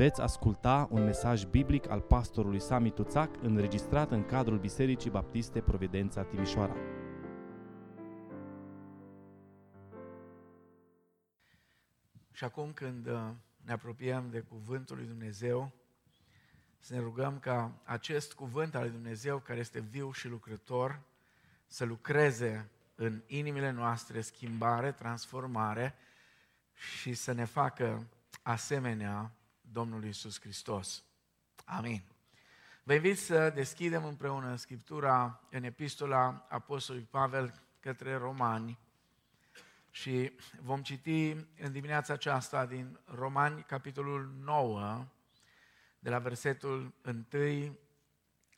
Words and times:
Veți 0.00 0.20
asculta 0.20 0.88
un 0.90 1.04
mesaj 1.04 1.44
biblic 1.44 1.88
al 1.88 2.00
pastorului 2.00 2.60
Sami 2.60 2.90
Tuțac 2.90 3.42
înregistrat 3.42 4.10
în 4.10 4.24
cadrul 4.24 4.58
Bisericii 4.58 5.10
Baptiste 5.10 5.60
Providența 5.60 6.22
Timișoara. 6.22 6.76
Și 12.32 12.44
acum 12.44 12.72
când 12.72 13.06
uh, 13.06 13.28
ne 13.64 13.72
apropiem 13.72 14.30
de 14.30 14.40
Cuvântul 14.40 14.96
lui 14.96 15.06
Dumnezeu, 15.06 15.72
să 16.78 16.94
ne 16.94 17.00
rugăm 17.00 17.38
ca 17.38 17.72
acest 17.84 18.32
cuvânt 18.32 18.74
al 18.74 18.82
lui 18.82 18.90
Dumnezeu, 18.90 19.38
care 19.38 19.58
este 19.58 19.80
viu 19.80 20.12
și 20.12 20.28
lucrător, 20.28 21.00
să 21.66 21.84
lucreze 21.84 22.68
în 22.94 23.22
inimile 23.26 23.70
noastre 23.70 24.20
schimbare, 24.20 24.92
transformare 24.92 25.94
și 26.72 27.14
să 27.14 27.32
ne 27.32 27.44
facă 27.44 28.06
asemenea 28.42 29.34
Domnului 29.72 30.08
Isus 30.08 30.40
Hristos. 30.40 31.04
Amin. 31.64 32.02
Vă 32.82 32.94
invit 32.94 33.18
să 33.18 33.50
deschidem 33.50 34.04
împreună 34.04 34.56
Scriptura 34.56 35.40
în 35.50 35.64
epistola 35.64 36.46
Apostolului 36.48 37.08
Pavel 37.10 37.54
către 37.80 38.16
Romani 38.16 38.78
și 39.90 40.32
vom 40.60 40.82
citi 40.82 41.30
în 41.60 41.72
dimineața 41.72 42.12
aceasta 42.12 42.66
din 42.66 42.98
Romani, 43.04 43.62
capitolul 43.62 44.32
9, 44.42 45.06
de 45.98 46.10
la 46.10 46.18
versetul 46.18 46.94
1 47.32 47.78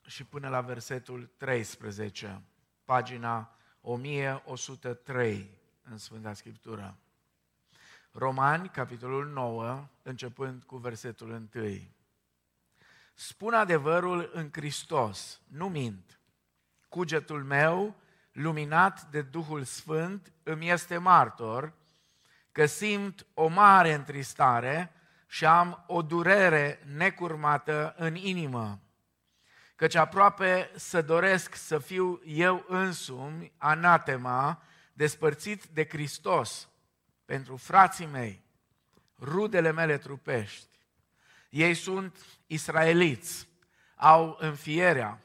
și 0.05 0.23
până 0.23 0.49
la 0.49 0.61
versetul 0.61 1.29
13, 1.37 2.41
pagina 2.83 3.55
1103 3.81 5.49
în 5.83 5.97
Sfânta 5.97 6.33
Scriptură. 6.33 6.97
Romani, 8.15 8.69
capitolul 8.69 9.27
9, 9.27 9.87
începând 10.01 10.63
cu 10.63 10.77
versetul 10.77 11.49
1. 11.55 11.79
Spun 13.13 13.53
adevărul 13.53 14.29
în 14.33 14.49
Hristos, 14.51 15.41
nu 15.47 15.69
mint. 15.69 16.19
Cugetul 16.89 17.43
meu, 17.43 17.95
luminat 18.31 19.09
de 19.09 19.21
Duhul 19.21 19.63
Sfânt, 19.63 20.31
îmi 20.43 20.69
este 20.69 20.97
martor 20.97 21.73
că 22.51 22.65
simt 22.65 23.25
o 23.33 23.47
mare 23.47 23.93
întristare 23.93 24.91
și 25.27 25.45
am 25.45 25.83
o 25.87 26.01
durere 26.01 26.79
necurmată 26.95 27.95
în 27.97 28.15
inimă. 28.15 28.79
Căci 29.75 29.95
aproape 29.95 30.71
să 30.75 31.01
doresc 31.01 31.55
să 31.55 31.77
fiu 31.77 32.21
eu 32.25 32.65
însumi 32.67 33.51
anatema, 33.57 34.61
despărțit 34.93 35.65
de 35.65 35.87
Hristos, 35.87 36.67
pentru 37.25 37.55
frații 37.55 38.05
mei, 38.05 38.43
rudele 39.19 39.71
mele 39.71 39.97
trupești. 39.97 40.67
Ei 41.49 41.73
sunt 41.73 42.17
israeliți, 42.47 43.47
au 43.95 44.37
înfierea, 44.39 45.21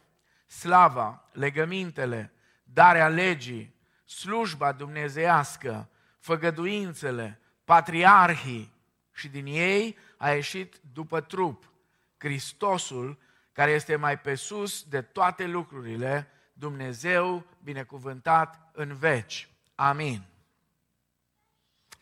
slava, 0.46 1.28
legămintele, 1.32 2.32
darea 2.64 3.08
legii, 3.08 3.74
slujba 4.04 4.72
dumnezeiască, 4.72 5.88
făgăduințele, 6.19 7.41
patriarhii 7.64 8.72
și 9.12 9.28
din 9.28 9.46
ei 9.46 9.96
a 10.16 10.30
ieșit 10.30 10.80
după 10.92 11.20
trup 11.20 11.72
Hristosul, 12.19 13.19
care 13.52 13.70
este 13.70 13.96
mai 13.96 14.19
pe 14.19 14.34
sus 14.34 14.82
de 14.82 15.02
toate 15.02 15.46
lucrurile, 15.46 16.28
Dumnezeu 16.52 17.46
binecuvântat 17.62 18.70
în 18.72 18.94
veci. 18.94 19.48
Amin. 19.74 20.22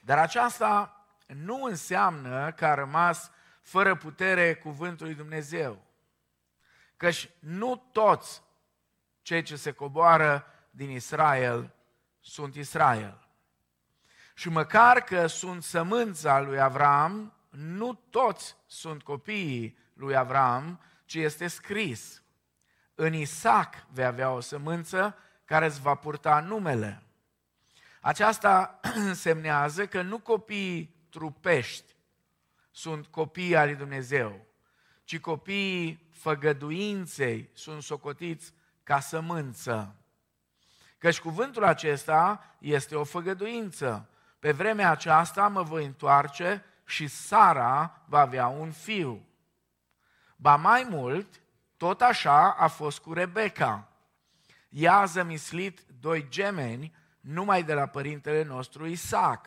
Dar 0.07 0.19
aceasta 0.19 1.05
nu 1.27 1.63
înseamnă 1.63 2.53
că 2.53 2.67
a 2.67 2.75
rămas 2.75 3.31
fără 3.63 3.97
putere 3.97 4.55
cuvântul 4.55 5.07
lui 5.07 5.15
Dumnezeu. 5.15 5.83
Căci 6.97 7.31
nu 7.39 7.89
toți 7.93 8.43
cei 9.23 9.43
ce 9.43 9.57
se 9.57 9.73
coboară 9.73 10.47
din 10.71 10.91
Israel 10.91 11.75
sunt 12.21 12.55
Israel. 12.55 13.29
Și 14.35 14.49
măcar 14.49 15.01
că 15.01 15.27
sunt 15.27 15.63
sămânța 15.63 16.41
lui 16.41 16.61
Avram, 16.61 17.33
nu 17.51 17.95
toți 18.11 18.57
sunt 18.67 19.03
copiii 19.03 19.79
lui 19.93 20.17
Avram, 20.17 20.81
ci 21.05 21.15
este 21.15 21.47
scris. 21.47 22.23
În 22.95 23.15
Isaac 23.15 23.87
vei 23.93 24.05
avea 24.05 24.31
o 24.31 24.41
sămânță 24.41 25.17
care 25.45 25.67
îți 25.67 25.81
va 25.81 25.95
purta 25.95 26.41
numele. 26.41 27.06
Aceasta 28.07 28.81
însemnează 29.09 29.87
că 29.87 30.03
nu 30.03 30.19
copiii 30.19 31.07
trupești 31.11 31.95
sunt 32.71 33.07
copiii 33.07 33.57
al 33.57 33.67
lui 33.67 33.77
Dumnezeu, 33.77 34.47
ci 35.05 35.19
copiii 35.19 36.09
făgăduinței 36.13 37.51
sunt 37.53 37.83
socotiți 37.83 38.53
ca 38.83 39.01
sămânță. 39.01 39.97
Căci 40.99 41.21
cuvântul 41.21 41.65
acesta 41.65 42.55
este 42.59 42.97
o 42.97 43.05
făgăduință. 43.05 44.09
Pe 44.39 44.53
vremea 44.53 44.91
aceasta 44.91 45.49
mă 45.49 45.63
voi 45.63 45.85
întoarce 45.85 46.65
și 46.85 47.07
Sara 47.07 48.03
va 48.05 48.21
avea 48.21 48.47
un 48.47 48.71
fiu. 48.71 49.27
Ba 50.37 50.57
mai 50.57 50.87
mult, 50.91 51.41
tot 51.77 52.01
așa 52.03 52.51
a 52.53 52.67
fost 52.67 52.99
cu 52.99 53.13
Rebecca. 53.13 53.89
Ea 54.69 54.97
a 54.97 55.05
zămislit 55.05 55.85
doi 56.01 56.29
gemeni 56.29 57.05
numai 57.27 57.63
de 57.63 57.75
la 57.75 57.87
părintele 57.87 58.43
nostru 58.43 58.87
Isaac. 58.87 59.47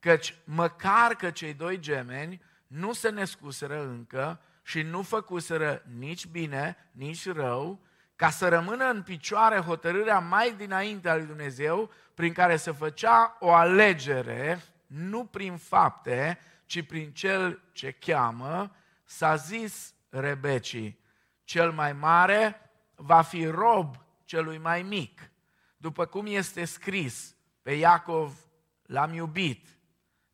Căci 0.00 0.34
măcar 0.44 1.14
că 1.14 1.30
cei 1.30 1.54
doi 1.54 1.78
gemeni 1.78 2.42
nu 2.66 2.92
se 2.92 3.08
născuseră 3.08 3.82
încă 3.82 4.40
și 4.62 4.82
nu 4.82 5.02
făcuseră 5.02 5.82
nici 5.98 6.26
bine, 6.26 6.76
nici 6.92 7.32
rău, 7.32 7.80
ca 8.16 8.30
să 8.30 8.48
rămână 8.48 8.84
în 8.84 9.02
picioare 9.02 9.58
hotărârea 9.58 10.18
mai 10.18 10.54
dinainte 10.54 11.08
a 11.08 11.16
lui 11.16 11.26
Dumnezeu, 11.26 11.90
prin 12.14 12.32
care 12.32 12.56
se 12.56 12.70
făcea 12.70 13.36
o 13.40 13.52
alegere, 13.52 14.62
nu 14.86 15.24
prin 15.24 15.56
fapte, 15.56 16.38
ci 16.66 16.86
prin 16.86 17.12
cel 17.12 17.62
ce 17.72 17.90
cheamă, 17.90 18.76
s-a 19.04 19.36
zis 19.36 19.94
Rebecii, 20.08 20.98
cel 21.44 21.72
mai 21.72 21.92
mare 21.92 22.70
va 22.94 23.22
fi 23.22 23.46
rob 23.46 23.96
celui 24.24 24.58
mai 24.58 24.82
mic 24.82 25.30
după 25.76 26.06
cum 26.06 26.26
este 26.26 26.64
scris, 26.64 27.36
pe 27.62 27.72
Iacov 27.72 28.48
l-am 28.82 29.12
iubit, 29.12 29.78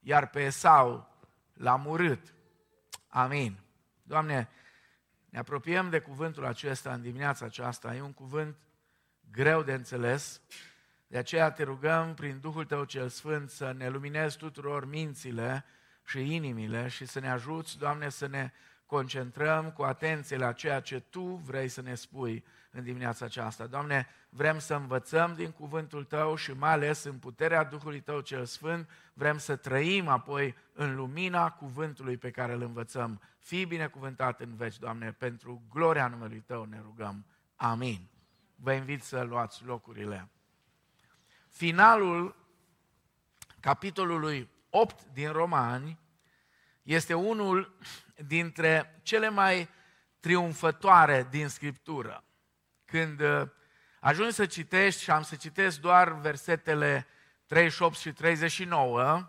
iar 0.00 0.30
pe 0.30 0.41
Esau 0.41 1.16
l-am 1.53 1.86
urât. 1.86 2.34
Amin. 3.08 3.58
Doamne, 4.02 4.48
ne 5.25 5.38
apropiem 5.38 5.91
de 5.91 6.00
cuvântul 6.00 6.44
acesta 6.44 6.92
în 6.92 7.02
dimineața 7.02 7.44
aceasta. 7.44 7.94
E 7.94 8.00
un 8.00 8.12
cuvânt 8.12 8.56
greu 9.31 9.62
de 9.62 9.72
înțeles, 9.72 10.41
de 11.06 11.19
aceea 11.19 11.50
te 11.50 11.62
rugăm 11.62 12.14
prin 12.14 12.41
Duhul 12.41 12.64
Tău 12.64 12.84
cel 12.84 13.08
Sfânt 13.08 13.50
să 13.50 13.72
ne 13.72 13.88
luminezi 13.88 14.36
tuturor 14.36 14.86
mințile 14.86 15.64
și 16.04 16.34
inimile 16.34 16.88
și 16.88 17.06
să 17.06 17.20
ne 17.20 17.31
ajuți, 17.31 17.78
Doamne, 17.78 18.08
să 18.08 18.26
ne 18.26 18.52
concentrăm 18.86 19.70
cu 19.70 19.82
atenție 19.82 20.36
la 20.36 20.52
ceea 20.52 20.81
ce 20.81 21.00
Tu 21.00 21.22
vrei 21.22 21.69
să 21.69 21.82
ne 21.82 21.94
spui 21.94 22.44
în 22.72 22.83
dimineața 22.84 23.25
aceasta. 23.25 23.66
Doamne, 23.66 24.06
vrem 24.28 24.59
să 24.59 24.75
învățăm 24.75 25.34
din 25.34 25.50
cuvântul 25.50 26.05
Tău 26.05 26.34
și 26.34 26.53
mai 26.53 26.71
ales 26.71 27.05
în 27.05 27.19
puterea 27.19 27.65
Duhului 27.65 28.00
Tău 28.00 28.21
cel 28.21 28.44
Sfânt, 28.44 28.91
vrem 29.12 29.38
să 29.38 29.56
trăim 29.56 30.09
apoi 30.09 30.56
în 30.72 30.94
lumina 30.94 31.50
cuvântului 31.50 32.16
pe 32.16 32.31
care 32.31 32.53
îl 32.53 32.62
învățăm. 32.62 33.21
Fii 33.38 33.65
binecuvântat 33.65 34.41
în 34.41 34.55
veci, 34.56 34.78
Doamne, 34.78 35.12
pentru 35.12 35.62
gloria 35.71 36.09
numelui 36.09 36.41
Tău 36.41 36.65
ne 36.65 36.81
rugăm. 36.82 37.27
Amin. 37.56 38.11
Vă 38.55 38.72
invit 38.72 39.03
să 39.03 39.21
luați 39.21 39.65
locurile. 39.65 40.28
Finalul 41.49 42.37
capitolului 43.61 44.50
8 44.71 45.05
din 45.12 45.32
Romani 45.32 45.99
este 46.82 47.15
unul 47.15 47.77
dintre 48.27 49.00
cele 49.03 49.28
mai 49.28 49.69
triumfătoare 50.20 51.26
din 51.31 51.49
Scriptură. 51.49 52.25
Când 52.93 53.21
uh, 53.21 53.43
ajungi 54.00 54.35
să 54.35 54.47
citești, 54.47 55.03
și 55.03 55.11
am 55.11 55.23
să 55.23 55.37
citesc 55.37 55.81
doar 55.81 56.21
versetele 56.21 57.06
38 57.47 57.99
și 57.99 58.12
39, 58.12 59.29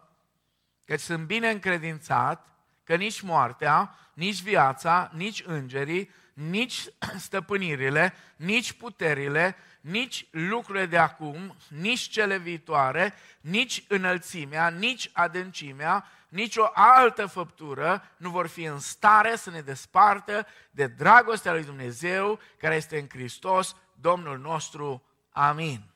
că 0.86 0.98
sunt 0.98 1.26
bine 1.26 1.50
încredințat 1.50 2.48
că 2.84 2.96
nici 2.96 3.22
moartea, 3.22 3.96
nici 4.14 4.42
viața, 4.42 5.12
nici 5.14 5.44
îngerii, 5.46 6.10
nici 6.34 6.86
stăpânirile, 7.28 8.14
nici 8.36 8.74
puterile, 8.74 9.56
nici 9.82 10.28
lucrurile 10.32 10.86
de 10.86 10.98
acum, 10.98 11.56
nici 11.68 12.02
cele 12.02 12.38
viitoare, 12.38 13.14
nici 13.42 13.84
înălțimea, 13.88 14.70
nici 14.70 15.10
adâncimea, 15.14 16.06
nici 16.34 16.56
o 16.56 16.70
altă 16.74 17.26
făptură 17.26 18.04
nu 18.18 18.30
vor 18.30 18.48
fi 18.48 18.64
în 18.64 18.80
stare 18.80 19.36
să 19.36 19.50
ne 19.50 19.62
despartă 19.62 20.46
de 20.72 20.88
dragostea 20.88 21.54
lui 21.54 21.64
Dumnezeu 21.64 22.40
care 22.58 22.76
este 22.76 23.00
în 23.00 23.08
Hristos, 23.10 23.76
Domnul 23.96 24.38
nostru. 24.38 25.04
Amin. 25.30 25.90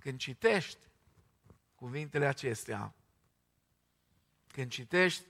Când 0.00 0.18
citești 0.18 0.78
cuvintele 1.74 2.26
acestea, 2.26 2.94
când 4.46 4.70
citești 4.70 5.24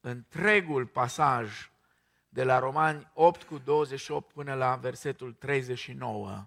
întregul 0.00 0.86
pasaj 0.86 1.70
de 2.28 2.44
la 2.44 2.58
Romani 2.58 3.10
8 3.14 3.42
cu 3.42 3.58
28 3.58 4.32
până 4.32 4.54
la 4.54 4.76
versetul 4.76 5.32
39, 5.32 6.46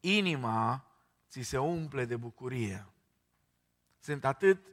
inima 0.00 0.86
ți 1.28 1.40
se 1.40 1.58
umple 1.58 2.04
de 2.04 2.16
bucurie. 2.16 2.86
Sunt 3.98 4.24
atât 4.24 4.66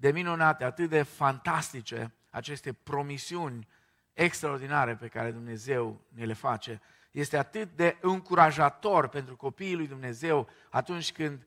de 0.00 0.10
minunate, 0.10 0.64
atât 0.64 0.88
de 0.88 1.02
fantastice 1.02 2.12
aceste 2.30 2.72
promisiuni 2.72 3.68
extraordinare 4.12 4.94
pe 4.94 5.08
care 5.08 5.30
Dumnezeu 5.30 6.00
ne 6.08 6.24
le 6.24 6.32
face. 6.32 6.80
Este 7.10 7.36
atât 7.36 7.76
de 7.76 7.96
încurajator 8.00 9.08
pentru 9.08 9.36
copiii 9.36 9.76
lui 9.76 9.88
Dumnezeu 9.88 10.48
atunci 10.70 11.12
când 11.12 11.46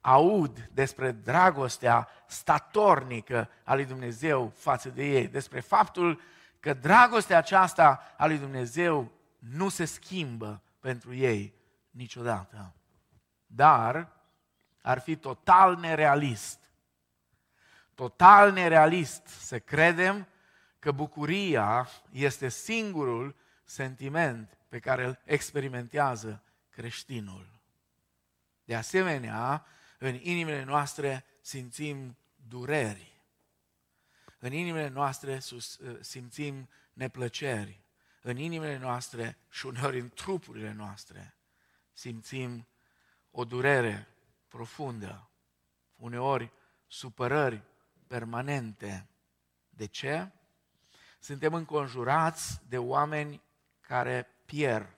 aud 0.00 0.68
despre 0.72 1.10
dragostea 1.10 2.08
statornică 2.26 3.48
a 3.64 3.74
lui 3.74 3.84
Dumnezeu 3.84 4.52
față 4.56 4.88
de 4.88 5.04
ei, 5.04 5.28
despre 5.28 5.60
faptul 5.60 6.20
că 6.60 6.74
dragostea 6.74 7.38
aceasta 7.38 8.14
a 8.16 8.26
lui 8.26 8.38
Dumnezeu 8.38 9.12
nu 9.38 9.68
se 9.68 9.84
schimbă 9.84 10.62
pentru 10.80 11.14
ei 11.14 11.54
niciodată. 11.90 12.74
Dar 13.46 14.12
ar 14.82 14.98
fi 14.98 15.16
total 15.16 15.76
nerealist, 15.76 16.67
total 17.98 18.52
nerealist 18.52 19.26
să 19.26 19.58
credem 19.58 20.28
că 20.78 20.92
bucuria 20.92 21.88
este 22.10 22.48
singurul 22.48 23.36
sentiment 23.64 24.58
pe 24.68 24.78
care 24.78 25.04
îl 25.04 25.18
experimentează 25.24 26.42
creștinul. 26.70 27.60
De 28.64 28.74
asemenea, 28.74 29.66
în 29.98 30.18
inimile 30.22 30.62
noastre 30.62 31.24
simțim 31.40 32.16
dureri. 32.48 33.22
În 34.38 34.52
inimile 34.52 34.88
noastre 34.88 35.40
simțim 36.00 36.68
neplăceri. 36.92 37.80
În 38.22 38.36
inimile 38.36 38.76
noastre 38.76 39.38
și 39.50 39.66
uneori 39.66 39.98
în 39.98 40.08
trupurile 40.08 40.72
noastre 40.72 41.36
simțim 41.92 42.66
o 43.30 43.44
durere 43.44 44.08
profundă. 44.48 45.30
Uneori 45.96 46.52
supărări 46.86 47.62
permanente. 48.08 49.08
De 49.70 49.86
ce? 49.86 50.30
Suntem 51.18 51.54
înconjurați 51.54 52.60
de 52.68 52.78
oameni 52.78 53.42
care 53.80 54.26
pierd. 54.44 54.96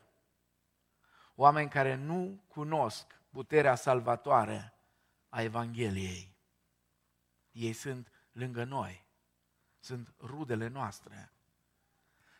Oameni 1.35 1.69
care 1.69 1.95
nu 1.95 2.43
cunosc 2.49 3.07
puterea 3.31 3.75
salvatoare 3.75 4.75
a 5.29 5.43
Evangheliei. 5.43 6.35
Ei 7.53 7.73
sunt 7.73 8.13
lângă 8.33 8.65
noi, 8.65 9.05
sunt 9.79 10.15
rudele 10.21 10.69
noastre, 10.69 11.33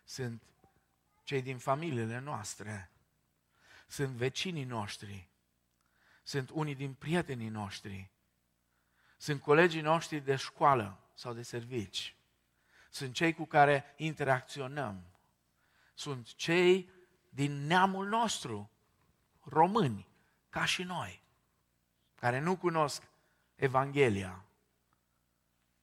sunt 0.05 0.43
cei 1.25 1.43
din 1.43 1.59
familiile 1.59 2.19
noastre, 2.19 2.91
sunt 3.87 4.17
vecinii 4.17 4.65
noștri, 4.65 5.29
sunt 6.23 6.51
unii 6.51 6.75
din 6.75 6.95
prietenii 6.95 7.49
noștri, 7.49 8.11
sunt 9.21 9.41
colegii 9.41 9.81
noștri 9.81 10.21
de 10.21 10.37
școală 10.37 10.99
sau 11.15 11.33
de 11.33 11.43
servici, 11.43 12.17
sunt 12.91 13.15
cei 13.15 13.33
cu 13.33 13.45
care 13.45 13.95
interacționăm, 13.97 15.05
sunt 15.95 16.35
cei 16.35 16.91
din 17.29 17.67
neamul 17.67 18.09
nostru, 18.09 18.71
români, 19.41 20.09
ca 20.49 20.65
și 20.65 20.83
noi 20.83 21.23
care 22.15 22.39
nu 22.39 22.57
cunosc 22.57 23.03
Evanghelia, 23.55 24.45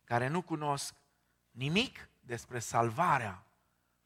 care 0.03 0.27
nu 0.27 0.41
cunosc 0.41 0.95
nimic 1.51 2.09
despre 2.19 2.59
salvarea 2.59 3.43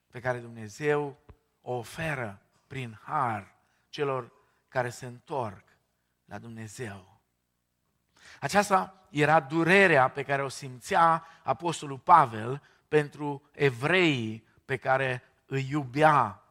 pe 0.07 0.19
care 0.19 0.39
Dumnezeu 0.39 1.18
o 1.62 1.74
oferă 1.74 2.42
prin 2.68 3.00
har 3.04 3.56
celor 3.89 4.31
care 4.68 4.89
se 4.89 5.06
întorc 5.06 5.63
la 6.25 6.38
Dumnezeu. 6.38 7.21
Aceasta 8.40 9.06
era 9.10 9.40
durerea 9.40 10.08
pe 10.08 10.24
care 10.24 10.44
o 10.44 10.48
simțea 10.48 11.26
Apostolul 11.44 11.98
Pavel 11.98 12.62
pentru 12.88 13.50
evreii 13.52 14.48
pe 14.66 14.78
care 14.78 15.24
îi 15.46 15.68
iubea 15.70 16.44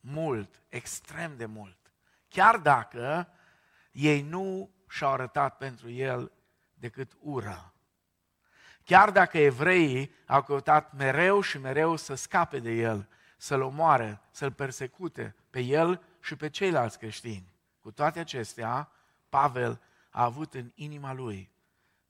mult, 0.00 0.62
extrem 0.68 1.36
de 1.36 1.46
mult. 1.46 1.76
Chiar 2.28 2.56
dacă 2.56 3.28
ei 3.90 4.22
nu 4.22 4.70
și-au 4.88 5.12
arătat 5.12 5.56
pentru 5.56 5.90
el 5.90 6.32
decât 6.74 7.12
ură. 7.20 7.72
Chiar 8.84 9.10
dacă 9.10 9.38
evreii 9.38 10.14
au 10.26 10.42
căutat 10.42 10.92
mereu 10.92 11.40
și 11.40 11.58
mereu 11.58 11.96
să 11.96 12.14
scape 12.14 12.58
de 12.58 12.70
el, 12.70 13.08
să-l 13.36 13.62
omoare, 13.62 14.20
să-l 14.30 14.52
persecute 14.52 15.34
pe 15.50 15.60
el 15.60 16.02
și 16.20 16.36
pe 16.36 16.48
ceilalți 16.48 16.98
creștini. 16.98 17.52
Cu 17.80 17.90
toate 17.90 18.18
acestea, 18.18 18.90
Pavel 19.28 19.80
a 20.16 20.22
avut 20.22 20.54
în 20.54 20.72
inima 20.74 21.12
lui 21.12 21.50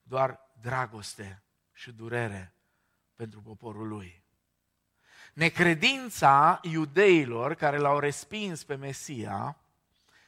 doar 0.03 0.41
dragoste 0.61 1.43
și 1.73 1.93
durere 1.93 2.55
pentru 3.14 3.41
poporul 3.41 3.88
lui. 3.88 4.25
Necredința 5.32 6.61
iudeilor 6.62 7.55
care 7.55 7.76
l-au 7.76 7.99
respins 7.99 8.64
pe 8.64 8.75
Mesia, 8.75 9.56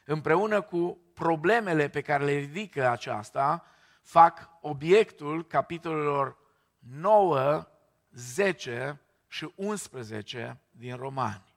împreună 0.05 0.61
cu 0.61 0.99
problemele 1.13 1.89
pe 1.89 2.01
care 2.01 2.23
le 2.23 2.37
ridică 2.37 2.89
aceasta 2.89 3.65
fac 4.01 4.49
obiectul 4.61 5.45
capitolelor 5.45 6.37
9, 6.79 7.67
10 8.11 9.01
și 9.27 9.51
11 9.55 10.61
din 10.71 10.95
Romani. 10.95 11.55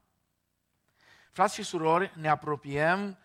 Frați 1.30 1.54
și 1.54 1.62
surori, 1.62 2.12
ne 2.14 2.28
apropiem 2.28 3.18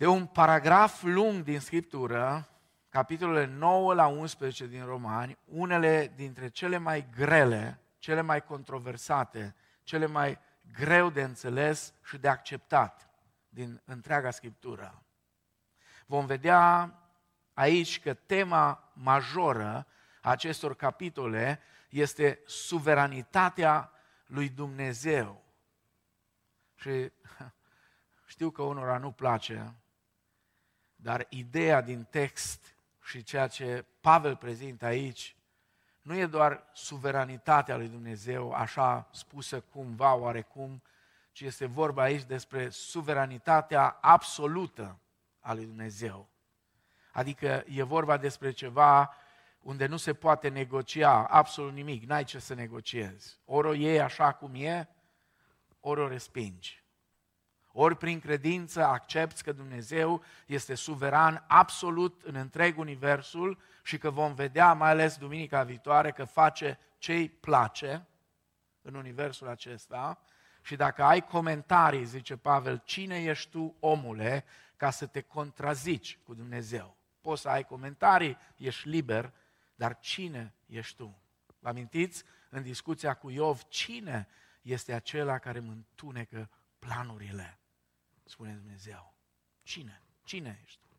de 0.00 0.06
un 0.06 0.26
paragraf 0.26 1.02
lung 1.02 1.42
din 1.42 1.60
Scriptură, 1.60 2.48
capitolele 2.88 3.46
9 3.46 3.94
la 3.94 4.06
11 4.06 4.66
din 4.66 4.84
Romani, 4.84 5.38
unele 5.44 6.12
dintre 6.16 6.48
cele 6.48 6.78
mai 6.78 7.08
grele, 7.16 7.80
cele 7.98 8.20
mai 8.20 8.44
controversate, 8.44 9.54
cele 9.82 10.06
mai 10.06 10.38
greu 10.72 11.10
de 11.10 11.22
înțeles 11.22 11.92
și 12.04 12.18
de 12.18 12.28
acceptat 12.28 13.08
din 13.48 13.82
întreaga 13.84 14.30
Scriptură 14.30 15.02
vom 16.10 16.26
vedea 16.26 16.94
aici 17.54 18.00
că 18.00 18.14
tema 18.14 18.90
majoră 18.92 19.86
a 20.22 20.30
acestor 20.30 20.76
capitole 20.76 21.60
este 21.88 22.40
suveranitatea 22.46 23.92
lui 24.26 24.48
Dumnezeu. 24.48 25.44
Și 26.74 27.12
știu 28.32 28.50
că 28.50 28.62
unora 28.62 28.98
nu 28.98 29.10
place, 29.12 29.74
dar 31.02 31.26
ideea 31.28 31.80
din 31.80 32.06
text 32.10 32.74
și 33.02 33.22
ceea 33.22 33.46
ce 33.46 33.84
Pavel 34.00 34.36
prezintă 34.36 34.84
aici 34.84 35.36
nu 36.02 36.16
e 36.16 36.26
doar 36.26 36.64
suveranitatea 36.72 37.76
lui 37.76 37.88
Dumnezeu, 37.88 38.52
așa 38.52 39.08
spusă 39.12 39.60
cumva, 39.60 40.14
oarecum, 40.14 40.82
ci 41.32 41.40
este 41.40 41.66
vorba 41.66 42.02
aici 42.02 42.22
despre 42.22 42.68
suveranitatea 42.68 43.98
absolută 44.00 44.98
al 45.40 45.56
lui 45.56 45.66
Dumnezeu. 45.66 46.28
Adică 47.12 47.64
e 47.66 47.82
vorba 47.82 48.16
despre 48.16 48.50
ceva 48.50 49.14
unde 49.60 49.86
nu 49.86 49.96
se 49.96 50.14
poate 50.14 50.48
negocia 50.48 51.26
absolut 51.26 51.72
nimic, 51.72 52.04
n-ai 52.04 52.24
ce 52.24 52.38
să 52.38 52.54
negociezi. 52.54 53.38
Ori 53.44 53.68
o 53.68 53.72
iei 53.72 54.00
așa 54.00 54.32
cum 54.32 54.54
e, 54.54 54.88
ori 55.80 56.00
o 56.00 56.08
respingi. 56.08 56.79
Ori 57.72 57.96
prin 57.96 58.20
credință 58.20 58.84
accepti 58.84 59.42
că 59.42 59.52
Dumnezeu 59.52 60.22
este 60.46 60.74
suveran 60.74 61.44
absolut 61.48 62.22
în 62.24 62.34
întreg 62.34 62.78
universul 62.78 63.58
și 63.82 63.98
că 63.98 64.10
vom 64.10 64.34
vedea, 64.34 64.72
mai 64.72 64.90
ales 64.90 65.16
duminica 65.16 65.62
viitoare, 65.62 66.10
că 66.10 66.24
face 66.24 66.78
ce 66.98 67.12
îi 67.12 67.28
place 67.28 68.06
în 68.82 68.94
universul 68.94 69.48
acesta. 69.48 70.20
Și 70.62 70.76
dacă 70.76 71.02
ai 71.02 71.20
comentarii, 71.20 72.04
zice 72.04 72.36
Pavel, 72.36 72.82
cine 72.84 73.22
ești 73.22 73.50
tu, 73.50 73.76
omule, 73.80 74.44
ca 74.76 74.90
să 74.90 75.06
te 75.06 75.20
contrazici 75.20 76.18
cu 76.24 76.34
Dumnezeu. 76.34 76.96
Poți 77.20 77.42
să 77.42 77.48
ai 77.48 77.64
comentarii, 77.64 78.38
ești 78.56 78.88
liber, 78.88 79.32
dar 79.74 79.98
cine 79.98 80.54
ești 80.66 80.96
tu? 80.96 81.22
Vă 81.58 81.68
amintiți 81.68 82.24
în 82.48 82.62
discuția 82.62 83.14
cu 83.14 83.30
Iov, 83.30 83.62
cine 83.62 84.28
este 84.62 84.92
acela 84.92 85.38
care 85.38 85.60
mă 85.60 85.70
întunecă 85.70 86.50
planurile? 86.78 87.59
Spune 88.30 88.52
Dumnezeu. 88.52 89.14
Cine? 89.62 90.02
Cine 90.24 90.60
ești 90.64 90.80
tu? 90.80 90.96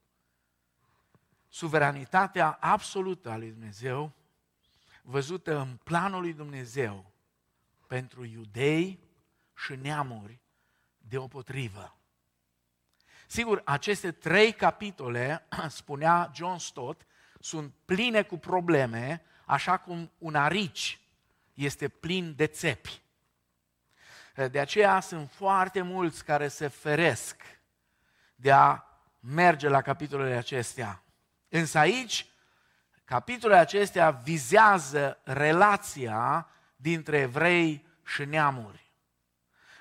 Suveranitatea 1.48 2.52
absolută 2.52 3.30
a 3.30 3.38
lui 3.38 3.50
Dumnezeu, 3.50 4.12
văzută 5.02 5.60
în 5.60 5.78
planul 5.84 6.22
lui 6.22 6.34
Dumnezeu 6.34 7.12
pentru 7.88 8.26
iudei 8.26 9.00
și 9.56 9.76
neamuri 9.76 10.40
deopotrivă. 10.98 11.98
Sigur, 13.28 13.62
aceste 13.66 14.12
trei 14.12 14.54
capitole, 14.54 15.48
spunea 15.68 16.32
John 16.36 16.58
Stott, 16.58 17.06
sunt 17.40 17.74
pline 17.86 18.24
cu 18.24 18.38
probleme, 18.38 19.22
așa 19.46 19.78
cum 19.78 20.12
un 20.18 20.36
arici 20.36 21.00
este 21.54 21.88
plin 21.88 22.36
de 22.36 22.48
țepi. 22.48 23.01
De 24.52 24.60
aceea 24.60 25.00
sunt 25.00 25.32
foarte 25.32 25.82
mulți 25.82 26.26
care 26.26 26.48
se 26.48 26.68
feresc 26.68 27.42
de 28.36 28.52
a 28.52 28.84
merge 29.20 29.68
la 29.68 29.82
capitolele 29.82 30.36
acestea. 30.36 31.04
Însă 31.50 31.78
aici, 31.78 32.26
capitolele 33.06 33.60
acestea 33.60 34.10
vizează 34.10 35.20
relația 35.24 36.50
dintre 36.76 37.18
evrei 37.18 37.86
și 38.06 38.26
neamuri. 38.26 38.92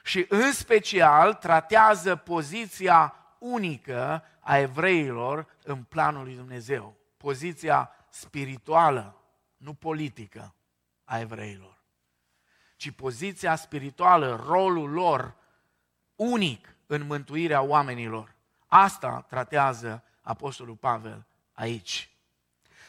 Și 0.02 0.26
în 0.28 0.52
special 0.52 1.34
tratează 1.34 2.16
poziția 2.16 3.14
unică 3.38 4.24
a 4.40 4.58
evreilor 4.58 5.46
în 5.64 5.82
planul 5.82 6.24
lui 6.24 6.34
Dumnezeu. 6.34 6.96
Poziția 7.16 7.90
spirituală, 8.08 9.20
nu 9.56 9.74
politică 9.74 10.54
a 11.04 11.18
evreilor, 11.18 11.79
ci 12.80 12.90
poziția 12.90 13.56
spirituală, 13.56 14.44
rolul 14.46 14.90
lor 14.90 15.34
unic 16.16 16.74
în 16.86 17.06
mântuirea 17.06 17.62
oamenilor. 17.62 18.34
Asta 18.66 19.24
tratează 19.28 20.02
Apostolul 20.22 20.74
Pavel 20.74 21.26
aici. 21.52 22.10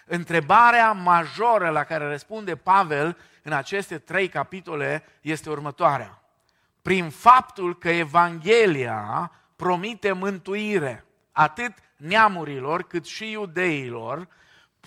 Întrebarea 0.05 0.91
majoră 0.91 1.69
la 1.69 1.83
care 1.83 2.07
răspunde 2.07 2.55
Pavel 2.55 3.17
în 3.43 3.51
aceste 3.51 3.97
trei 3.97 4.27
capitole 4.27 5.03
este 5.21 5.49
următoarea. 5.49 6.21
Prin 6.81 7.09
faptul 7.09 7.77
că 7.77 7.89
Evanghelia 7.89 9.31
promite 9.55 10.11
mântuire 10.11 11.05
atât 11.31 11.73
neamurilor 11.97 12.83
cât 12.83 13.05
și 13.05 13.31
iudeilor, 13.31 14.27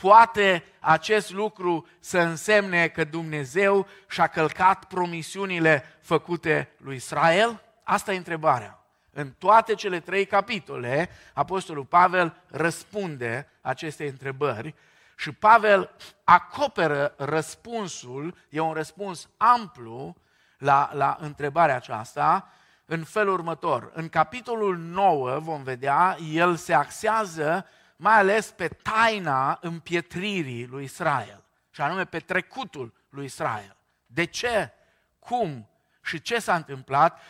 poate 0.01 0.65
acest 0.81 1.33
lucru 1.33 1.87
să 2.01 2.19
însemne 2.19 2.89
că 2.89 3.05
Dumnezeu 3.05 3.87
și-a 4.09 4.27
călcat 4.27 4.85
promisiunile 4.85 5.99
făcute 6.01 6.69
lui 6.77 6.97
Israel? 6.97 7.63
Asta 7.83 8.13
e 8.13 8.17
întrebarea. 8.17 8.79
În 9.11 9.31
toate 9.39 9.75
cele 9.75 10.01
trei 10.01 10.27
capitole, 10.27 11.09
Apostolul 11.33 11.85
Pavel 11.85 12.35
răspunde 12.47 13.49
aceste 13.61 14.09
întrebări 14.09 14.75
și 15.17 15.33
Pavel 15.33 15.91
acoperă 16.25 17.15
răspunsul, 17.17 18.35
e 18.49 18.61
un 18.61 18.73
răspuns 18.73 19.29
amplu 19.37 20.17
la, 20.59 20.91
la 20.93 21.17
întrebarea 21.21 21.77
aceasta, 21.77 22.49
în 22.87 23.05
felul 23.05 23.33
următor. 23.33 23.91
În 23.95 24.09
capitolul 24.09 24.77
9 24.77 25.39
vom 25.39 25.63
vedea, 25.63 26.17
el 26.33 26.57
se 26.57 26.75
axează 26.75 27.67
mai 27.97 28.15
ales 28.15 28.51
pe 28.51 28.69
taina 28.69 29.59
împietririi 29.61 30.67
lui 30.67 30.85
Israel, 30.85 31.45
și 31.71 31.81
anume 31.81 32.05
pe 32.05 32.19
trecutul 32.19 32.95
lui 33.09 33.25
Israel. 33.25 33.77
De 34.07 34.25
ce, 34.25 34.73
cum 35.19 35.69
și 36.03 36.21
ce 36.21 36.39
s-a 36.39 36.55
întâmplat 36.55 37.21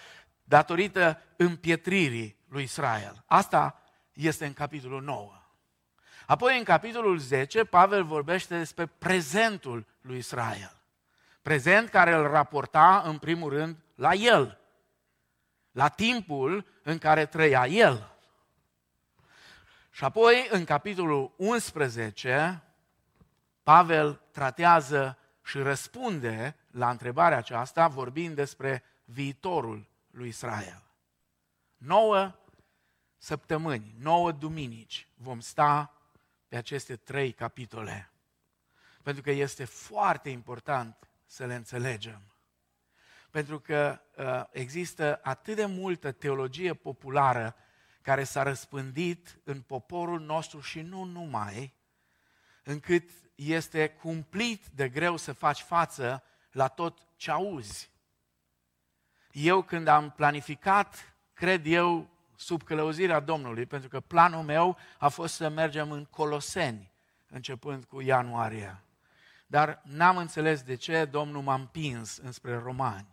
datorită 0.44 1.20
împietririi 1.36 2.36
lui 2.48 2.62
Israel. 2.62 3.22
Asta 3.26 3.82
este 4.12 4.46
în 4.46 4.52
capitolul 4.52 5.02
9. 5.02 5.32
Apoi, 6.26 6.58
în 6.58 6.64
capitolul 6.64 7.18
10, 7.18 7.64
Pavel 7.64 8.04
vorbește 8.04 8.58
despre 8.58 8.86
prezentul 8.86 9.86
lui 10.00 10.16
Israel. 10.16 10.76
Prezent 11.42 11.88
care 11.88 12.12
îl 12.12 12.26
raporta, 12.26 13.02
în 13.06 13.18
primul 13.18 13.50
rând, 13.50 13.76
la 13.94 14.12
el, 14.12 14.58
la 15.70 15.88
timpul 15.88 16.66
în 16.82 16.98
care 16.98 17.26
trăia 17.26 17.66
el. 17.66 18.13
Și 19.94 20.04
apoi, 20.04 20.48
în 20.50 20.64
capitolul 20.64 21.34
11, 21.36 22.62
Pavel 23.62 24.20
tratează 24.30 25.18
și 25.44 25.58
răspunde 25.58 26.56
la 26.70 26.90
întrebarea 26.90 27.38
aceasta 27.38 27.88
vorbind 27.88 28.34
despre 28.34 28.82
viitorul 29.04 29.88
lui 30.10 30.28
Israel. 30.28 30.82
Nouă 31.76 32.34
săptămâni, 33.18 33.94
nouă 33.98 34.32
duminici 34.32 35.08
vom 35.14 35.40
sta 35.40 35.92
pe 36.48 36.56
aceste 36.56 36.96
trei 36.96 37.32
capitole. 37.32 38.10
Pentru 39.02 39.22
că 39.22 39.30
este 39.30 39.64
foarte 39.64 40.30
important 40.30 41.08
să 41.26 41.46
le 41.46 41.54
înțelegem. 41.54 42.22
Pentru 43.30 43.60
că 43.60 44.00
uh, 44.16 44.44
există 44.50 45.20
atât 45.22 45.56
de 45.56 45.64
multă 45.64 46.12
teologie 46.12 46.74
populară 46.74 47.56
care 48.04 48.24
s-a 48.24 48.42
răspândit 48.42 49.38
în 49.44 49.60
poporul 49.60 50.20
nostru 50.20 50.60
și 50.60 50.80
nu 50.80 51.04
numai, 51.04 51.74
încât 52.64 53.10
este 53.34 53.88
cumplit 53.88 54.66
de 54.66 54.88
greu 54.88 55.16
să 55.16 55.32
faci 55.32 55.60
față 55.60 56.22
la 56.52 56.68
tot 56.68 56.98
ce 57.16 57.30
auzi. 57.30 57.90
Eu 59.32 59.62
când 59.62 59.86
am 59.86 60.10
planificat, 60.10 61.14
cred 61.32 61.66
eu, 61.66 62.08
sub 62.36 62.62
călăuzirea 62.62 63.20
Domnului, 63.20 63.66
pentru 63.66 63.88
că 63.88 64.00
planul 64.00 64.42
meu 64.42 64.76
a 64.98 65.08
fost 65.08 65.34
să 65.34 65.48
mergem 65.48 65.90
în 65.90 66.04
Coloseni, 66.04 66.92
începând 67.28 67.84
cu 67.84 68.00
ianuarie. 68.00 68.82
Dar 69.46 69.82
n-am 69.84 70.16
înțeles 70.16 70.62
de 70.62 70.74
ce 70.74 71.04
Domnul 71.04 71.42
m-a 71.42 71.54
împins 71.54 72.16
înspre 72.16 72.58
romani. 72.58 73.06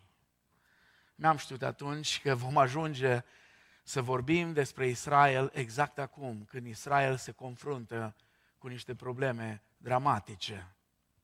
N-am 1.15 1.38
știut 1.38 1.62
atunci 1.63 2.21
că 2.21 2.36
vom 2.36 2.57
ajunge 2.57 3.24
să 3.91 4.01
vorbim 4.01 4.53
despre 4.53 4.88
Israel 4.88 5.51
exact 5.53 5.98
acum, 5.98 6.45
când 6.45 6.67
Israel 6.67 7.17
se 7.17 7.31
confruntă 7.31 8.15
cu 8.57 8.67
niște 8.67 8.95
probleme 8.95 9.63
dramatice. 9.77 10.75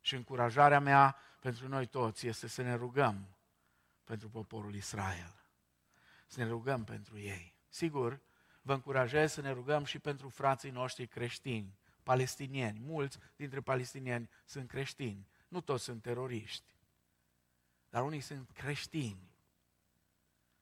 Și 0.01 0.15
încurajarea 0.15 0.79
mea 0.79 1.15
pentru 1.39 1.67
noi 1.67 1.85
toți 1.85 2.27
este 2.27 2.47
să 2.47 2.61
ne 2.61 2.75
rugăm 2.75 3.37
pentru 4.03 4.29
poporul 4.29 4.75
Israel. 4.75 5.45
Să 6.27 6.43
ne 6.43 6.49
rugăm 6.49 6.83
pentru 6.83 7.19
ei. 7.19 7.55
Sigur, 7.69 8.21
vă 8.61 8.73
încurajez 8.73 9.31
să 9.31 9.41
ne 9.41 9.51
rugăm 9.51 9.83
și 9.83 9.99
pentru 9.99 10.29
frații 10.29 10.69
noștri 10.69 11.07
creștini, 11.07 11.77
palestinieni. 12.03 12.79
Mulți 12.79 13.17
dintre 13.35 13.61
palestinieni 13.61 14.29
sunt 14.45 14.67
creștini. 14.67 15.27
Nu 15.47 15.61
toți 15.61 15.83
sunt 15.83 16.01
teroriști. 16.01 16.75
Dar 17.89 18.03
unii 18.03 18.21
sunt 18.21 18.51
creștini 18.51 19.35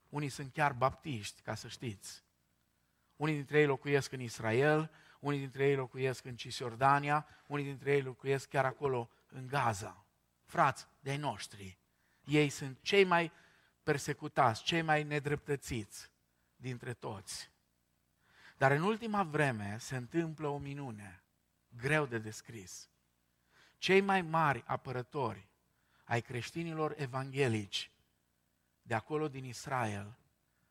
unii 0.10 0.30
sunt 0.30 0.54
chiar 0.54 0.74
baptiști, 0.74 1.42
ca 1.42 1.56
să 1.56 1.68
știți. 1.68 2.24
Unii 3.16 3.36
dintre 3.36 3.60
ei 3.60 3.66
locuiesc 3.66 4.12
în 4.12 4.20
Israel, 4.20 4.92
unii 5.20 5.40
dintre 5.40 5.68
ei 5.68 5.76
locuiesc 5.76 6.26
în 6.26 6.36
Cisjordania, 6.36 7.28
unii 7.48 7.66
dintre 7.66 7.92
ei 7.92 8.02
locuiesc 8.02 8.50
chiar 8.50 8.66
acolo 8.66 9.10
în 9.28 9.48
Gaza. 9.48 10.06
Frați 10.44 10.88
de-ai 11.00 11.18
noștri, 11.18 11.78
ei 12.24 12.50
sunt 12.50 12.78
cei 12.82 13.04
mai 13.04 13.32
persecutați, 13.84 14.64
cei 14.64 14.82
mai 14.82 15.04
nedreptățiți 15.04 16.12
dintre 16.56 16.94
toți. 16.94 17.52
Dar 18.58 18.72
în 18.72 18.82
ultima 18.82 19.24
vreme 19.24 19.78
se 19.80 19.96
întâmplă 19.96 20.48
o 20.48 20.58
minune, 20.58 21.24
greu 21.78 22.06
de 22.06 22.18
descris. 22.18 22.90
Cei 23.78 24.02
mai 24.02 24.22
mari 24.22 24.64
apărători 24.66 25.48
ai 26.04 26.22
creștinilor 26.22 26.94
evanghelici 26.98 27.92
de 28.88 28.94
acolo 28.94 29.28
din 29.28 29.46
Israel 29.46 30.18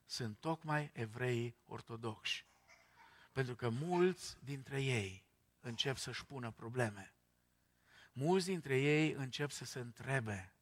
sunt 0.06 0.36
tocmai 0.38 0.90
evreii 0.92 1.56
ortodoxi. 1.66 2.44
Pentru 3.32 3.54
că 3.54 3.68
mulți 3.68 4.36
dintre 4.44 4.82
ei 4.82 5.24
încep 5.60 5.96
să-și 5.96 6.24
pună 6.24 6.50
probleme. 6.50 7.12
Mulți 8.12 8.46
dintre 8.46 8.80
ei 8.80 9.12
încep 9.12 9.50
să 9.50 9.64
se 9.64 9.78
întrebe 9.78 10.52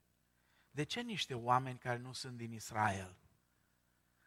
de 0.71 0.85
ce 0.85 1.01
niște 1.01 1.35
oameni 1.35 1.79
care 1.79 1.99
nu 1.99 2.13
sunt 2.13 2.37
din 2.37 2.53
Israel 2.53 3.17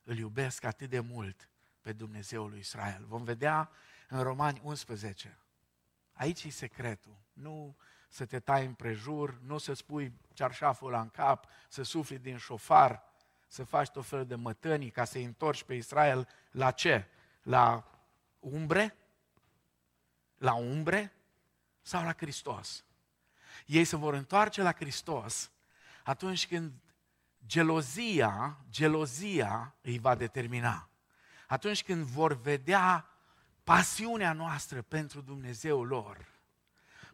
îl 0.03 0.17
iubesc 0.17 0.63
atât 0.63 0.89
de 0.89 0.99
mult 0.99 1.49
pe 1.81 1.93
Dumnezeul 1.93 2.49
lui 2.49 2.59
Israel. 2.59 3.05
Vom 3.05 3.23
vedea 3.23 3.69
în 4.09 4.21
Romani 4.21 4.61
11. 4.63 5.39
Aici 6.13 6.43
e 6.43 6.49
secretul. 6.49 7.17
Nu 7.33 7.77
să 8.09 8.25
te 8.25 8.39
tai 8.39 8.65
în 8.65 8.73
prejur, 8.73 9.39
nu 9.39 9.57
să 9.57 9.73
spui 9.73 10.13
cearșaful 10.33 10.91
la 10.91 11.01
în 11.01 11.09
cap, 11.09 11.47
să 11.69 11.83
sufli 11.83 12.19
din 12.19 12.37
șofar, 12.37 13.03
să 13.55 13.63
faci 13.63 13.89
tot 13.89 14.05
felul 14.05 14.25
de 14.25 14.35
mătănii 14.35 14.89
ca 14.89 15.03
să-i 15.03 15.23
întorci 15.23 15.63
pe 15.63 15.73
Israel 15.73 16.27
la 16.51 16.71
ce? 16.71 17.07
La 17.41 17.83
umbre? 18.39 18.97
La 20.37 20.53
umbre? 20.53 21.13
Sau 21.81 22.03
la 22.03 22.13
Hristos? 22.13 22.83
Ei 23.65 23.83
se 23.83 23.95
vor 23.95 24.13
întoarce 24.13 24.61
la 24.61 24.73
Hristos 24.73 25.51
atunci 26.03 26.47
când 26.47 26.73
gelozia, 27.45 28.57
gelozia 28.69 29.75
îi 29.81 29.99
va 29.99 30.15
determina. 30.15 30.89
Atunci 31.47 31.83
când 31.83 32.03
vor 32.03 32.41
vedea 32.41 33.09
pasiunea 33.63 34.33
noastră 34.33 34.81
pentru 34.81 35.21
Dumnezeu 35.21 35.83
lor. 35.83 36.25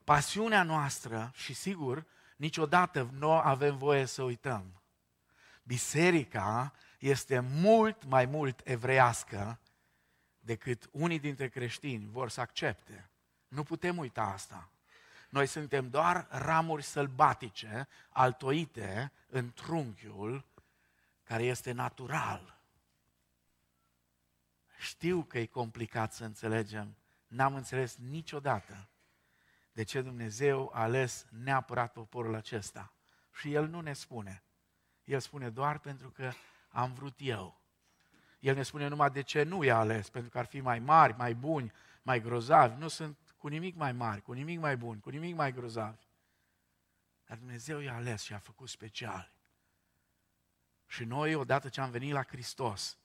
Pasiunea 0.03 0.63
noastră 0.63 1.31
și 1.33 1.53
sigur, 1.53 2.05
niciodată 2.36 3.10
nu 3.13 3.31
avem 3.31 3.77
voie 3.77 4.05
să 4.05 4.24
uităm 4.24 4.80
biserica 5.63 6.73
este 6.99 7.39
mult 7.39 8.05
mai 8.05 8.25
mult 8.25 8.61
evreiască 8.63 9.59
decât 10.39 10.89
unii 10.91 11.19
dintre 11.19 11.49
creștini 11.49 12.09
vor 12.11 12.29
să 12.29 12.41
accepte. 12.41 13.09
Nu 13.47 13.63
putem 13.63 13.97
uita 13.97 14.21
asta. 14.21 14.69
Noi 15.29 15.45
suntem 15.45 15.89
doar 15.89 16.27
ramuri 16.29 16.83
sălbatice, 16.83 17.87
altoite 18.09 19.11
în 19.27 19.53
trunchiul 19.53 20.45
care 21.23 21.43
este 21.43 21.71
natural. 21.71 22.59
Știu 24.79 25.23
că 25.23 25.39
e 25.39 25.45
complicat 25.45 26.13
să 26.13 26.23
înțelegem. 26.23 26.95
N-am 27.27 27.55
înțeles 27.55 27.97
niciodată 27.97 28.89
de 29.71 29.83
ce 29.83 30.01
Dumnezeu 30.01 30.71
a 30.73 30.81
ales 30.81 31.25
neapărat 31.29 31.91
poporul 31.91 32.35
acesta. 32.35 32.93
Și 33.33 33.53
El 33.53 33.67
nu 33.67 33.81
ne 33.81 33.93
spune. 33.93 34.43
El 35.03 35.20
spune 35.20 35.50
doar 35.50 35.79
pentru 35.79 36.10
că 36.10 36.31
am 36.70 36.93
vrut 36.93 37.15
eu. 37.17 37.62
El 38.39 38.55
ne 38.55 38.63
spune 38.63 38.88
numai 38.88 39.10
de 39.10 39.22
ce 39.22 39.43
nu 39.43 39.63
i-a 39.63 39.77
ales, 39.77 40.10
pentru 40.10 40.29
că 40.29 40.38
ar 40.38 40.46
fi 40.46 40.62
mai 40.62 40.79
mari, 40.79 41.13
mai 41.17 41.34
buni, 41.34 41.72
mai 42.01 42.22
grozavi. 42.22 42.79
Nu 42.79 42.88
sunt 42.88 43.17
cu 43.38 43.48
nimic 43.48 43.75
mai 43.75 43.91
mari, 43.91 44.22
cu 44.22 44.31
nimic 44.31 44.60
mai 44.60 44.77
bun, 44.77 45.00
cu 45.00 45.10
nimic 45.10 45.36
mai 45.36 45.51
grozavi. 45.51 46.08
Dar 47.25 47.38
Dumnezeu 47.38 47.79
i-a 47.79 47.96
ales 47.96 48.22
și 48.22 48.34
a 48.34 48.38
făcut 48.38 48.70
special. 48.70 49.31
Și 50.88 51.03
noi, 51.03 51.36
odată 51.36 51.70
ce 51.70 51.81
am 51.81 51.91
venit 51.91 52.13
la 52.13 52.24
Hristos, 52.24 52.98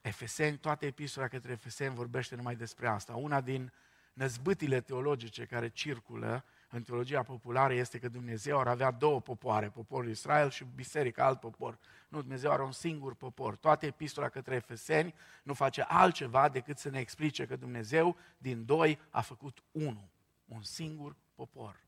Efeseni, 0.00 0.58
toate 0.58 0.86
epistola 0.86 1.28
către 1.28 1.52
Efeseni 1.52 1.94
vorbește 1.94 2.34
numai 2.34 2.56
despre 2.56 2.88
asta. 2.88 3.14
Una 3.14 3.40
din 3.40 3.72
năzbâtile 4.12 4.80
teologice 4.80 5.46
care 5.46 5.68
circulă 5.68 6.44
în 6.68 6.82
teologia 6.82 7.22
populară 7.22 7.72
este 7.72 7.98
că 7.98 8.08
Dumnezeu 8.08 8.58
ar 8.58 8.68
avea 8.68 8.90
două 8.90 9.20
popoare, 9.20 9.70
poporul 9.70 10.10
Israel 10.10 10.50
și 10.50 10.64
biserica, 10.64 11.24
alt 11.24 11.40
popor. 11.40 11.78
Nu, 12.08 12.20
Dumnezeu 12.20 12.50
are 12.50 12.62
un 12.62 12.72
singur 12.72 13.14
popor. 13.14 13.56
Toate 13.56 13.86
epistola 13.86 14.28
către 14.28 14.54
Efeseni 14.54 15.14
nu 15.42 15.54
face 15.54 15.82
altceva 15.82 16.48
decât 16.48 16.78
să 16.78 16.88
ne 16.88 16.98
explice 16.98 17.46
că 17.46 17.56
Dumnezeu 17.56 18.16
din 18.38 18.64
doi 18.64 18.98
a 19.10 19.20
făcut 19.20 19.62
unul, 19.70 20.08
un 20.44 20.62
singur 20.62 21.16
popor. 21.34 21.84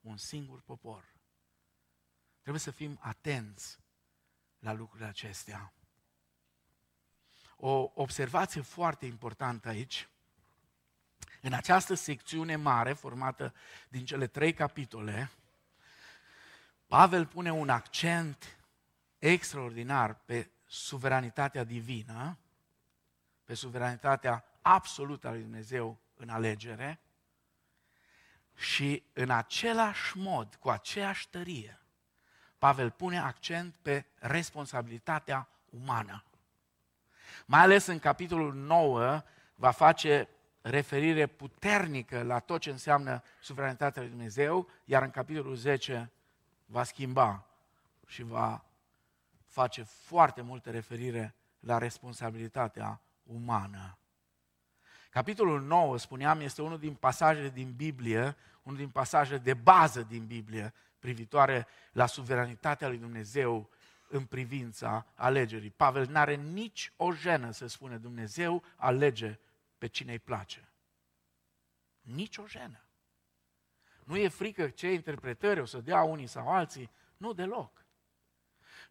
Un 0.00 0.16
singur 0.16 0.60
popor. 0.60 1.14
Trebuie 2.40 2.60
să 2.60 2.70
fim 2.70 2.98
atenți 3.00 3.78
la 4.58 4.72
lucrurile 4.72 5.08
acestea. 5.08 5.72
O 7.56 7.90
observație 7.94 8.60
foarte 8.60 9.06
importantă 9.06 9.68
aici 9.68 10.08
în 11.40 11.52
această 11.52 11.94
secțiune 11.94 12.56
mare, 12.56 12.92
formată 12.92 13.54
din 13.88 14.04
cele 14.04 14.26
trei 14.26 14.52
capitole, 14.52 15.30
Pavel 16.86 17.26
pune 17.26 17.52
un 17.52 17.68
accent 17.68 18.56
extraordinar 19.18 20.14
pe 20.14 20.50
suveranitatea 20.66 21.64
divină, 21.64 22.38
pe 23.44 23.54
suveranitatea 23.54 24.44
absolută 24.62 25.26
a 25.28 25.30
lui 25.30 25.40
Dumnezeu 25.40 25.98
în 26.16 26.28
alegere 26.28 27.00
și 28.54 29.02
în 29.12 29.30
același 29.30 30.16
mod, 30.16 30.54
cu 30.54 30.70
aceeași 30.70 31.28
tărie, 31.28 31.80
Pavel 32.58 32.90
pune 32.90 33.18
accent 33.18 33.76
pe 33.82 34.04
responsabilitatea 34.18 35.48
umană. 35.64 36.24
Mai 37.46 37.60
ales 37.60 37.86
în 37.86 37.98
capitolul 37.98 38.54
9 38.54 39.22
va 39.54 39.70
face 39.70 40.28
referire 40.68 41.26
puternică 41.26 42.22
la 42.22 42.38
tot 42.38 42.60
ce 42.60 42.70
înseamnă 42.70 43.22
suveranitatea 43.40 44.02
lui 44.02 44.10
Dumnezeu, 44.10 44.68
iar 44.84 45.02
în 45.02 45.10
capitolul 45.10 45.54
10 45.54 46.10
va 46.66 46.84
schimba 46.84 47.46
și 48.06 48.22
va 48.22 48.64
face 49.46 49.82
foarte 49.82 50.42
multe 50.42 50.70
referire 50.70 51.34
la 51.60 51.78
responsabilitatea 51.78 53.00
umană. 53.22 53.98
Capitolul 55.10 55.62
9, 55.62 55.98
spuneam, 55.98 56.40
este 56.40 56.62
unul 56.62 56.78
din 56.78 56.94
pasajele 56.94 57.48
din 57.48 57.72
Biblie, 57.76 58.36
unul 58.62 58.78
din 58.78 58.88
pasajele 58.88 59.38
de 59.38 59.54
bază 59.54 60.02
din 60.02 60.26
Biblie, 60.26 60.72
privitoare 60.98 61.66
la 61.92 62.06
suveranitatea 62.06 62.88
lui 62.88 62.98
Dumnezeu 62.98 63.70
în 64.08 64.24
privința 64.24 65.06
alegerii. 65.14 65.70
Pavel 65.70 66.06
n-are 66.06 66.34
nici 66.34 66.92
o 66.96 67.12
jenă 67.12 67.50
să 67.50 67.66
spune 67.66 67.96
Dumnezeu 67.96 68.62
alege 68.76 69.38
pe 69.78 69.86
cine 69.86 70.12
îi 70.12 70.18
place. 70.18 70.68
Nici 72.00 72.36
o 72.36 72.46
jenă. 72.46 72.80
Nu 74.04 74.16
e 74.16 74.28
frică 74.28 74.68
ce 74.68 74.92
interpretări 74.92 75.60
o 75.60 75.64
să 75.64 75.78
dea 75.78 76.02
unii 76.02 76.26
sau 76.26 76.48
alții, 76.52 76.90
nu 77.16 77.32
deloc. 77.32 77.84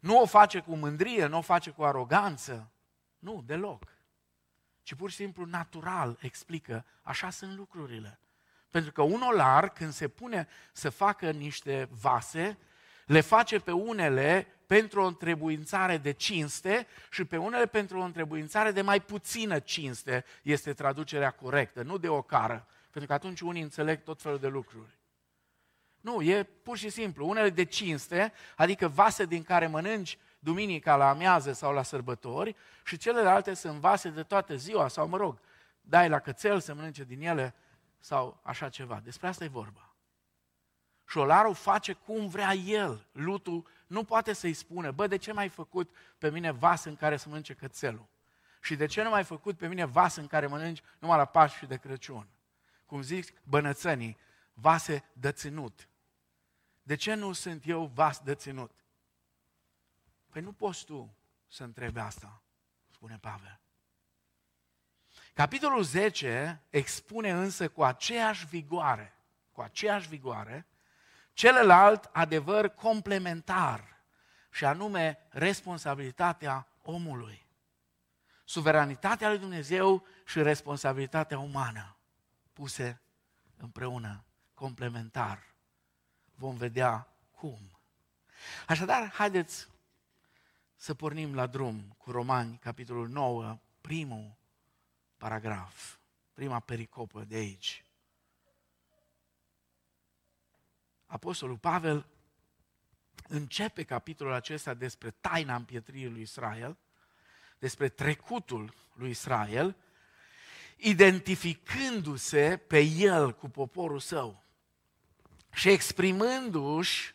Nu 0.00 0.20
o 0.20 0.26
face 0.26 0.60
cu 0.60 0.76
mândrie, 0.76 1.26
nu 1.26 1.38
o 1.38 1.40
face 1.40 1.70
cu 1.70 1.84
aroganță, 1.84 2.70
nu, 3.18 3.42
deloc. 3.46 3.96
Ci 4.82 4.94
pur 4.94 5.10
și 5.10 5.16
simplu 5.16 5.44
natural 5.44 6.18
explică, 6.20 6.84
așa 7.02 7.30
sunt 7.30 7.56
lucrurile. 7.56 8.18
Pentru 8.70 8.92
că 8.92 9.02
un 9.02 9.20
olar, 9.20 9.68
când 9.68 9.92
se 9.92 10.08
pune 10.08 10.48
să 10.72 10.90
facă 10.90 11.30
niște 11.30 11.88
vase, 11.90 12.58
le 13.06 13.20
face 13.20 13.58
pe 13.58 13.72
unele 13.72 14.55
pentru 14.66 15.00
o 15.00 15.06
întrebuințare 15.06 15.96
de 15.96 16.12
cinste 16.12 16.86
și 17.10 17.24
pe 17.24 17.36
unele 17.36 17.66
pentru 17.66 17.98
o 17.98 18.02
întrebuințare 18.02 18.70
de 18.70 18.82
mai 18.82 19.00
puțină 19.00 19.58
cinste, 19.58 20.24
este 20.42 20.72
traducerea 20.72 21.30
corectă, 21.30 21.82
nu 21.82 21.98
de 21.98 22.08
o 22.08 22.22
cară, 22.22 22.66
pentru 22.90 23.06
că 23.06 23.12
atunci 23.12 23.40
unii 23.40 23.62
înțeleg 23.62 24.02
tot 24.02 24.22
felul 24.22 24.38
de 24.38 24.48
lucruri. 24.48 24.98
Nu, 26.00 26.22
e 26.22 26.42
pur 26.42 26.76
și 26.76 26.88
simplu, 26.88 27.28
unele 27.28 27.50
de 27.50 27.64
cinste, 27.64 28.32
adică 28.56 28.88
vase 28.88 29.24
din 29.24 29.42
care 29.42 29.66
mănânci 29.66 30.18
duminica 30.38 30.96
la 30.96 31.08
amiază 31.08 31.52
sau 31.52 31.72
la 31.72 31.82
sărbători 31.82 32.56
și 32.84 32.96
celelalte 32.96 33.54
sunt 33.54 33.78
vase 33.78 34.08
de 34.08 34.22
toată 34.22 34.56
ziua 34.56 34.88
sau, 34.88 35.08
mă 35.08 35.16
rog, 35.16 35.40
dai 35.80 36.08
la 36.08 36.18
cățel 36.18 36.60
să 36.60 36.74
mănânce 36.74 37.04
din 37.04 37.22
ele 37.22 37.54
sau 37.98 38.40
așa 38.42 38.68
ceva. 38.68 39.00
Despre 39.04 39.28
asta 39.28 39.44
e 39.44 39.48
vorba. 39.48 39.94
Șolarul 41.08 41.54
face 41.54 41.92
cum 41.92 42.28
vrea 42.28 42.52
el. 42.52 43.06
Lutul 43.12 43.66
nu 43.86 44.04
poate 44.04 44.32
să-i 44.32 44.52
spună, 44.52 44.90
bă, 44.90 45.06
de 45.06 45.16
ce 45.16 45.32
m-ai 45.32 45.48
făcut 45.48 45.90
pe 46.18 46.30
mine 46.30 46.50
vas 46.50 46.84
în 46.84 46.96
care 46.96 47.16
să 47.16 47.28
mănânce 47.28 47.54
cățelul? 47.54 48.06
Și 48.60 48.76
de 48.76 48.86
ce 48.86 49.02
nu 49.02 49.10
m-ai 49.10 49.24
făcut 49.24 49.56
pe 49.56 49.68
mine 49.68 49.84
vas 49.84 50.16
în 50.16 50.26
care 50.26 50.46
mănânci 50.46 50.82
numai 50.98 51.16
la 51.16 51.24
Paști 51.24 51.58
și 51.58 51.66
de 51.66 51.76
Crăciun? 51.76 52.28
Cum 52.86 53.02
zic 53.02 53.32
bănățănii, 53.42 54.16
vase 54.52 55.04
de 55.12 55.32
ținut. 55.32 55.88
De 56.82 56.94
ce 56.94 57.14
nu 57.14 57.32
sunt 57.32 57.66
eu 57.66 57.86
vas 57.94 58.20
de 58.20 58.34
ținut? 58.34 58.84
Păi 60.28 60.42
nu 60.42 60.52
poți 60.52 60.84
tu 60.84 61.16
să 61.48 61.64
întrebi 61.64 61.98
asta, 61.98 62.42
spune 62.90 63.18
Pavel. 63.18 63.60
Capitolul 65.34 65.82
10 65.82 66.62
expune 66.70 67.30
însă 67.30 67.68
cu 67.68 67.84
aceeași 67.84 68.46
vigoare, 68.46 69.18
cu 69.52 69.60
aceeași 69.60 70.08
vigoare, 70.08 70.66
celălalt 71.36 72.04
adevăr 72.12 72.68
complementar, 72.68 74.00
și 74.50 74.64
anume 74.64 75.18
responsabilitatea 75.28 76.68
omului. 76.82 77.46
Suveranitatea 78.44 79.28
lui 79.28 79.38
Dumnezeu 79.38 80.06
și 80.26 80.42
responsabilitatea 80.42 81.38
umană 81.38 81.96
puse 82.52 83.00
împreună, 83.56 84.24
complementar. 84.54 85.54
Vom 86.34 86.56
vedea 86.56 87.08
cum. 87.30 87.78
Așadar, 88.66 89.10
haideți 89.10 89.68
să 90.76 90.94
pornim 90.94 91.34
la 91.34 91.46
drum 91.46 91.94
cu 91.98 92.10
Romani, 92.10 92.58
capitolul 92.58 93.08
9, 93.08 93.58
primul 93.80 94.36
paragraf, 95.16 95.96
prima 96.32 96.60
pericopă 96.60 97.24
de 97.24 97.34
aici. 97.34 97.85
Apostolul 101.06 101.56
Pavel 101.56 102.06
începe 103.28 103.82
capitolul 103.82 104.32
acesta 104.32 104.74
despre 104.74 105.10
taina 105.10 105.54
împietririi 105.54 106.08
lui 106.08 106.20
Israel, 106.20 106.76
despre 107.58 107.88
trecutul 107.88 108.74
lui 108.94 109.10
Israel, 109.10 109.76
identificându-se 110.76 112.56
pe 112.56 112.78
el 112.80 113.34
cu 113.34 113.48
poporul 113.48 113.98
său 113.98 114.42
și 115.52 115.68
exprimându-și 115.68 117.14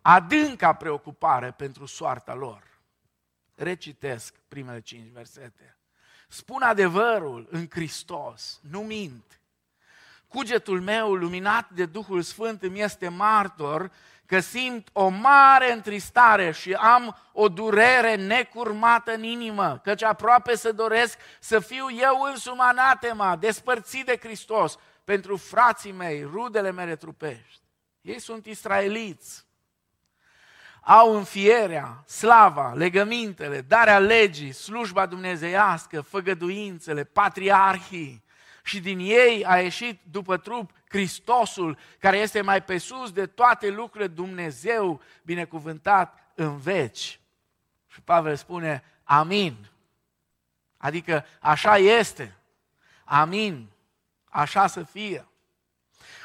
adânca 0.00 0.72
preocupare 0.72 1.50
pentru 1.50 1.86
soarta 1.86 2.34
lor. 2.34 2.80
Recitesc 3.54 4.34
primele 4.48 4.80
cinci 4.80 5.12
versete. 5.12 5.78
Spun 6.28 6.62
adevărul 6.62 7.46
în 7.50 7.66
Hristos, 7.70 8.60
nu 8.62 8.80
mint. 8.82 9.40
Cugetul 10.34 10.80
meu, 10.80 11.14
luminat 11.14 11.70
de 11.70 11.86
Duhul 11.86 12.22
Sfânt, 12.22 12.62
îmi 12.62 12.80
este 12.80 13.08
martor 13.08 13.90
că 14.26 14.40
simt 14.40 14.88
o 14.92 15.08
mare 15.08 15.72
întristare 15.72 16.52
și 16.52 16.72
am 16.72 17.16
o 17.32 17.48
durere 17.48 18.14
necurmată 18.14 19.12
în 19.12 19.22
inimă, 19.22 19.80
căci 19.82 20.02
aproape 20.02 20.56
să 20.56 20.72
doresc 20.72 21.18
să 21.40 21.58
fiu 21.58 21.86
eu 21.90 22.20
însumi 22.32 22.60
anatema, 22.60 23.36
despărțit 23.36 24.06
de 24.06 24.18
Hristos, 24.22 24.78
pentru 25.04 25.36
frații 25.36 25.92
mei, 25.92 26.22
rudele 26.22 26.70
mele 26.72 26.96
trupești. 26.96 27.60
Ei 28.00 28.18
sunt 28.18 28.46
israeliți. 28.46 29.46
Au 30.80 31.16
înfierea, 31.16 32.04
slava, 32.06 32.72
legămintele, 32.72 33.60
darea 33.60 33.98
legii, 33.98 34.52
slujba 34.52 35.06
dumnezeiască, 35.06 36.00
făgăduințele, 36.00 37.04
patriarhii, 37.04 38.23
Și 38.66 38.80
din 38.80 38.98
ei 38.98 39.44
a 39.46 39.60
ieșit 39.60 40.00
după 40.10 40.36
trup 40.36 40.70
Hristosul, 40.88 41.78
care 41.98 42.16
este 42.16 42.40
mai 42.40 42.62
pe 42.62 42.78
sus 42.78 43.12
de 43.12 43.26
toate 43.26 43.70
lucrurile 43.70 44.06
Dumnezeu, 44.08 45.00
binecuvântat 45.22 46.32
în 46.34 46.58
veci. 46.58 47.20
Și 47.86 48.00
Pavel 48.00 48.36
spune, 48.36 48.84
amin. 49.02 49.70
Adică 50.76 51.24
așa 51.40 51.76
este. 51.76 52.36
Amin. 53.04 53.68
Așa 54.24 54.66
să 54.66 54.82
fie. 54.82 55.26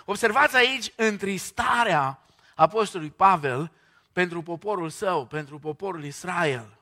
Observați 0.06 0.56
aici 0.56 0.94
întristarea 0.96 2.20
Apostolului 2.56 3.14
Pavel 3.14 3.72
pentru 4.12 4.42
poporul 4.42 4.90
său, 4.90 5.26
pentru 5.26 5.60
poporul 5.60 6.04
Israel. 6.04 6.79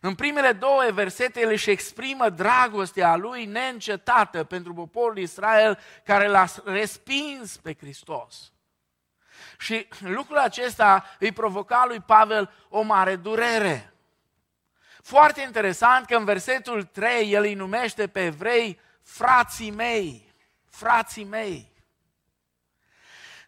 În 0.00 0.14
primele 0.14 0.52
două 0.52 0.82
versete 0.92 1.40
el 1.40 1.50
își 1.50 1.70
exprimă 1.70 2.28
dragostea 2.28 3.16
lui 3.16 3.44
neîncetată 3.44 4.44
pentru 4.44 4.74
poporul 4.74 5.18
Israel 5.18 5.78
care 6.04 6.26
l-a 6.26 6.44
respins 6.64 7.56
pe 7.56 7.74
Hristos. 7.74 8.52
Și 9.58 9.88
lucrul 9.98 10.36
acesta 10.36 11.04
îi 11.18 11.32
provoca 11.32 11.84
lui 11.86 12.00
Pavel 12.00 12.52
o 12.68 12.82
mare 12.82 13.16
durere. 13.16 13.92
Foarte 15.02 15.40
interesant 15.40 16.06
că 16.06 16.16
în 16.16 16.24
versetul 16.24 16.82
3 16.82 17.32
el 17.32 17.42
îi 17.42 17.54
numește 17.54 18.06
pe 18.06 18.24
evrei 18.24 18.80
frații 19.02 19.70
mei, 19.70 20.34
frații 20.70 21.24
mei. 21.24 21.72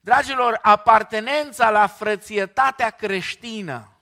Dragilor, 0.01 0.59
apartenența 0.63 1.71
la 1.71 1.87
frățietatea 1.87 2.91
creștină 2.91 3.96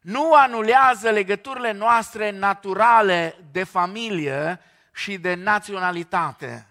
nu 0.00 0.32
anulează 0.32 1.10
legăturile 1.10 1.72
noastre 1.72 2.30
naturale 2.30 3.36
de 3.52 3.64
familie 3.64 4.60
și 4.92 5.18
de 5.18 5.34
naționalitate. 5.34 6.66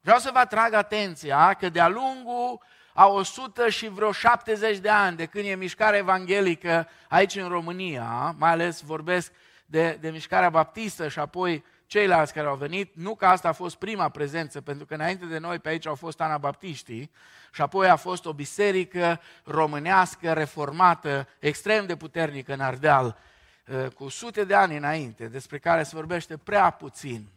Vreau 0.00 0.18
să 0.18 0.30
vă 0.32 0.38
atrag 0.38 0.72
atenția 0.72 1.54
că 1.54 1.68
de-a 1.68 1.88
lungul 1.88 2.60
a 2.92 3.06
100 3.06 3.68
și 3.68 3.88
vreo 3.88 4.12
70 4.12 4.78
de 4.78 4.88
ani 4.88 5.16
de 5.16 5.26
când 5.26 5.44
e 5.44 5.54
mișcarea 5.54 5.98
evanghelică 5.98 6.88
aici 7.08 7.34
în 7.34 7.48
România, 7.48 8.34
mai 8.38 8.50
ales 8.50 8.80
vorbesc 8.80 9.32
de, 9.66 9.98
de 10.00 10.10
mișcarea 10.10 10.50
baptistă 10.50 11.08
și 11.08 11.18
apoi 11.18 11.64
ceilalți 11.86 12.32
care 12.32 12.46
au 12.46 12.56
venit, 12.56 12.94
nu 12.94 13.14
că 13.14 13.26
asta 13.26 13.48
a 13.48 13.52
fost 13.52 13.76
prima 13.76 14.08
prezență, 14.08 14.60
pentru 14.60 14.86
că 14.86 14.94
înainte 14.94 15.24
de 15.24 15.38
noi 15.38 15.58
pe 15.58 15.68
aici 15.68 15.86
au 15.86 15.94
fost 15.94 16.20
anabaptiștii 16.20 17.10
și 17.52 17.62
apoi 17.62 17.88
a 17.88 17.96
fost 17.96 18.26
o 18.26 18.32
biserică 18.32 19.20
românească 19.44 20.32
reformată, 20.32 21.28
extrem 21.38 21.86
de 21.86 21.96
puternică 21.96 22.52
în 22.52 22.60
Ardeal, 22.60 23.18
uh, 23.66 23.86
cu 23.86 24.08
sute 24.08 24.44
de 24.44 24.54
ani 24.54 24.76
înainte, 24.76 25.28
despre 25.28 25.58
care 25.58 25.82
se 25.82 25.94
vorbește 25.94 26.36
prea 26.36 26.70
puțin 26.70 27.28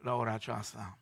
la 0.00 0.14
ora 0.14 0.32
aceasta. 0.32 0.98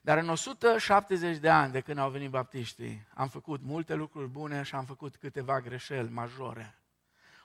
Dar 0.00 0.18
în 0.18 0.28
170 0.28 1.36
de 1.36 1.48
ani 1.48 1.72
de 1.72 1.80
când 1.80 1.98
au 1.98 2.10
venit 2.10 2.30
baptiștii, 2.30 3.06
am 3.14 3.28
făcut 3.28 3.60
multe 3.62 3.94
lucruri 3.94 4.28
bune 4.28 4.62
și 4.62 4.74
am 4.74 4.84
făcut 4.84 5.16
câteva 5.16 5.60
greșeli 5.60 6.10
majore. 6.10 6.74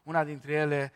Una 0.03 0.23
dintre 0.23 0.51
ele 0.51 0.93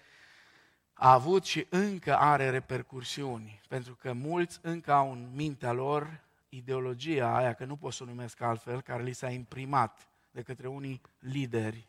a 1.02 1.14
avut 1.14 1.44
și 1.44 1.68
încă 1.70 2.18
are 2.18 2.50
repercursiuni, 2.50 3.62
pentru 3.68 3.96
că 3.96 4.14
mulți 4.14 4.60
încă 4.62 4.92
au 4.92 5.12
în 5.12 5.30
mintea 5.34 5.72
lor 5.72 6.24
ideologia 6.50 7.36
aia, 7.36 7.54
că 7.54 7.66
nu 7.66 7.76
pot 7.76 7.94
să 7.94 8.04
o 8.04 8.06
numesc 8.06 8.42
altfel, 8.42 8.82
care 8.82 9.04
li 9.04 9.14
s-a 9.14 9.30
imprimat 9.30 10.08
de 10.32 10.42
către 10.42 10.68
unii 10.68 11.02
lideri 11.20 11.88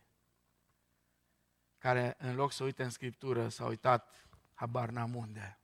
care 1.79 2.15
în 2.19 2.35
loc 2.35 2.53
să 2.53 2.65
uite 2.65 2.83
în 2.83 2.91
Scriptură 2.91 3.49
s-au 3.49 3.69
uitat 3.69 4.29
habar 4.55 4.89
n-am 4.89 5.15
unde. 5.15 5.59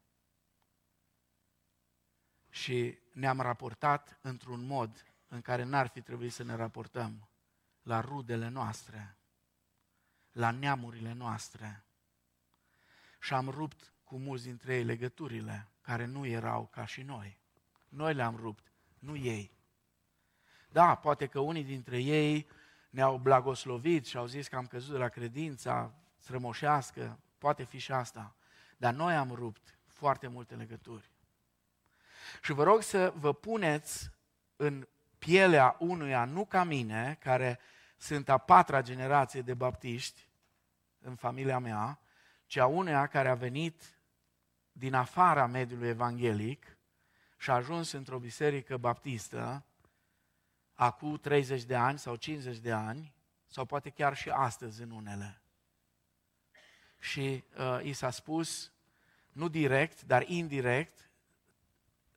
Și 2.50 2.98
ne-am 3.12 3.40
raportat 3.40 4.18
într-un 4.22 4.66
mod 4.66 5.04
în 5.28 5.40
care 5.40 5.62
n-ar 5.62 5.86
fi 5.86 6.00
trebuit 6.00 6.32
să 6.32 6.42
ne 6.42 6.54
raportăm 6.54 7.28
la 7.82 8.00
rudele 8.00 8.48
noastre, 8.48 9.16
la 10.32 10.50
neamurile 10.50 11.12
noastre, 11.12 11.85
și 13.26 13.34
am 13.34 13.48
rupt 13.48 13.92
cu 14.04 14.18
mulți 14.18 14.44
dintre 14.44 14.74
ei 14.74 14.84
legăturile 14.84 15.68
care 15.80 16.04
nu 16.04 16.26
erau 16.26 16.68
ca 16.72 16.84
și 16.84 17.02
noi. 17.02 17.38
Noi 17.88 18.14
le-am 18.14 18.36
rupt, 18.36 18.72
nu 18.98 19.16
ei. 19.16 19.52
Da, 20.68 20.94
poate 20.94 21.26
că 21.26 21.40
unii 21.40 21.64
dintre 21.64 21.98
ei 21.98 22.48
ne-au 22.90 23.18
blagoslovit 23.18 24.06
și 24.06 24.16
au 24.16 24.26
zis 24.26 24.48
că 24.48 24.56
am 24.56 24.66
căzut 24.66 24.92
de 24.92 24.98
la 24.98 25.08
credința 25.08 25.94
strămoșească, 26.18 27.18
poate 27.38 27.64
fi 27.64 27.78
și 27.78 27.92
asta. 27.92 28.34
Dar 28.76 28.94
noi 28.94 29.14
am 29.14 29.30
rupt 29.30 29.78
foarte 29.86 30.26
multe 30.26 30.54
legături. 30.54 31.10
Și 32.42 32.52
vă 32.52 32.62
rog 32.62 32.82
să 32.82 33.12
vă 33.16 33.32
puneți 33.32 34.10
în 34.56 34.88
pielea 35.18 35.76
unuia, 35.78 36.24
nu 36.24 36.44
ca 36.44 36.64
mine, 36.64 37.18
care 37.20 37.58
sunt 37.96 38.28
a 38.28 38.38
patra 38.38 38.82
generație 38.82 39.42
de 39.42 39.54
baptiști 39.54 40.28
în 41.00 41.14
familia 41.14 41.58
mea, 41.58 42.00
ci 42.46 42.56
a 42.56 42.66
uneia 42.66 43.06
care 43.06 43.28
a 43.28 43.34
venit 43.34 43.82
din 44.72 44.94
afara 44.94 45.46
mediului 45.46 45.88
evanghelic 45.88 46.76
și 47.38 47.50
a 47.50 47.54
ajuns 47.54 47.92
într-o 47.92 48.18
biserică 48.18 48.76
baptistă 48.76 49.64
acum 50.74 51.16
30 51.16 51.62
de 51.62 51.76
ani 51.76 51.98
sau 51.98 52.16
50 52.16 52.58
de 52.58 52.72
ani, 52.72 53.14
sau 53.46 53.64
poate 53.64 53.90
chiar 53.90 54.16
și 54.16 54.30
astăzi 54.30 54.82
în 54.82 54.90
unele. 54.90 55.40
Și 57.00 57.44
uh, 57.58 57.80
i 57.82 57.92
s-a 57.92 58.10
spus, 58.10 58.72
nu 59.32 59.48
direct, 59.48 60.02
dar 60.02 60.28
indirect, 60.28 61.10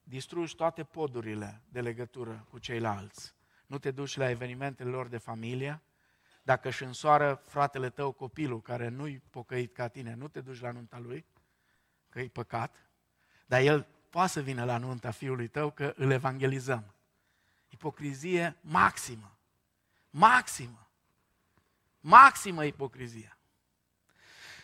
distrugi 0.03 0.55
toate 0.55 0.83
podurile 0.83 1.61
de 1.69 1.81
legătură 1.81 2.45
cu 2.49 2.59
ceilalți. 2.59 3.33
Nu 3.65 3.77
te 3.77 3.91
duci 3.91 4.15
la 4.15 4.29
evenimentele 4.29 4.89
lor 4.89 5.07
de 5.07 5.17
familie, 5.17 5.81
dacă 6.41 6.67
își 6.67 6.83
însoară 6.83 7.41
fratele 7.45 7.89
tău 7.89 8.11
copilul 8.11 8.61
care 8.61 8.87
nu-i 8.87 9.21
pocăit 9.29 9.73
ca 9.73 9.87
tine, 9.87 10.13
nu 10.13 10.27
te 10.27 10.41
duci 10.41 10.59
la 10.59 10.71
nunta 10.71 10.99
lui, 10.99 11.25
că 12.09 12.19
e 12.19 12.27
păcat, 12.27 12.75
dar 13.45 13.61
el 13.61 13.87
poate 14.09 14.29
să 14.29 14.41
vină 14.41 14.63
la 14.63 14.77
nunta 14.77 15.11
fiului 15.11 15.47
tău 15.47 15.71
că 15.71 15.93
îl 15.95 16.11
evangelizăm. 16.11 16.93
Ipocrizie 17.67 18.57
maximă. 18.61 19.37
Maximă. 20.09 20.89
Maximă 21.99 22.63
ipocrizie. 22.63 23.37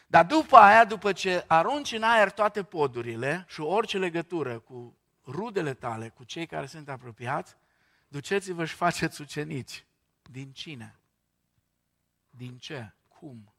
Dar 0.07 0.25
după 0.25 0.57
aia, 0.57 0.85
după 0.85 1.13
ce 1.13 1.43
arunci 1.47 1.91
în 1.91 2.03
aer 2.03 2.31
toate 2.31 2.63
podurile 2.63 3.45
și 3.47 3.61
orice 3.61 3.97
legătură 3.97 4.59
cu 4.59 4.97
rudele 5.25 5.73
tale, 5.73 6.09
cu 6.09 6.23
cei 6.23 6.45
care 6.45 6.65
sunt 6.65 6.89
apropiați, 6.89 7.55
duceți-vă 8.07 8.65
și 8.65 8.75
faceți 8.75 9.21
ucenici. 9.21 9.85
Din 10.21 10.51
cine? 10.51 10.99
Din 12.37 12.57
ce? 12.57 12.93
Cum? 13.07 13.53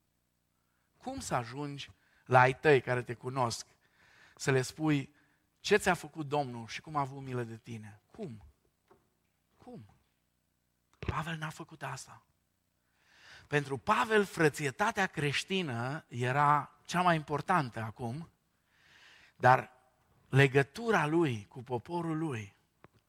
Cum 0.97 1.21
să 1.21 1.35
ajungi 1.35 1.91
la 2.25 2.41
ai 2.41 2.59
tăi 2.59 2.81
care 2.81 3.03
te 3.03 3.15
cunosc, 3.15 3.67
să 4.37 4.51
le 4.51 4.63
spui 4.63 5.15
ce 5.61 5.77
ți-a 5.77 5.95
făcut 5.95 6.29
Domnul 6.29 6.67
și 6.67 6.81
cum 6.81 6.97
a 6.97 7.01
avut 7.01 7.23
milă 7.23 7.43
de 7.43 7.57
tine? 7.57 8.01
Cum? 8.11 8.45
Cum? 9.57 9.87
Pavel 10.99 11.37
n-a 11.37 11.49
făcut 11.49 11.83
asta. 11.83 12.23
Pentru 13.47 13.79
Pavel, 13.79 14.25
frățietatea 14.25 15.07
creștină 15.07 16.05
era 16.09 16.71
cea 16.85 17.03
mai 17.03 17.17
importantă 17.17 17.81
acum, 17.81 18.31
dar 19.37 19.71
legătura 20.29 21.07
lui 21.07 21.47
cu 21.49 21.63
poporul 21.63 22.19
lui, 22.19 22.57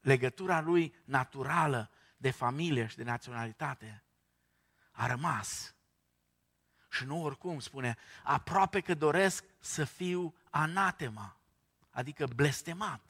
legătura 0.02 0.62
lui 0.62 0.96
naturală 1.04 1.92
de 2.18 2.32
familie 2.32 2.88
și 2.88 2.96
de 2.96 3.04
naționalitate, 3.04 4.04
a 4.98 5.08
rămas. 5.08 5.76
Și 6.90 7.06
nu 7.06 7.24
oricum, 7.24 7.60
spune, 7.60 7.98
aproape 8.24 8.80
că 8.80 8.94
doresc 8.94 9.44
să 9.60 9.84
fiu 9.84 10.36
anatema, 10.50 11.38
adică 11.92 12.28
blestemat. 12.36 13.02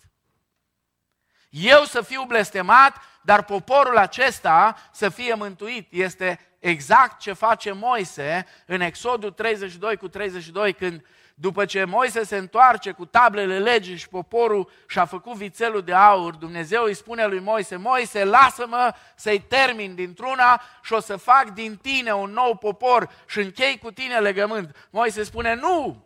Eu 1.50 1.84
să 1.84 2.02
fiu 2.02 2.23
blestemat, 2.23 3.02
dar 3.21 3.43
poporul 3.43 3.97
acesta 3.97 4.78
să 4.91 5.10
fie 5.10 5.34
mântuit. 5.34 5.88
Este 5.91 6.39
exact 6.60 7.19
ce 7.19 7.34
face 7.34 7.71
Moise 7.71 8.45
în 8.65 8.82
Exodul 8.82 9.32
32 9.32 9.97
cu 9.97 10.08
32, 10.08 10.73
când 10.73 11.06
după 11.39 11.65
ce 11.65 11.84
Moise 11.84 12.23
se 12.23 12.38
întoarce 12.38 12.91
cu 12.91 13.06
tablele 13.06 13.60
legii 13.60 13.97
și 13.97 14.10
poporul 14.10 14.69
și-a 14.88 15.06
făcut 15.06 15.34
vițelul 15.34 15.82
de 15.82 15.93
aur, 15.93 16.36
Dumnezeu 16.36 16.84
îi 16.84 16.93
spune 16.93 17.26
lui 17.26 17.39
Moise, 17.39 17.76
Moise, 17.76 18.23
lasă-mă 18.23 18.93
să-i 19.15 19.39
termin 19.39 19.95
dintr-una 19.95 20.62
și 20.84 20.93
o 20.93 21.00
să 21.00 21.15
fac 21.15 21.50
din 21.50 21.76
tine 21.76 22.13
un 22.13 22.32
nou 22.32 22.56
popor 22.56 23.10
și 23.28 23.39
închei 23.39 23.78
cu 23.78 23.91
tine 23.91 24.19
legământ. 24.19 24.88
Moise 24.89 25.23
spune, 25.23 25.54
nu, 25.56 26.06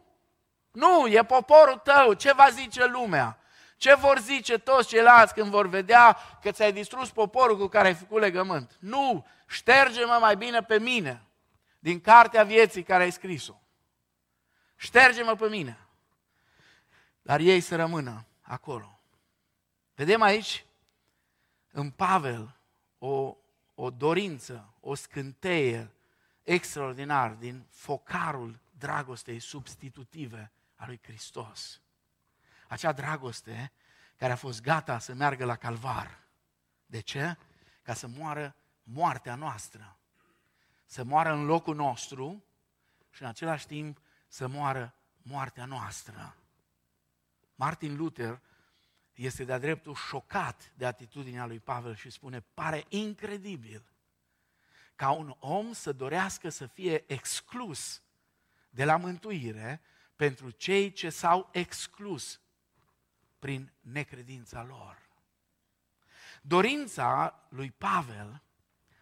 nu, 0.71 1.07
e 1.07 1.23
poporul 1.23 1.81
tău, 1.83 2.13
ce 2.13 2.33
va 2.33 2.47
zice 2.49 2.85
lumea? 2.85 3.39
Ce 3.77 3.95
vor 3.95 4.19
zice 4.19 4.57
toți 4.57 4.87
ceilalți 4.87 5.33
când 5.33 5.49
vor 5.49 5.67
vedea 5.67 6.17
că 6.41 6.51
ți-ai 6.51 6.71
distrus 6.71 7.09
poporul 7.09 7.57
cu 7.57 7.67
care 7.67 7.87
ai 7.87 7.93
făcut 7.93 8.21
legământ? 8.21 8.77
Nu, 8.79 9.25
șterge-mă 9.47 10.17
mai 10.19 10.35
bine 10.35 10.61
pe 10.61 10.79
mine 10.79 11.21
din 11.79 12.01
cartea 12.01 12.43
vieții 12.43 12.83
care 12.83 13.03
ai 13.03 13.11
scris-o 13.11 13.61
șterge-mă 14.81 15.35
pe 15.35 15.47
mine. 15.47 15.77
Dar 17.21 17.39
ei 17.39 17.61
să 17.61 17.75
rămână 17.75 18.25
acolo. 18.41 18.99
Vedem 19.95 20.21
aici 20.21 20.65
în 21.71 21.91
Pavel 21.91 22.55
o, 22.97 23.37
o 23.75 23.89
dorință, 23.89 24.73
o 24.79 24.95
scânteie 24.95 25.91
extraordinar 26.43 27.31
din 27.31 27.65
focarul 27.69 28.59
dragostei 28.77 29.39
substitutive 29.39 30.51
a 30.75 30.85
lui 30.85 30.99
Hristos. 31.03 31.81
Acea 32.67 32.91
dragoste 32.91 33.71
care 34.17 34.31
a 34.31 34.35
fost 34.35 34.61
gata 34.61 34.99
să 34.99 35.13
meargă 35.13 35.45
la 35.45 35.55
calvar. 35.55 36.19
De 36.85 36.99
ce? 36.99 37.37
Ca 37.81 37.93
să 37.93 38.07
moară 38.07 38.55
moartea 38.83 39.35
noastră. 39.35 39.97
Să 40.85 41.03
moară 41.03 41.31
în 41.31 41.45
locul 41.45 41.75
nostru 41.75 42.43
și 43.09 43.21
în 43.21 43.27
același 43.27 43.65
timp 43.65 44.01
să 44.31 44.47
moară 44.47 44.95
moartea 45.21 45.65
noastră. 45.65 46.35
Martin 47.55 47.95
Luther 47.95 48.41
este 49.13 49.43
de-a 49.43 49.57
dreptul 49.57 49.95
șocat 49.95 50.71
de 50.75 50.85
atitudinea 50.85 51.45
lui 51.45 51.59
Pavel 51.59 51.95
și 51.95 52.09
spune, 52.09 52.39
pare 52.39 52.85
incredibil 52.89 53.83
ca 54.95 55.11
un 55.11 55.35
om 55.39 55.73
să 55.73 55.91
dorească 55.91 56.49
să 56.49 56.65
fie 56.65 57.03
exclus 57.07 58.01
de 58.69 58.85
la 58.85 58.97
mântuire 58.97 59.81
pentru 60.15 60.49
cei 60.49 60.91
ce 60.91 61.09
s-au 61.09 61.49
exclus 61.51 62.39
prin 63.39 63.71
necredința 63.79 64.63
lor. 64.63 65.09
Dorința 66.41 67.39
lui 67.49 67.71
Pavel 67.71 68.41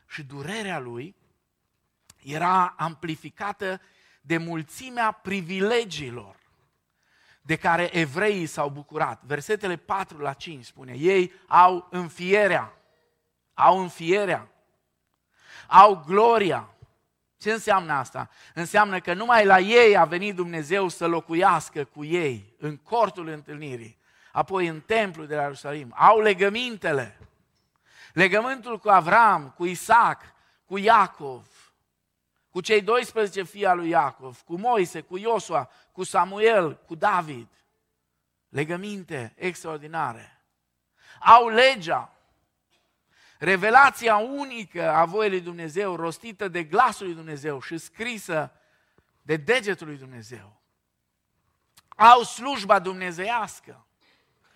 și 0.08 0.24
durerea 0.24 0.80
lui 0.80 1.16
era 2.24 2.68
amplificată 2.68 3.82
de 4.22 4.38
mulțimea 4.38 5.12
privilegiilor 5.12 6.38
de 7.42 7.56
care 7.56 7.98
evreii 7.98 8.46
s-au 8.46 8.70
bucurat. 8.70 9.22
Versetele 9.24 9.76
4 9.76 10.18
la 10.18 10.34
5 10.34 10.66
spune, 10.66 10.94
ei 10.98 11.34
au 11.48 11.88
înfierea, 11.90 12.74
au 13.54 13.80
înfierea, 13.80 14.48
au 15.68 16.04
gloria. 16.08 16.70
Ce 17.38 17.52
înseamnă 17.52 17.94
asta? 17.94 18.30
Înseamnă 18.54 19.00
că 19.00 19.14
numai 19.14 19.46
la 19.46 19.60
ei 19.60 19.98
a 19.98 20.06
venit 20.06 20.36
Dumnezeu 20.36 20.88
să 20.88 21.08
locuiască 21.08 21.84
cu 21.84 22.04
ei, 22.04 22.54
în 22.58 22.78
cortul 22.78 23.28
întâlnirii, 23.28 23.98
apoi 24.32 24.68
în 24.68 24.82
templul 24.82 25.28
de 25.28 25.36
la 25.36 25.42
Ierusalim. 25.42 25.94
Au 25.98 26.20
legămintele, 26.20 27.20
legământul 28.14 28.80
cu 28.80 28.90
Avram, 28.90 29.54
cu 29.58 29.66
Isaac, 29.66 30.22
cu 30.66 30.78
Iacov, 30.78 31.48
cu 32.50 32.62
cei 32.62 32.82
12 32.82 33.44
fii 33.44 33.66
al 33.66 33.78
lui 33.78 33.90
Iacov, 33.90 34.42
cu 34.42 34.58
Moise, 34.58 35.02
cu 35.02 35.18
Iosua, 35.18 35.70
cu 35.92 36.04
Samuel, 36.04 36.76
cu 36.76 36.96
David. 36.96 37.48
Legăminte 38.50 39.34
extraordinare. 39.36 40.42
Au 41.20 41.48
legea, 41.48 42.14
revelația 43.38 44.18
unică 44.18 44.90
a 44.90 45.06
voii 45.06 45.30
lui 45.30 45.42
Dumnezeu, 45.42 45.96
rostită 45.96 46.48
de 46.48 46.64
glasul 46.64 47.06
lui 47.06 47.16
Dumnezeu 47.16 47.62
și 47.62 47.78
scrisă 47.78 48.52
de 49.22 49.36
degetul 49.36 49.88
lui 49.88 49.98
Dumnezeu. 49.98 50.62
Au 51.88 52.24
slujba 52.24 52.80
dumnezeiască, 52.80 53.86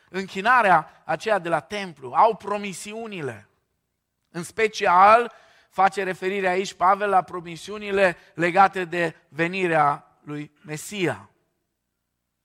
închinarea 0.09 1.01
aceea 1.05 1.39
de 1.39 1.49
la 1.49 1.59
templu, 1.59 2.11
au 2.13 2.35
promisiunile, 2.35 3.47
în 4.29 4.43
special 4.43 5.31
face 5.73 6.03
referire 6.03 6.47
aici 6.47 6.73
Pavel 6.73 7.09
la 7.09 7.21
promisiunile 7.21 8.17
legate 8.33 8.85
de 8.85 9.15
venirea 9.29 10.17
lui 10.21 10.51
Mesia. 10.63 11.29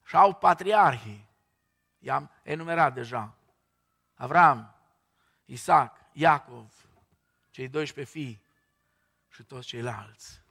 Și 0.05 0.17
au 0.17 0.35
patriarhii, 0.35 1.29
i-am 1.99 2.31
enumerat 2.43 2.95
deja, 2.95 3.37
Avram, 4.15 4.75
Isaac, 5.45 5.97
Iacov, 6.13 6.73
cei 7.51 7.69
12 7.69 8.15
fii 8.15 8.43
și 9.29 9.43
toți 9.43 9.67
ceilalți. 9.67 10.43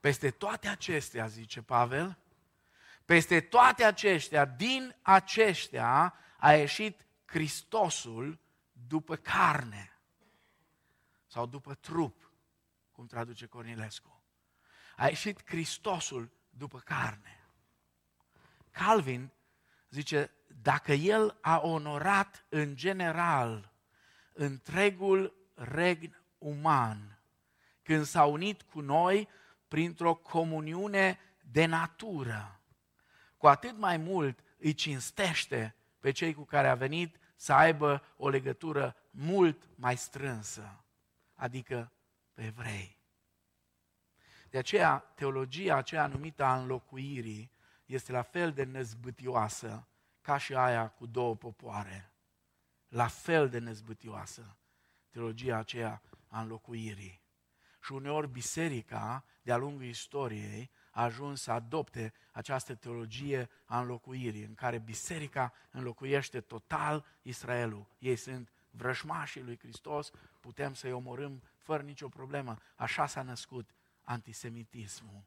Peste 0.00 0.30
toate 0.30 0.68
acestea, 0.68 1.26
zice 1.26 1.62
Pavel, 1.62 2.18
peste 3.04 3.40
toate 3.40 3.84
acestea, 3.84 4.44
din 4.44 4.96
aceștia 5.02 6.14
a 6.38 6.52
ieșit 6.52 7.06
Hristosul 7.24 8.38
după 8.72 9.16
carne 9.16 9.99
sau 11.30 11.46
după 11.46 11.74
trup, 11.74 12.32
cum 12.92 13.06
traduce 13.06 13.46
Cornilescu. 13.46 14.22
A 14.96 15.06
ieșit 15.06 15.46
Hristosul 15.46 16.30
după 16.50 16.78
carne. 16.78 17.44
Calvin 18.70 19.30
zice, 19.90 20.30
dacă 20.62 20.92
el 20.92 21.38
a 21.40 21.60
onorat 21.62 22.44
în 22.48 22.76
general 22.76 23.72
întregul 24.32 25.34
regn 25.54 26.16
uman, 26.38 27.20
când 27.82 28.04
s-a 28.04 28.24
unit 28.24 28.62
cu 28.62 28.80
noi 28.80 29.28
printr-o 29.68 30.14
comuniune 30.14 31.18
de 31.40 31.66
natură, 31.66 32.60
cu 33.36 33.46
atât 33.46 33.76
mai 33.76 33.96
mult 33.96 34.38
îi 34.58 34.74
cinstește 34.74 35.74
pe 35.98 36.10
cei 36.10 36.34
cu 36.34 36.44
care 36.44 36.68
a 36.68 36.74
venit 36.74 37.16
să 37.36 37.52
aibă 37.52 38.02
o 38.16 38.28
legătură 38.28 38.96
mult 39.10 39.68
mai 39.74 39.96
strânsă 39.96 40.84
adică 41.40 41.92
pe 42.32 42.44
evrei. 42.44 42.98
De 44.50 44.58
aceea, 44.58 44.98
teologia 44.98 45.76
aceea 45.76 46.06
numită 46.06 46.44
a 46.44 46.60
înlocuirii 46.60 47.52
este 47.84 48.12
la 48.12 48.22
fel 48.22 48.52
de 48.52 48.64
năzbâtioasă 48.64 49.88
ca 50.20 50.36
și 50.36 50.54
aia 50.54 50.88
cu 50.88 51.06
două 51.06 51.36
popoare. 51.36 52.12
La 52.88 53.06
fel 53.06 53.48
de 53.48 53.58
năzbâtioasă 53.58 54.56
teologia 55.10 55.56
aceea 55.56 56.02
a 56.28 56.40
înlocuirii. 56.40 57.22
Și 57.82 57.92
uneori 57.92 58.28
biserica, 58.28 59.24
de-a 59.42 59.56
lungul 59.56 59.84
istoriei, 59.84 60.70
a 60.90 61.02
ajuns 61.02 61.42
să 61.42 61.52
adopte 61.52 62.12
această 62.32 62.74
teologie 62.74 63.48
a 63.64 63.80
înlocuirii, 63.80 64.44
în 64.44 64.54
care 64.54 64.78
biserica 64.78 65.52
înlocuiește 65.70 66.40
total 66.40 67.04
Israelul. 67.22 67.86
Ei 67.98 68.16
sunt 68.16 68.52
vrăjmașii 68.70 69.42
lui 69.42 69.58
Hristos, 69.58 70.10
putem 70.40 70.74
să-i 70.74 70.92
omorâm 70.92 71.42
fără 71.56 71.82
nicio 71.82 72.08
problemă. 72.08 72.56
Așa 72.76 73.06
s-a 73.06 73.22
născut 73.22 73.74
antisemitismul. 74.02 75.24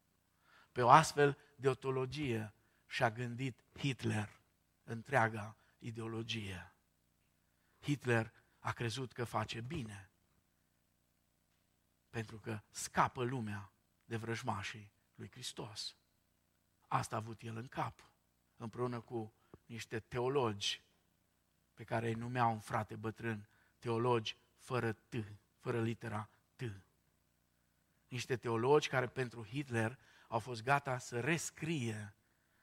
Pe 0.72 0.82
o 0.82 0.90
astfel 0.90 1.38
de 1.56 1.70
o 1.70 1.74
teologie 1.74 2.54
și-a 2.88 3.12
gândit 3.12 3.64
Hitler 3.78 4.42
întreaga 4.84 5.58
ideologie. 5.78 6.76
Hitler 7.80 8.34
a 8.60 8.72
crezut 8.72 9.12
că 9.12 9.24
face 9.24 9.62
bine, 9.62 10.10
pentru 12.10 12.40
că 12.40 12.62
scapă 12.70 13.24
lumea 13.24 13.72
de 14.06 14.18
vrăjmașii 14.18 14.92
lui 15.16 15.32
Hristos. 15.32 15.96
Asta 16.88 17.16
a 17.16 17.20
avut 17.20 17.42
el 17.42 17.56
în 17.56 17.68
cap, 17.68 18.10
împreună 18.56 19.00
cu 19.00 19.34
niște 19.66 20.00
teologi 20.00 20.84
pe 21.74 21.84
care 21.84 22.08
îi 22.08 22.14
numeau 22.14 22.52
un 22.52 22.60
frate 22.60 22.96
bătrân, 22.96 23.48
teologi 23.80 24.38
fără 24.64 24.92
T, 24.94 25.14
fără 25.60 25.82
litera 25.82 26.30
T. 26.56 26.62
Niște 28.08 28.38
teologi 28.38 28.88
care 28.88 29.08
pentru 29.08 29.46
Hitler 29.46 30.00
au 30.28 30.40
fost 30.40 30.64
gata 30.64 30.98
să 30.98 31.20
rescrie 31.20 32.16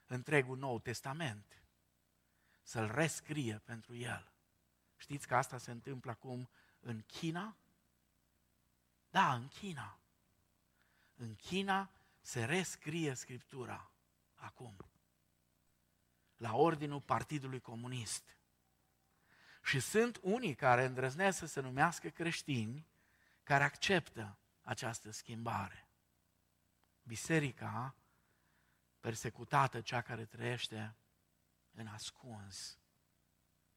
întregul 0.05 0.57
Nou 0.57 0.79
Testament. 0.79 1.63
Să-l 2.61 2.91
rescrie 2.91 3.57
pentru 3.57 3.95
el. 3.95 4.31
Știți 4.95 5.27
că 5.27 5.35
asta 5.35 5.57
se 5.57 5.71
întâmplă 5.71 6.11
acum 6.11 6.49
în 6.79 7.01
China? 7.01 7.57
Da, 9.09 9.33
în 9.33 9.47
China. 9.47 9.99
În 11.15 11.35
China 11.35 11.91
se 12.21 12.45
rescrie 12.45 13.13
Scriptura 13.13 13.91
acum. 14.35 14.77
La 16.37 16.55
ordinul 16.55 17.01
Partidului 17.01 17.59
Comunist. 17.59 18.37
Și 19.63 19.79
sunt 19.79 20.19
unii 20.21 20.55
care 20.55 20.85
îndrăznesc 20.85 21.37
să 21.37 21.45
se 21.45 21.59
numească 21.59 22.09
creștini, 22.09 22.87
care 23.43 23.63
acceptă 23.63 24.37
această 24.61 25.11
schimbare. 25.11 25.87
Biserica 27.03 27.95
persecutată, 28.99 29.81
cea 29.81 30.01
care 30.01 30.25
trăiește 30.25 30.95
în 31.71 31.87
ascuns, 31.87 32.79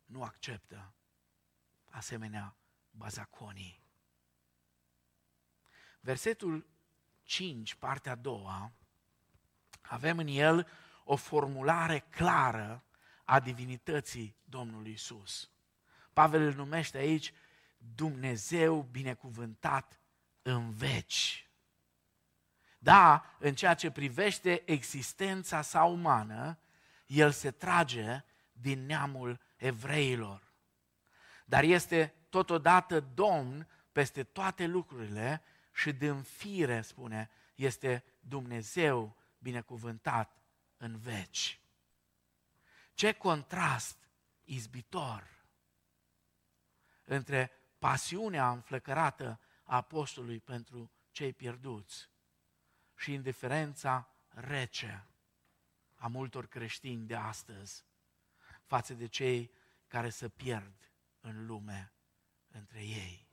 nu 0.04 0.22
acceptă 0.22 0.94
asemenea 1.90 2.56
bazaconii. 2.90 3.82
Versetul 6.00 6.66
5, 7.22 7.74
partea 7.74 8.12
a 8.12 8.14
doua, 8.14 8.72
avem 9.80 10.18
în 10.18 10.26
el 10.26 10.68
o 11.04 11.16
formulare 11.16 11.98
clară 11.98 12.84
a 13.24 13.40
divinității 13.40 14.36
Domnului 14.44 14.92
Isus. 14.92 15.53
Pavel 16.14 16.42
îl 16.42 16.54
numește 16.54 16.98
aici 16.98 17.32
Dumnezeu 17.94 18.82
binecuvântat 18.82 19.98
în 20.42 20.70
veci. 20.70 21.48
Da, 22.78 23.36
în 23.38 23.54
ceea 23.54 23.74
ce 23.74 23.90
privește 23.90 24.62
existența 24.64 25.62
sa 25.62 25.84
umană, 25.84 26.58
el 27.06 27.30
se 27.30 27.50
trage 27.50 28.24
din 28.52 28.86
neamul 28.86 29.40
evreilor. 29.56 30.52
dar 31.44 31.62
este 31.62 32.14
totodată 32.28 33.00
Domn 33.00 33.68
peste 33.92 34.22
toate 34.22 34.66
lucrurile 34.66 35.42
și 35.72 35.92
din 35.92 36.22
fire, 36.22 36.82
spune, 36.82 37.30
este 37.54 38.04
Dumnezeu 38.20 39.16
binecuvântat 39.38 40.42
în 40.76 40.98
veci. 40.98 41.60
Ce 42.94 43.12
contrast 43.12 43.96
izbitor 44.44 45.33
între 47.04 47.50
pasiunea 47.78 48.50
înflăcărată 48.50 49.40
a 49.64 49.76
apostolului 49.76 50.40
pentru 50.40 50.90
cei 51.10 51.32
pierduți 51.32 52.08
și 52.96 53.12
indiferența 53.12 54.08
rece 54.28 55.06
a 55.94 56.08
multor 56.08 56.46
creștini 56.46 57.06
de 57.06 57.14
astăzi 57.14 57.84
față 58.64 58.94
de 58.94 59.06
cei 59.06 59.50
care 59.86 60.08
se 60.08 60.28
pierd 60.28 60.92
în 61.20 61.46
lume 61.46 61.92
între 62.48 62.84
ei. 62.84 63.28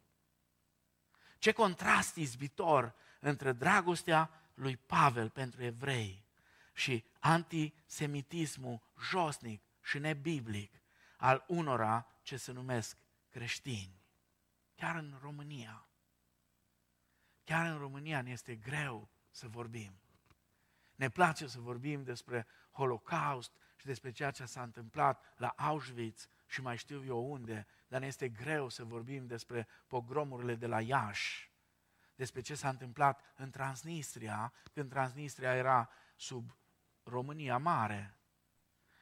Ce 1.38 1.52
contrast 1.52 2.16
izbitor 2.16 2.96
între 3.20 3.52
dragostea 3.52 4.30
lui 4.54 4.78
Pavel 4.78 5.30
pentru 5.30 5.64
evrei 5.64 6.26
și 6.74 7.06
antisemitismul 7.20 8.82
josnic 9.10 9.64
și 9.82 10.00
nebiblic 10.00 10.82
al 11.18 11.44
unora 11.48 12.08
ce 12.22 12.38
se 12.38 12.52
numesc 12.52 12.98
creștini. 13.32 14.02
Chiar 14.76 14.96
în 14.96 15.18
România. 15.22 15.88
Chiar 17.44 17.72
în 17.72 17.78
România 17.78 18.22
ne 18.22 18.32
este 18.32 18.56
greu 18.56 19.10
să 19.30 19.48
vorbim. 19.48 20.02
Ne 20.96 21.10
place 21.10 21.48
să 21.48 21.60
vorbim 21.60 22.04
despre 22.04 22.48
Holocaust 22.72 23.52
și 23.76 23.86
despre 23.86 24.12
ceea 24.12 24.32
ce 24.32 24.46
s-a 24.46 24.62
întâmplat 24.62 25.34
la 25.38 25.48
Auschwitz 25.48 26.28
și 26.48 26.62
mai 26.62 26.78
știu 26.78 27.06
eu 27.06 27.32
unde, 27.32 27.68
dar 27.88 28.00
ne 28.00 28.08
este 28.08 28.30
greu 28.30 28.70
să 28.70 28.84
vorbim 28.84 29.28
despre 29.28 29.68
pogromurile 29.88 30.56
de 30.56 30.68
la 30.68 30.82
Iași, 30.82 31.52
despre 32.16 32.42
ce 32.42 32.56
s-a 32.56 32.70
întâmplat 32.70 33.22
în 33.36 33.50
Transnistria, 33.50 34.54
când 34.74 34.90
Transnistria 34.90 35.56
era 35.56 35.90
sub 36.16 36.58
România 37.04 37.58
Mare, 37.58 38.18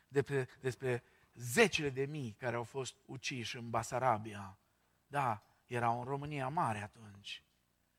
despre, 0.07 0.47
despre 0.59 1.03
zecile 1.39 1.89
de 1.89 2.05
mii 2.05 2.31
care 2.31 2.55
au 2.55 2.63
fost 2.63 2.95
uciși 3.05 3.57
în 3.57 3.69
Basarabia. 3.69 4.59
Da, 5.07 5.43
erau 5.65 5.99
în 5.99 6.05
România 6.05 6.47
Mare 6.47 6.81
atunci. 6.81 7.43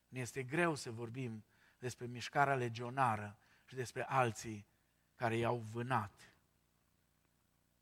Ne 0.09 0.20
este 0.20 0.42
greu 0.42 0.74
să 0.74 0.90
vorbim 0.90 1.44
despre 1.79 2.07
mișcarea 2.07 2.55
legionară 2.55 3.38
și 3.64 3.74
despre 3.74 4.03
alții 4.03 4.66
care 5.14 5.37
i-au 5.37 5.57
vânat 5.57 6.35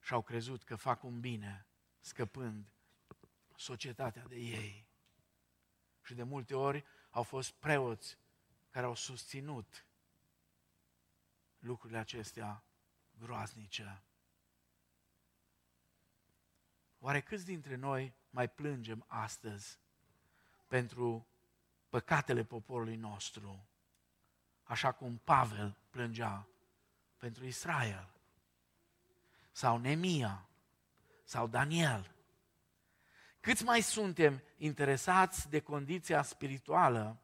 și 0.01 0.13
au 0.13 0.23
crezut 0.23 0.65
că 0.65 0.77
fac 0.77 1.03
un 1.03 1.21
bine, 1.21 1.67
scăpând 2.01 2.73
societatea 3.57 4.27
de 4.27 4.37
ei. 4.37 4.87
Și 6.03 6.15
de 6.15 6.23
multe 6.23 6.55
ori 6.55 6.85
au 7.11 7.23
fost 7.23 7.53
preoți 7.53 8.19
care 8.71 8.87
au 8.87 8.95
susținut 8.95 9.87
lucrurile 11.59 11.99
acestea 11.99 12.65
groaznice. 13.19 14.03
Oare 16.99 17.21
câți 17.21 17.45
dintre 17.45 17.75
noi 17.75 18.15
mai 18.31 18.49
plângem 18.49 19.05
astăzi 19.07 19.79
pentru 20.67 21.27
păcatele 21.89 22.45
poporului 22.45 22.97
nostru, 22.97 23.69
așa 24.63 24.93
cum 24.93 25.21
Pavel 25.25 25.79
plângea 25.91 26.49
pentru 27.17 27.45
Israel, 27.45 28.11
sau 29.53 29.79
Nemia, 29.79 30.49
sau 31.25 31.47
Daniel. 31.47 32.15
Câți 33.41 33.65
mai 33.65 33.81
suntem 33.81 34.43
interesați 34.57 35.49
de 35.49 35.61
condiția 35.61 36.23
spirituală 36.23 37.23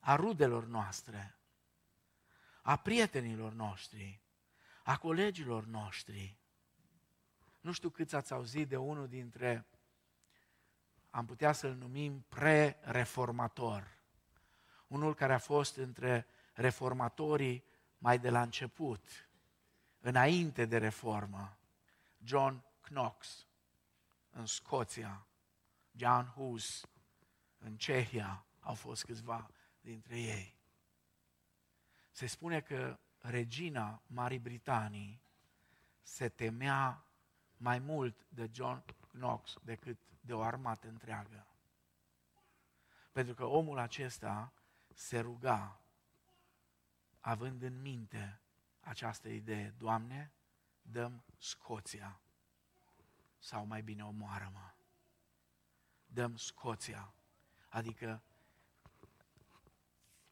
a 0.00 0.14
rudelor 0.14 0.64
noastre, 0.66 1.38
a 2.62 2.76
prietenilor 2.76 3.52
noștri, 3.52 4.20
a 4.84 4.96
colegilor 4.96 5.64
noștri? 5.64 6.36
Nu 7.66 7.72
știu 7.72 7.90
câți 7.90 8.14
ați 8.14 8.32
auzit 8.32 8.68
de 8.68 8.76
unul 8.76 9.08
dintre, 9.08 9.66
am 11.10 11.26
putea 11.26 11.52
să-l 11.52 11.74
numim 11.74 12.24
pre-reformator. 12.28 13.98
Unul 14.86 15.14
care 15.14 15.32
a 15.32 15.38
fost 15.38 15.76
între 15.76 16.26
reformatorii 16.54 17.64
mai 17.98 18.18
de 18.18 18.30
la 18.30 18.42
început, 18.42 19.28
înainte 20.00 20.64
de 20.64 20.78
reformă. 20.78 21.58
John 22.24 22.64
Knox 22.80 23.46
în 24.30 24.46
Scoția, 24.46 25.26
John 25.90 26.26
Hus 26.26 26.86
în 27.58 27.76
Cehia, 27.76 28.44
au 28.60 28.74
fost 28.74 29.04
câțiva 29.04 29.50
dintre 29.80 30.20
ei. 30.20 30.58
Se 32.10 32.26
spune 32.26 32.60
că 32.60 32.98
regina 33.18 34.02
Marii 34.06 34.38
Britanii 34.38 35.22
se 36.02 36.28
temea 36.28 37.05
mai 37.56 37.78
mult 37.78 38.26
de 38.28 38.50
John 38.52 38.84
Knox 39.12 39.56
decât 39.62 39.98
de 40.20 40.34
o 40.34 40.42
armată 40.42 40.88
întreagă. 40.88 41.46
Pentru 43.12 43.34
că 43.34 43.44
omul 43.44 43.78
acesta 43.78 44.52
se 44.94 45.18
ruga, 45.20 45.80
având 47.20 47.62
în 47.62 47.80
minte 47.80 48.40
această 48.80 49.28
idee, 49.28 49.74
Doamne, 49.78 50.32
dăm 50.82 51.24
Scoția, 51.38 52.20
sau 53.38 53.66
mai 53.66 53.82
bine 53.82 54.04
omoară-mă. 54.04 54.70
Dăm 56.06 56.36
Scoția, 56.36 57.14
adică 57.68 58.22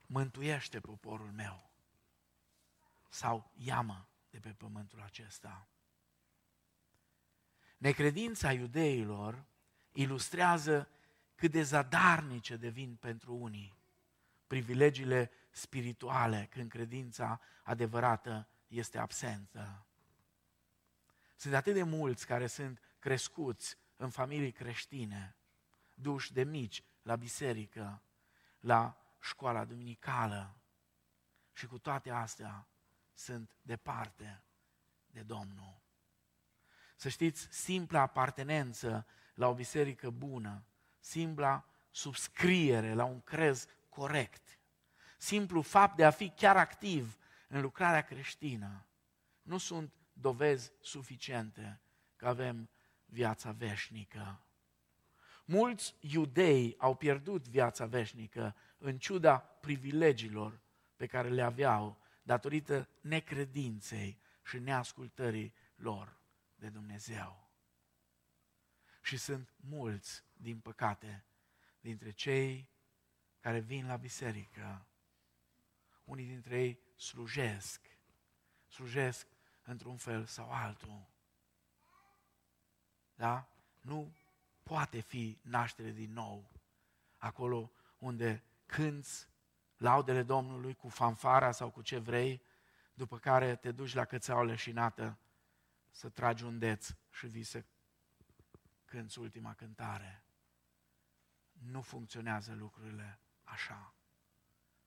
mântuiește 0.06 0.80
poporul 0.80 1.32
meu, 1.32 1.70
sau 3.08 3.50
iamă 3.54 4.08
de 4.30 4.38
pe 4.38 4.52
pământul 4.52 5.00
acesta. 5.00 5.68
Necredința 7.84 8.52
iudeilor 8.52 9.44
ilustrează 9.92 10.88
cât 11.34 11.50
de 11.50 11.62
zadarnice 11.62 12.56
devin 12.56 12.96
pentru 12.96 13.34
unii 13.34 13.76
privilegiile 14.46 15.30
spirituale 15.50 16.46
când 16.50 16.70
credința 16.70 17.40
adevărată 17.62 18.48
este 18.66 18.98
absentă. 18.98 19.86
Sunt 21.36 21.54
atât 21.54 21.74
de 21.74 21.82
mulți 21.82 22.26
care 22.26 22.46
sunt 22.46 22.80
crescuți 22.98 23.76
în 23.96 24.10
familii 24.10 24.52
creștine, 24.52 25.36
duși 25.94 26.32
de 26.32 26.44
mici 26.44 26.84
la 27.02 27.16
biserică, 27.16 28.02
la 28.60 28.96
școala 29.20 29.64
duminicală 29.64 30.56
și 31.52 31.66
cu 31.66 31.78
toate 31.78 32.10
astea 32.10 32.68
sunt 33.14 33.56
departe 33.62 34.42
de 35.06 35.22
Domnul. 35.22 35.83
Să 36.94 37.08
știți, 37.08 37.48
simpla 37.50 38.00
apartenență 38.00 39.06
la 39.34 39.48
o 39.48 39.54
biserică 39.54 40.10
bună, 40.10 40.64
simpla 41.00 41.64
subscriere 41.90 42.94
la 42.94 43.04
un 43.04 43.20
crez 43.20 43.66
corect, 43.88 44.58
simplu 45.18 45.62
fapt 45.62 45.96
de 45.96 46.04
a 46.04 46.10
fi 46.10 46.28
chiar 46.28 46.56
activ 46.56 47.18
în 47.48 47.60
lucrarea 47.60 48.02
creștină, 48.02 48.86
nu 49.42 49.58
sunt 49.58 49.92
dovezi 50.12 50.72
suficiente 50.80 51.80
că 52.16 52.26
avem 52.26 52.68
viața 53.06 53.50
veșnică. 53.50 54.40
Mulți 55.44 55.94
iudei 56.00 56.74
au 56.78 56.94
pierdut 56.94 57.48
viața 57.48 57.86
veșnică 57.86 58.54
în 58.78 58.98
ciuda 58.98 59.36
privilegiilor 59.38 60.60
pe 60.96 61.06
care 61.06 61.28
le 61.28 61.42
aveau 61.42 61.98
datorită 62.22 62.88
necredinței 63.00 64.18
și 64.44 64.58
neascultării 64.58 65.54
lor 65.76 66.22
de 66.64 66.70
Dumnezeu. 66.70 67.48
Și 69.02 69.16
sunt 69.16 69.54
mulți, 69.56 70.24
din 70.32 70.60
păcate, 70.60 71.24
dintre 71.80 72.10
cei 72.10 72.68
care 73.40 73.58
vin 73.58 73.86
la 73.86 73.96
biserică. 73.96 74.86
Unii 76.04 76.26
dintre 76.26 76.62
ei 76.62 76.78
slujesc, 76.96 77.80
slujesc 78.66 79.26
într-un 79.62 79.96
fel 79.96 80.24
sau 80.24 80.52
altul. 80.52 81.06
Da? 83.14 83.48
Nu 83.80 84.14
poate 84.62 85.00
fi 85.00 85.38
naștere 85.42 85.90
din 85.90 86.12
nou 86.12 86.50
acolo 87.18 87.70
unde 87.98 88.44
cânți 88.66 89.28
laudele 89.76 90.22
Domnului 90.22 90.74
cu 90.74 90.88
fanfara 90.88 91.52
sau 91.52 91.70
cu 91.70 91.82
ce 91.82 91.98
vrei, 91.98 92.42
după 92.94 93.18
care 93.18 93.56
te 93.56 93.72
duci 93.72 93.94
la 93.94 94.04
cățeaua 94.04 94.42
leșinată 94.42 95.18
să 95.94 96.08
tragi 96.08 96.44
un 96.44 96.58
deț 96.58 96.88
și 97.10 97.26
vii 97.26 97.42
să 97.42 97.64
cânți 98.84 99.18
ultima 99.18 99.54
cântare. 99.54 100.24
Nu 101.52 101.80
funcționează 101.80 102.54
lucrurile 102.54 103.20
așa. 103.42 103.94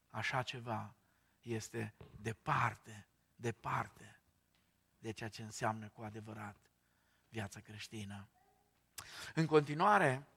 Așa 0.10 0.42
ceva 0.42 0.96
este 1.42 1.96
departe, 2.20 3.08
departe 3.36 4.22
de 4.98 5.12
ceea 5.12 5.30
ce 5.30 5.44
înseamnă 5.44 5.90
cu 5.90 6.02
adevărat 6.02 6.72
viața 7.30 7.60
creștină. 7.60 8.30
În 9.36 9.46
continuare, 9.46 10.28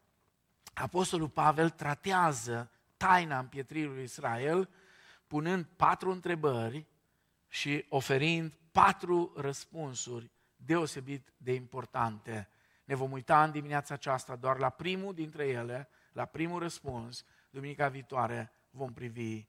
Apostolul 0.75 1.29
Pavel 1.29 1.71
tratează 1.71 2.71
taina 2.97 3.39
împietririi 3.39 3.89
lui 3.89 4.03
Israel, 4.03 4.71
punând 5.27 5.64
patru 5.64 6.11
întrebări 6.11 6.87
și 7.49 7.87
oferind 7.89 8.55
patru 8.73 9.33
răspunsuri 9.37 10.31
deosebit 10.65 11.33
de 11.37 11.53
importante. 11.53 12.49
Ne 12.85 12.95
vom 12.95 13.13
uita 13.13 13.45
în 13.45 13.51
dimineața 13.51 13.95
aceasta 13.95 14.37
doar 14.37 14.59
la 14.59 14.71
primul 14.71 15.15
dintre 15.15 15.47
ele, 15.47 15.89
la 16.13 16.25
primul 16.25 16.59
răspuns. 16.59 17.25
Duminica 17.51 17.89
viitoare 17.89 18.53
vom 18.71 18.93
privi 18.93 19.47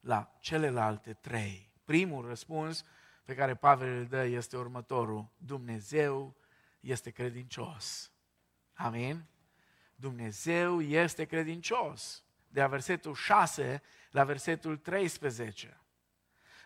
la 0.00 0.36
celelalte 0.40 1.12
trei. 1.12 1.72
Primul 1.84 2.26
răspuns 2.26 2.84
pe 3.24 3.34
care 3.34 3.54
Pavel 3.54 3.96
îl 3.96 4.06
dă 4.06 4.24
este 4.24 4.56
următorul. 4.56 5.28
Dumnezeu 5.36 6.36
este 6.80 7.10
credincios. 7.10 8.12
Amin? 8.74 9.24
Dumnezeu 9.94 10.80
este 10.80 11.24
credincios. 11.24 12.24
De 12.48 12.60
la 12.60 12.66
versetul 12.66 13.14
6 13.14 13.82
la 14.10 14.24
versetul 14.24 14.76
13. 14.76 15.81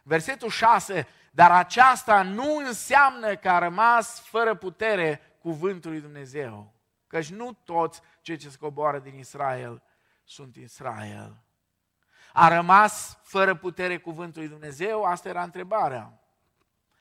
Versetul 0.09 0.49
6, 0.49 1.07
dar 1.31 1.51
aceasta 1.51 2.23
nu 2.23 2.57
înseamnă 2.57 3.37
că 3.37 3.49
a 3.49 3.59
rămas 3.59 4.21
fără 4.21 4.55
putere 4.55 5.21
cuvântul 5.39 5.91
lui 5.91 6.01
Dumnezeu. 6.01 6.73
Căci 7.07 7.31
nu 7.31 7.53
toți 7.65 8.01
cei 8.21 8.37
ce 8.37 8.49
scoboară 8.49 8.99
din 8.99 9.19
Israel 9.19 9.83
sunt 10.25 10.57
Israel. 10.57 11.37
A 12.33 12.49
rămas 12.49 13.19
fără 13.23 13.55
putere 13.55 13.99
cuvântul 13.99 14.41
lui 14.41 14.51
Dumnezeu? 14.51 15.03
Asta 15.03 15.29
era 15.29 15.43
întrebarea. 15.43 16.13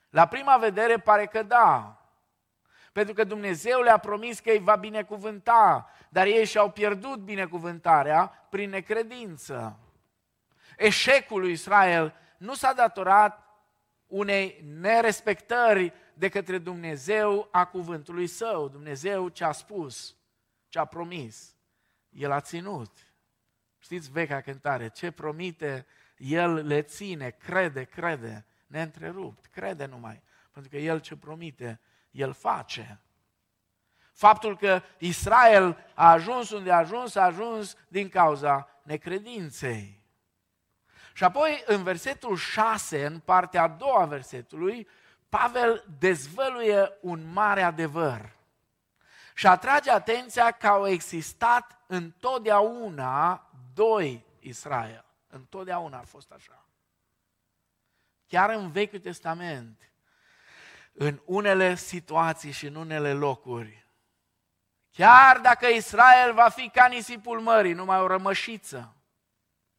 La 0.09 0.25
prima 0.25 0.57
vedere 0.57 0.97
pare 0.97 1.25
că 1.25 1.43
da. 1.43 1.99
Pentru 2.91 3.13
că 3.13 3.23
Dumnezeu 3.23 3.81
le-a 3.81 3.97
promis 3.97 4.39
că 4.39 4.49
îi 4.49 4.59
va 4.59 4.75
binecuvânta, 4.75 5.89
dar 6.09 6.25
ei 6.25 6.45
și-au 6.45 6.71
pierdut 6.71 7.19
binecuvântarea 7.19 8.47
prin 8.49 8.69
necredință. 8.69 9.79
Eșecul 10.77 11.39
lui 11.41 11.51
Israel 11.51 12.13
nu 12.37 12.53
s-a 12.53 12.73
datorat 12.73 13.45
unei 14.07 14.61
nerespectări 14.63 15.93
de 16.13 16.29
către 16.29 16.57
Dumnezeu 16.57 17.47
a 17.51 17.65
cuvântului 17.65 18.27
său. 18.27 18.67
Dumnezeu 18.67 19.29
ce 19.29 19.43
a 19.43 19.51
spus, 19.51 20.15
ce 20.67 20.79
a 20.79 20.85
promis, 20.85 21.55
El 22.09 22.31
a 22.31 22.41
ținut. 22.41 22.91
Știți 23.77 24.11
vechea 24.11 24.41
cântare, 24.41 24.89
ce 24.89 25.11
promite, 25.11 25.85
El 26.17 26.53
le 26.53 26.81
ține, 26.81 27.29
crede, 27.29 27.83
crede, 27.83 28.45
neîntrerupt, 28.67 29.45
crede 29.45 29.85
numai. 29.85 30.21
Pentru 30.51 30.71
că 30.71 30.77
El 30.77 30.99
ce 30.99 31.15
promite, 31.15 31.79
El 32.11 32.33
face. 32.33 32.99
Faptul 34.13 34.57
că 34.57 34.81
Israel 34.97 35.77
a 35.93 36.11
ajuns 36.11 36.49
unde 36.49 36.71
a 36.71 36.77
ajuns, 36.77 37.15
a 37.15 37.23
ajuns 37.23 37.75
din 37.87 38.09
cauza 38.09 38.69
necredinței. 38.83 40.04
Și 41.15 41.23
apoi, 41.23 41.63
în 41.65 41.83
versetul 41.83 42.35
6, 42.35 43.05
în 43.05 43.19
partea 43.19 43.61
a 43.61 43.67
doua 43.67 44.01
a 44.01 44.05
versetului, 44.05 44.87
Pavel 45.29 45.83
dezvăluie 45.99 46.97
un 47.01 47.31
mare 47.31 47.61
adevăr 47.61 48.35
și 49.33 49.47
atrage 49.47 49.91
atenția 49.91 50.51
că 50.51 50.67
au 50.67 50.87
existat 50.87 51.81
întotdeauna 51.87 53.49
doi 53.73 54.25
Israel. 54.39 55.05
Întotdeauna 55.27 55.97
a 55.97 56.03
fost 56.03 56.31
așa. 56.31 56.65
Chiar 58.27 58.49
în 58.49 58.71
Vechiul 58.71 58.99
Testament, 58.99 59.91
în 60.93 61.21
unele 61.25 61.75
situații 61.75 62.51
și 62.51 62.65
în 62.65 62.75
unele 62.75 63.13
locuri, 63.13 63.87
chiar 64.91 65.39
dacă 65.39 65.67
Israel 65.67 66.33
va 66.33 66.49
fi 66.49 66.69
ca 66.69 66.85
nisipul 66.85 67.39
mării, 67.41 67.73
numai 67.73 67.99
o 67.99 68.07
rămășiță 68.07 68.95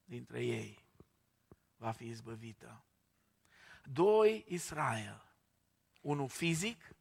dintre 0.04 0.44
ei 0.44 0.75
va 1.76 1.90
fi 1.90 2.04
izbăvită. 2.04 2.82
Doi 3.84 4.44
Israel, 4.48 5.24
unul 6.00 6.28
fizic, 6.28 6.94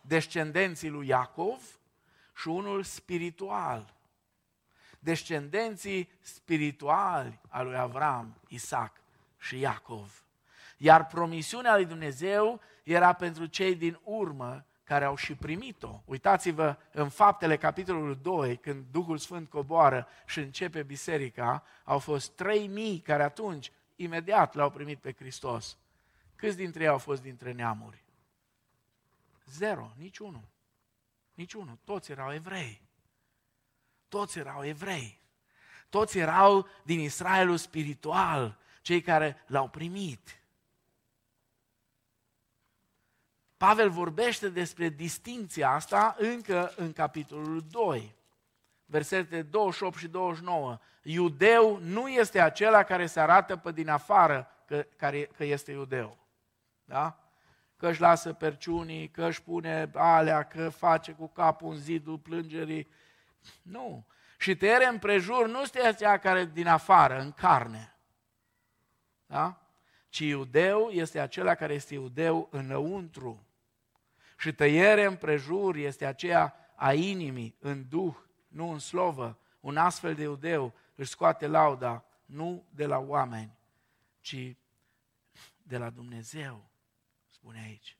descendenții 0.00 0.88
lui 0.88 1.06
Iacov, 1.06 1.78
și 2.38 2.48
unul 2.48 2.82
spiritual, 2.82 3.94
descendenții 4.98 6.08
spirituali 6.20 7.40
al 7.48 7.66
lui 7.66 7.76
Avram, 7.76 8.40
Isaac 8.48 8.92
și 9.38 9.58
Iacov. 9.58 10.24
Iar 10.76 11.06
promisiunea 11.06 11.74
lui 11.74 11.86
Dumnezeu 11.86 12.60
era 12.82 13.12
pentru 13.12 13.46
cei 13.46 13.74
din 13.74 14.00
urmă 14.04 14.66
care 14.84 15.04
au 15.04 15.16
și 15.16 15.34
primit-o. 15.34 16.02
Uitați-vă 16.04 16.76
în 16.92 17.08
faptele 17.08 17.56
capitolul 17.56 18.18
2, 18.22 18.56
când 18.56 18.84
Duhul 18.90 19.18
Sfânt 19.18 19.48
coboară 19.48 20.06
și 20.26 20.38
începe 20.38 20.82
biserica, 20.82 21.64
au 21.84 21.98
fost 21.98 22.30
3000 22.30 23.00
care 23.00 23.22
atunci 23.22 23.72
imediat 24.00 24.54
l-au 24.54 24.70
primit 24.70 24.98
pe 24.98 25.12
Hristos. 25.12 25.78
Câți 26.36 26.56
dintre 26.56 26.82
ei 26.82 26.88
au 26.88 26.98
fost 26.98 27.22
dintre 27.22 27.52
neamuri? 27.52 28.04
Zero, 29.46 29.92
niciunul. 29.96 30.48
Niciunul. 31.34 31.78
Toți 31.84 32.10
erau 32.10 32.32
evrei. 32.32 32.82
Toți 34.08 34.38
erau 34.38 34.64
evrei. 34.64 35.20
Toți 35.88 36.18
erau 36.18 36.68
din 36.82 37.00
Israelul 37.00 37.56
spiritual, 37.56 38.58
cei 38.82 39.00
care 39.00 39.44
l-au 39.46 39.68
primit. 39.68 40.42
Pavel 43.56 43.90
vorbește 43.90 44.48
despre 44.48 44.88
distinția 44.88 45.70
asta 45.70 46.16
încă 46.18 46.72
în 46.76 46.92
capitolul 46.92 47.62
2, 47.70 48.14
versete 48.90 49.42
28 49.42 49.98
și 49.98 50.08
29. 50.08 50.78
Iudeu 51.02 51.78
nu 51.82 52.08
este 52.08 52.40
acela 52.40 52.82
care 52.82 53.06
se 53.06 53.20
arată 53.20 53.56
pe 53.56 53.72
din 53.72 53.88
afară 53.88 54.50
că, 54.66 54.86
care, 54.96 55.22
că 55.22 55.44
este 55.44 55.72
iudeu. 55.72 56.18
Da? 56.84 57.18
Că 57.76 57.88
își 57.88 58.00
lasă 58.00 58.32
perciunii, 58.32 59.08
că 59.08 59.26
își 59.26 59.42
pune 59.42 59.90
alea, 59.94 60.42
că 60.42 60.68
face 60.68 61.12
cu 61.12 61.28
capul 61.28 61.70
în 61.70 61.78
zidul 61.78 62.18
plângerii. 62.18 62.88
Nu. 63.62 64.06
Și 64.38 64.56
tăiere 64.56 64.86
împrejur 64.86 65.48
nu 65.48 65.60
este 65.60 65.80
aceea 65.80 66.18
care 66.18 66.44
din 66.44 66.66
afară, 66.66 67.20
în 67.20 67.32
carne. 67.32 67.96
Da? 69.26 69.62
Ci 70.08 70.18
iudeu 70.18 70.88
este 70.88 71.20
acela 71.20 71.54
care 71.54 71.74
este 71.74 71.94
iudeu 71.94 72.48
înăuntru. 72.50 73.46
Și 74.38 74.52
tăiere 74.52 75.04
împrejur 75.04 75.76
este 75.76 76.06
aceea 76.06 76.54
a 76.74 76.92
inimii, 76.92 77.56
în 77.60 77.88
duh, 77.88 78.14
nu 78.48 78.70
în 78.70 78.78
slovă. 78.78 79.38
Un 79.60 79.76
astfel 79.76 80.14
de 80.14 80.22
iudeu 80.22 80.74
își 80.94 81.10
scoate 81.10 81.46
lauda 81.46 82.04
nu 82.24 82.64
de 82.70 82.86
la 82.86 82.98
oameni, 82.98 83.58
ci 84.20 84.56
de 85.62 85.78
la 85.78 85.90
Dumnezeu, 85.90 86.68
spune 87.26 87.60
aici. 87.60 87.96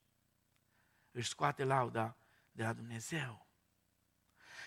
Își 1.11 1.29
scoate 1.29 1.65
lauda 1.65 2.17
de 2.53 2.63
la 2.63 2.73
Dumnezeu. 2.73 3.47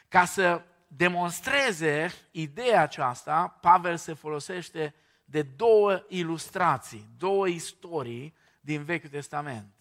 Ca 0.08 0.26
să 0.26 0.66
demonstreze 0.88 2.12
ideea 2.32 2.82
aceasta, 2.82 3.48
Pavel 3.48 3.98
se 3.98 4.14
folosește 4.14 4.96
de 5.26 5.42
două 5.42 6.06
ilustrații, 6.08 7.10
două 7.18 7.48
istorii 7.48 8.36
din 8.62 8.84
Vechiul 8.84 9.10
Testament. 9.10 9.74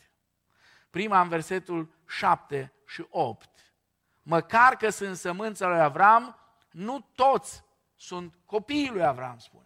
Prima 0.90 1.20
în 1.20 1.28
versetul 1.28 1.94
7 2.06 2.72
și 2.86 3.06
8. 3.08 3.69
Măcar 4.22 4.76
că 4.76 4.88
sunt 4.90 5.16
sămânța 5.16 5.68
lui 5.68 5.80
Avram, 5.80 6.38
nu 6.70 7.08
toți 7.14 7.64
sunt 7.96 8.34
copiii 8.46 8.90
lui 8.90 9.04
Avram, 9.04 9.38
spune. 9.38 9.64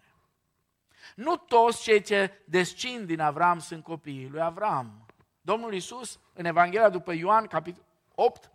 Nu 1.15 1.37
toți 1.37 1.83
cei 1.83 2.03
ce 2.03 2.43
descind 2.45 3.07
din 3.07 3.21
Avram 3.21 3.59
sunt 3.59 3.83
copiii 3.83 4.29
lui 4.29 4.41
Avram. 4.41 5.07
Domnul 5.41 5.73
Iisus, 5.73 6.21
în 6.33 6.45
Evanghelia 6.45 6.89
după 6.89 7.13
Ioan, 7.13 7.47
capitolul 7.47 7.89
8, 8.15 8.51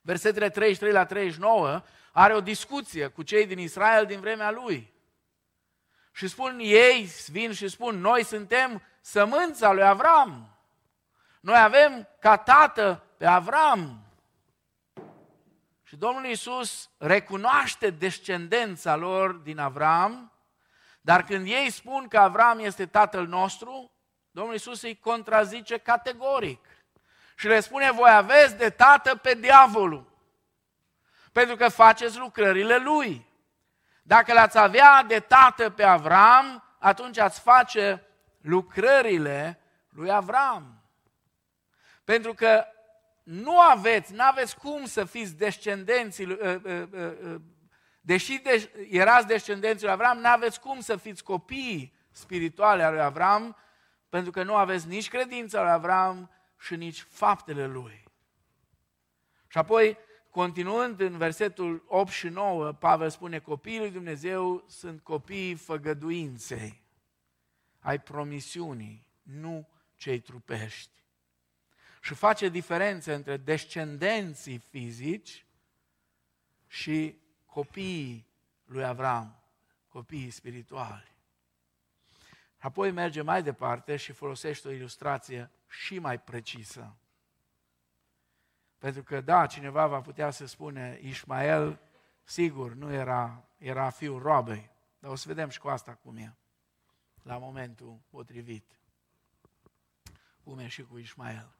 versetele 0.00 0.50
33 0.50 0.92
la 0.92 1.04
39, 1.04 1.82
are 2.12 2.34
o 2.34 2.40
discuție 2.40 3.06
cu 3.06 3.22
cei 3.22 3.46
din 3.46 3.58
Israel 3.58 4.06
din 4.06 4.20
vremea 4.20 4.50
lui. 4.50 4.92
Și 6.12 6.28
spun 6.28 6.58
ei, 6.58 7.10
vin 7.26 7.52
și 7.52 7.68
spun, 7.68 8.00
noi 8.00 8.24
suntem 8.24 8.82
sămânța 9.00 9.72
lui 9.72 9.84
Avram. 9.84 10.58
Noi 11.40 11.58
avem 11.58 12.08
ca 12.20 12.36
tată 12.36 13.04
pe 13.16 13.26
Avram. 13.26 14.07
Și 15.88 15.96
Domnul 15.96 16.24
Iisus 16.24 16.90
recunoaște 16.98 17.90
descendența 17.90 18.96
lor 18.96 19.32
din 19.32 19.58
Avram, 19.58 20.32
dar 21.00 21.24
când 21.24 21.46
ei 21.46 21.70
spun 21.70 22.08
că 22.08 22.18
Avram 22.18 22.58
este 22.58 22.86
tatăl 22.86 23.26
nostru, 23.26 23.92
Domnul 24.30 24.52
Iisus 24.52 24.82
îi 24.82 24.98
contrazice 24.98 25.78
categoric. 25.78 26.64
Și 27.36 27.46
le 27.46 27.60
spune, 27.60 27.90
voi 27.90 28.10
aveți 28.10 28.56
de 28.56 28.70
tată 28.70 29.16
pe 29.16 29.34
diavolul, 29.34 30.12
pentru 31.32 31.56
că 31.56 31.68
faceți 31.68 32.18
lucrările 32.18 32.76
lui. 32.76 33.26
Dacă 34.02 34.32
l-ați 34.32 34.58
avea 34.58 35.02
de 35.02 35.20
tată 35.20 35.70
pe 35.70 35.82
Avram, 35.82 36.64
atunci 36.78 37.18
ați 37.18 37.40
face 37.40 38.06
lucrările 38.40 39.60
lui 39.88 40.10
Avram. 40.10 40.82
Pentru 42.04 42.34
că 42.34 42.66
nu 43.28 43.60
aveți, 43.60 44.12
nu 44.12 44.22
aveți 44.22 44.56
cum 44.56 44.84
să 44.84 45.04
fiți 45.04 45.36
descendenții, 45.36 46.24
uh, 46.24 46.38
uh, 46.64 46.82
uh, 46.92 47.40
deși 48.00 48.38
deș, 48.38 48.64
erați 48.90 49.26
descendenții 49.26 49.84
lui 49.84 49.94
Avram, 49.94 50.18
nu 50.18 50.28
aveți 50.28 50.60
cum 50.60 50.80
să 50.80 50.96
fiți 50.96 51.24
copii 51.24 51.94
spirituale 52.10 52.82
al 52.82 52.92
lui 52.92 53.02
Avram, 53.02 53.56
pentru 54.08 54.30
că 54.30 54.42
nu 54.42 54.54
aveți 54.54 54.88
nici 54.88 55.08
credința 55.08 55.62
lui 55.62 55.70
Avram 55.70 56.30
și 56.58 56.76
nici 56.76 57.00
faptele 57.00 57.66
lui. 57.66 58.04
Și 59.48 59.58
apoi, 59.58 59.98
continuând 60.30 61.00
în 61.00 61.16
versetul 61.16 61.84
8 61.86 62.10
și 62.10 62.28
9, 62.28 62.72
Pavel 62.72 63.10
spune, 63.10 63.38
copiii 63.38 63.78
lui 63.78 63.90
Dumnezeu 63.90 64.64
sunt 64.68 65.00
copiii 65.02 65.54
făgăduinței, 65.54 66.82
ai 67.78 68.00
promisiunii, 68.00 69.06
nu 69.22 69.68
cei 69.96 70.18
trupești 70.20 70.97
și 72.00 72.14
face 72.14 72.48
diferențe 72.48 73.14
între 73.14 73.36
descendenții 73.36 74.58
fizici 74.58 75.46
și 76.66 77.20
copiii 77.46 78.26
lui 78.64 78.84
Avram, 78.84 79.42
copiii 79.88 80.30
spirituali. 80.30 81.16
Apoi 82.58 82.90
merge 82.90 83.22
mai 83.22 83.42
departe 83.42 83.96
și 83.96 84.12
folosește 84.12 84.68
o 84.68 84.70
ilustrație 84.70 85.50
și 85.68 85.98
mai 85.98 86.20
precisă. 86.20 86.96
Pentru 88.78 89.02
că, 89.02 89.20
da, 89.20 89.46
cineva 89.46 89.86
va 89.86 90.00
putea 90.00 90.30
să 90.30 90.46
spune, 90.46 90.98
Ismael, 91.02 91.80
sigur, 92.22 92.74
nu 92.74 92.92
era, 92.92 93.48
era 93.56 93.90
fiul 93.90 94.22
roabei, 94.22 94.70
dar 94.98 95.10
o 95.10 95.14
să 95.14 95.28
vedem 95.28 95.48
și 95.48 95.58
cu 95.58 95.68
asta 95.68 95.94
cum 95.94 96.16
e, 96.16 96.36
la 97.22 97.38
momentul 97.38 98.00
potrivit. 98.08 98.78
Cum 100.44 100.58
e 100.58 100.66
și 100.66 100.82
cu 100.82 100.98
Ismael. 100.98 101.57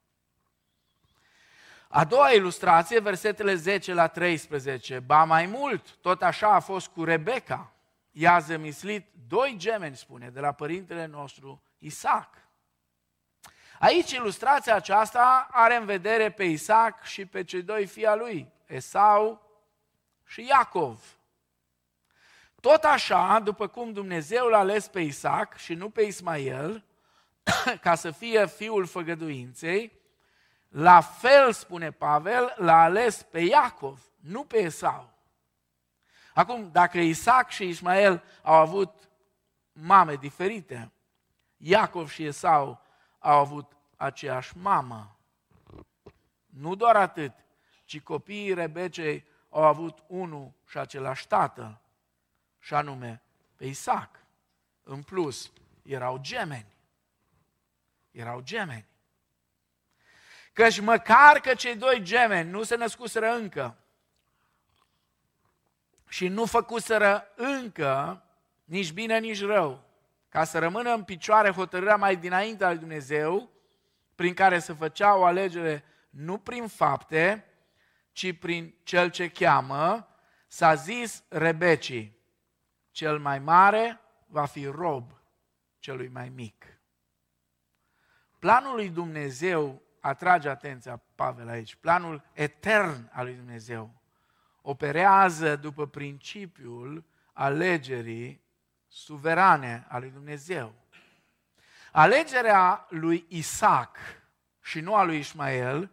A 1.89 2.05
doua 2.05 2.31
ilustrație, 2.31 3.01
versetele 3.01 3.55
10 3.55 3.95
la 3.95 4.07
13. 4.07 4.99
Ba 4.99 5.25
mai 5.25 5.47
mult, 5.47 5.97
tot 6.01 6.23
așa 6.23 6.49
a 6.55 6.61
fost 6.61 6.89
cu 6.89 7.05
Rebecca. 7.05 7.73
Ea 8.13 8.35
a 8.35 8.39
zămislit 8.39 9.07
doi 9.29 9.55
gemeni, 9.59 9.97
spune, 9.97 10.29
de 10.29 10.41
la 10.41 10.53
părintele 10.53 11.07
nostru 11.07 11.63
Isaac. 11.79 12.29
Aici 13.79 14.11
ilustrația 14.11 14.75
aceasta 14.75 15.49
are 15.51 15.77
în 15.77 15.85
vedere 15.85 16.31
pe 16.31 16.45
Isaac 16.45 17.05
și 17.05 17.27
pe 17.27 17.45
cei 17.45 17.63
doi 17.63 17.87
fii 17.87 18.07
al 18.07 18.19
lui, 18.19 18.53
Esau 18.67 19.43
și 20.27 20.47
Iacov. 20.47 21.19
Tot 22.61 22.85
așa, 22.85 23.41
după 23.45 23.67
cum 23.67 23.93
Dumnezeu 23.93 24.47
l-a 24.47 24.59
ales 24.59 24.89
pe 24.89 25.01
Isaac 25.01 25.57
și 25.57 25.75
nu 25.75 25.91
pe 25.91 26.03
Ismael, 26.03 26.85
ca 27.81 27.95
să 27.95 28.11
fie 28.11 28.47
fiul 28.47 28.87
făgăduinței, 28.87 29.98
la 30.69 31.01
fel, 31.01 31.53
spune 31.53 31.91
Pavel, 31.91 32.55
l-a 32.57 32.83
ales 32.83 33.23
pe 33.23 33.41
Iacov, 33.41 34.13
nu 34.17 34.45
pe 34.45 34.59
Esau. 34.59 35.11
Acum, 36.35 36.71
dacă 36.71 36.99
Isaac 36.99 37.51
și 37.51 37.69
Ismael 37.69 38.23
au 38.43 38.55
avut 38.55 39.09
mame 39.73 40.15
diferite, 40.15 40.93
Iacov 41.57 42.11
și 42.11 42.25
Esau 42.25 42.81
au 43.19 43.39
avut 43.39 43.77
aceeași 43.97 44.57
mamă. 44.57 45.17
Nu 46.47 46.75
doar 46.75 46.97
atât, 46.97 47.33
ci 47.85 48.01
copiii 48.01 48.55
Rebecei 48.55 49.25
au 49.49 49.65
avut 49.65 49.99
unul 50.07 50.53
și 50.67 50.79
același 50.79 51.27
tată, 51.27 51.81
și 52.59 52.75
anume 52.75 53.23
pe 53.57 53.65
Isaac. 53.65 54.11
În 54.83 55.03
plus, 55.03 55.53
erau 55.83 56.19
gemeni. 56.19 56.77
Erau 58.11 58.41
gemeni. 58.41 58.87
Căci 60.59 60.81
măcar 60.81 61.41
că 61.41 61.55
cei 61.55 61.77
doi 61.77 62.01
gemeni 62.03 62.51
nu 62.51 62.63
se 62.63 62.77
născuseră 62.77 63.31
încă 63.31 63.77
și 66.09 66.29
nu 66.29 66.45
făcuseră 66.45 67.33
încă 67.37 68.23
nici 68.65 68.93
bine, 68.93 69.19
nici 69.19 69.41
rău, 69.41 69.85
ca 70.29 70.45
să 70.45 70.59
rămână 70.59 70.95
în 70.95 71.05
picioare 71.05 71.51
hotărârea 71.51 71.97
mai 71.97 72.17
dinainte 72.17 72.65
a 72.65 72.69
lui 72.69 72.79
Dumnezeu, 72.79 73.51
prin 74.15 74.35
care 74.35 74.59
se 74.59 74.73
făcea 74.73 75.17
o 75.17 75.25
alegere 75.25 75.85
nu 76.11 76.39
prin 76.39 76.67
fapte, 76.67 77.45
ci 78.13 78.39
prin 78.39 78.75
cel 78.83 79.11
ce 79.11 79.31
cheamă, 79.31 80.09
s-a 80.47 80.75
zis 80.75 81.23
Rebecii, 81.29 82.19
cel 82.91 83.19
mai 83.19 83.39
mare 83.39 84.01
va 84.27 84.45
fi 84.45 84.67
rob 84.67 85.13
celui 85.79 86.09
mai 86.09 86.29
mic. 86.29 86.65
Planul 88.39 88.75
lui 88.75 88.89
Dumnezeu 88.89 89.83
atrage 90.01 90.49
atenția 90.49 91.03
Pavel 91.15 91.49
aici. 91.49 91.75
Planul 91.75 92.23
etern 92.33 93.11
al 93.13 93.25
lui 93.25 93.35
Dumnezeu 93.35 93.95
operează 94.63 95.57
după 95.57 95.87
principiul 95.87 97.05
alegerii 97.33 98.41
suverane 98.89 99.87
a 99.89 99.99
lui 99.99 100.11
Dumnezeu. 100.11 100.75
Alegerea 101.93 102.87
lui 102.89 103.25
Isaac 103.29 103.97
și 104.63 104.81
nu 104.81 104.95
a 104.95 105.03
lui 105.03 105.19
Ismael 105.19 105.91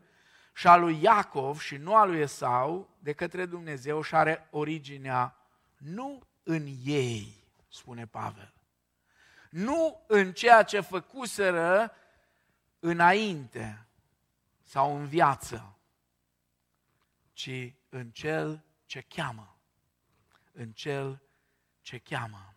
și 0.53 0.67
a 0.67 0.75
lui 0.75 1.01
Iacov 1.01 1.59
și 1.59 1.77
nu 1.77 1.95
a 1.95 2.05
lui 2.05 2.19
Esau 2.19 2.89
de 2.99 3.13
către 3.13 3.45
Dumnezeu 3.45 4.01
și 4.01 4.15
are 4.15 4.47
originea 4.49 5.37
nu 5.77 6.21
în 6.43 6.67
ei, 6.83 7.43
spune 7.69 8.05
Pavel. 8.05 8.53
Nu 9.49 10.03
în 10.07 10.33
ceea 10.33 10.63
ce 10.63 10.79
făcuseră 10.79 11.91
înainte, 12.79 13.87
sau 14.65 14.97
în 14.97 15.07
viață, 15.07 15.79
ci 17.33 17.73
în 17.89 18.11
cel 18.11 18.65
ce 18.85 19.01
cheamă. 19.01 19.59
În 20.51 20.71
cel 20.73 21.21
ce 21.81 21.97
cheamă. 21.99 22.55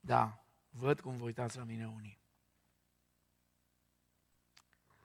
Da, 0.00 0.44
văd 0.70 1.00
cum 1.00 1.16
vă 1.16 1.24
uitați 1.24 1.56
la 1.56 1.64
mine 1.64 1.88
unii. 1.88 2.20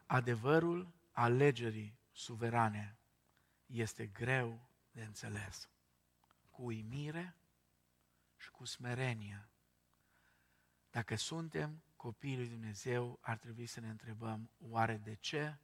Adevărul 0.06 0.94
alegerii 1.12 1.98
suverane 2.12 2.98
este 3.66 4.08
greu 4.08 4.70
de 4.92 5.04
înțeles. 5.04 5.70
Cu 6.50 6.64
uimire 6.64 7.36
și 8.38 8.52
cu 8.52 8.66
smerenie. 8.66 9.48
Dacă 10.90 11.16
suntem 11.16 11.84
copiii 12.04 12.36
lui 12.36 12.48
Dumnezeu, 12.48 13.18
ar 13.22 13.38
trebui 13.38 13.66
să 13.66 13.80
ne 13.80 13.90
întrebăm, 13.90 14.50
oare 14.58 14.98
de 14.98 15.14
ce 15.14 15.58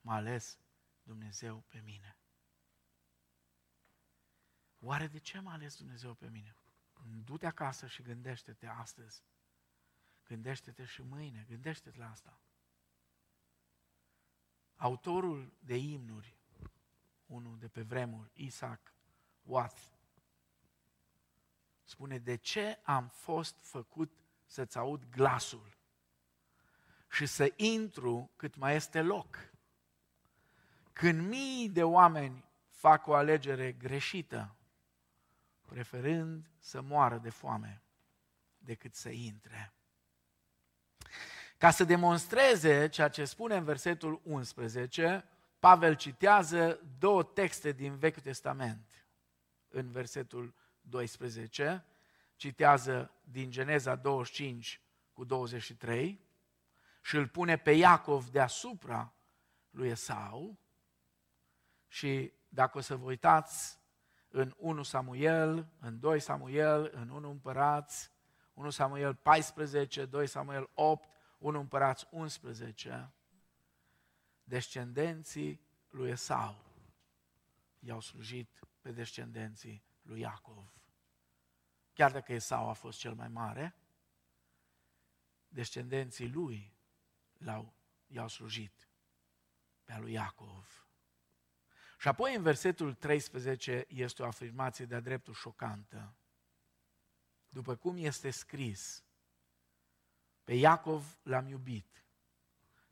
m-a 0.00 0.14
ales 0.14 0.58
Dumnezeu 1.02 1.64
pe 1.68 1.80
mine? 1.80 2.16
Oare 4.78 5.06
de 5.06 5.18
ce 5.18 5.40
m-a 5.40 5.52
ales 5.52 5.76
Dumnezeu 5.76 6.14
pe 6.14 6.28
mine? 6.28 6.56
Du-te 7.24 7.46
acasă 7.46 7.86
și 7.86 8.02
gândește-te 8.02 8.66
astăzi. 8.66 9.22
Gândește-te 10.24 10.84
și 10.84 11.02
mâine, 11.02 11.44
gândește-te 11.48 11.98
la 11.98 12.10
asta. 12.10 12.40
Autorul 14.76 15.52
de 15.58 15.76
imnuri, 15.76 16.36
unul 17.26 17.58
de 17.58 17.68
pe 17.68 17.82
vremuri, 17.82 18.30
Isaac 18.34 18.94
Watts, 19.42 19.92
spune, 21.82 22.18
de 22.18 22.36
ce 22.36 22.80
am 22.82 23.08
fost 23.08 23.56
făcut 23.60 24.12
să-ți 24.46 24.78
aud 24.78 25.04
glasul? 25.10 25.80
Și 27.12 27.26
să 27.26 27.52
intru 27.56 28.30
cât 28.36 28.56
mai 28.56 28.74
este 28.74 29.02
loc. 29.02 29.50
Când 30.92 31.28
mii 31.28 31.68
de 31.68 31.82
oameni 31.82 32.44
fac 32.68 33.06
o 33.06 33.14
alegere 33.14 33.72
greșită, 33.72 34.56
preferând 35.66 36.50
să 36.58 36.80
moară 36.80 37.18
de 37.18 37.30
foame 37.30 37.82
decât 38.58 38.94
să 38.94 39.08
intre. 39.08 39.72
Ca 41.58 41.70
să 41.70 41.84
demonstreze 41.84 42.88
ceea 42.88 43.08
ce 43.08 43.24
spune 43.24 43.56
în 43.56 43.64
versetul 43.64 44.20
11, 44.24 45.24
Pavel 45.58 45.94
citează 45.94 46.80
două 46.98 47.22
texte 47.22 47.72
din 47.72 47.96
Vechiul 47.96 48.22
Testament. 48.22 49.06
În 49.68 49.90
versetul 49.90 50.54
12, 50.80 51.84
citează 52.36 53.10
din 53.24 53.50
Geneza 53.50 53.94
25 53.94 54.80
cu 55.12 55.24
23 55.24 56.30
și 57.02 57.16
îl 57.16 57.28
pune 57.28 57.56
pe 57.56 57.70
Iacov 57.70 58.28
deasupra 58.28 59.14
lui 59.70 59.88
Esau 59.88 60.58
și 61.86 62.32
dacă 62.48 62.78
o 62.78 62.80
să 62.80 62.96
vă 62.96 63.04
uitați 63.04 63.80
în 64.28 64.54
1 64.56 64.82
Samuel, 64.82 65.72
în 65.80 65.98
2 65.98 66.20
Samuel, 66.20 66.90
în 66.94 67.08
1 67.08 67.30
Împărați, 67.30 68.10
1 68.54 68.70
Samuel 68.70 69.14
14, 69.14 70.04
2 70.04 70.26
Samuel 70.26 70.70
8, 70.74 71.08
1 71.38 71.58
Împărați 71.58 72.06
11, 72.10 73.12
descendenții 74.44 75.60
lui 75.88 76.10
Esau 76.10 76.64
i-au 77.78 78.00
slujit 78.00 78.66
pe 78.80 78.92
descendenții 78.92 79.84
lui 80.02 80.20
Iacov. 80.20 80.72
Chiar 81.92 82.12
dacă 82.12 82.32
Esau 82.32 82.68
a 82.68 82.72
fost 82.72 82.98
cel 82.98 83.14
mai 83.14 83.28
mare, 83.28 83.76
descendenții 85.48 86.28
lui 86.28 86.71
l-au, 87.42 87.74
i-au 88.06 88.28
slujit 88.28 88.88
pe 89.84 89.92
a 89.92 89.98
lui 89.98 90.12
Iacov. 90.12 90.86
Și 91.98 92.08
apoi 92.08 92.34
în 92.34 92.42
versetul 92.42 92.94
13 92.94 93.84
este 93.88 94.22
o 94.22 94.26
afirmație 94.26 94.84
de-a 94.84 95.00
dreptul 95.00 95.34
șocantă. 95.34 96.14
După 97.48 97.76
cum 97.76 97.96
este 97.96 98.30
scris, 98.30 99.04
pe 100.44 100.54
Iacov 100.54 101.18
l-am 101.22 101.46
iubit, 101.46 102.04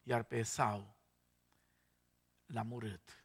iar 0.03 0.22
pe 0.22 0.36
Esau 0.36 0.96
l-am 2.46 2.72
urât. 2.72 3.24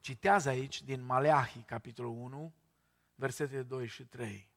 Citează 0.00 0.48
aici 0.48 0.82
din 0.82 1.02
Maleahi, 1.02 1.62
capitolul 1.62 2.16
1, 2.16 2.54
versetele 3.14 3.62
2 3.62 3.86
și 3.86 4.04
3. 4.04 4.50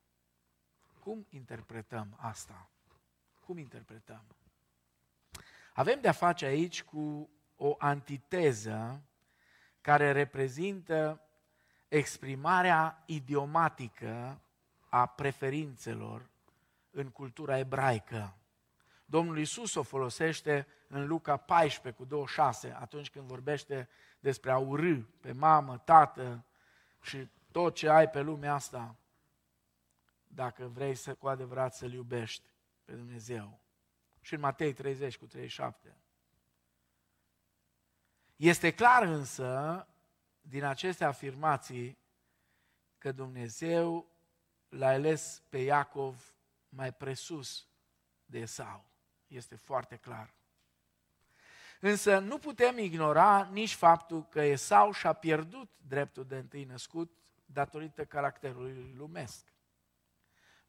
Cum 0.99 1.25
interpretăm 1.29 2.15
asta? 2.19 2.69
Cum 3.39 3.57
interpretăm? 3.57 4.25
Avem 5.79 6.01
de-a 6.01 6.11
face 6.11 6.45
aici 6.45 6.83
cu 6.83 7.29
o 7.55 7.75
antiteză 7.77 9.03
care 9.81 10.11
reprezintă 10.11 11.21
exprimarea 11.87 13.03
idiomatică 13.05 14.41
a 14.89 15.05
preferințelor 15.05 16.29
în 16.91 17.09
cultura 17.09 17.57
ebraică. 17.57 18.37
Domnul 19.05 19.39
Isus 19.39 19.75
o 19.75 19.83
folosește 19.83 20.67
în 20.87 21.07
Luca 21.07 21.37
14 21.37 22.01
cu 22.01 22.07
26, 22.07 22.75
atunci 22.79 23.09
când 23.09 23.27
vorbește 23.27 23.89
despre 24.19 24.51
a 24.51 24.57
urâ 24.57 24.97
pe 25.21 25.31
mamă, 25.31 25.77
tată 25.77 26.45
și 27.01 27.27
tot 27.51 27.75
ce 27.75 27.89
ai 27.89 28.09
pe 28.09 28.21
lumea 28.21 28.53
asta, 28.53 28.95
dacă 30.27 30.67
vrei 30.67 30.95
să 30.95 31.13
cu 31.13 31.27
adevărat 31.27 31.73
să-L 31.75 31.93
iubești 31.93 32.49
pe 32.85 32.93
Dumnezeu. 32.93 33.59
Și 34.21 34.33
în 34.33 34.39
Matei 34.39 34.73
30 34.73 35.17
cu 35.17 35.25
37. 35.25 35.97
Este 38.35 38.73
clar 38.73 39.03
însă, 39.03 39.87
din 40.41 40.63
aceste 40.63 41.03
afirmații, 41.03 41.97
că 42.97 43.11
Dumnezeu 43.11 44.11
l-a 44.69 44.87
ales 44.87 45.41
pe 45.49 45.57
Iacov 45.57 46.35
mai 46.69 46.93
presus 46.93 47.67
de 48.25 48.39
Esau. 48.39 48.85
Este 49.27 49.55
foarte 49.55 49.95
clar. 49.95 50.33
Însă 51.79 52.19
nu 52.19 52.37
putem 52.37 52.77
ignora 52.77 53.49
nici 53.51 53.73
faptul 53.73 54.25
că 54.25 54.41
Esau 54.41 54.91
și-a 54.91 55.13
pierdut 55.13 55.69
dreptul 55.87 56.25
de 56.25 56.37
întâi 56.37 56.63
născut 56.63 57.11
datorită 57.45 58.05
caracterului 58.05 58.93
lumesc. 58.97 59.53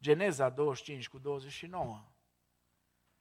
Geneza 0.01 0.49
25 0.49 1.09
cu 1.09 1.19
29. 1.19 2.10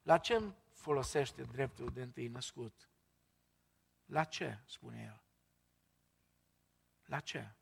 La 0.09 0.17
ce 0.17 0.53
folosește 0.73 1.43
dreptul 1.43 1.89
de 1.89 2.01
întâi 2.01 2.27
născut? 2.27 2.89
La 4.05 4.23
ce, 4.23 4.59
spune 4.65 5.01
el? 5.03 5.23
La 7.05 7.19
ce? 7.19 7.53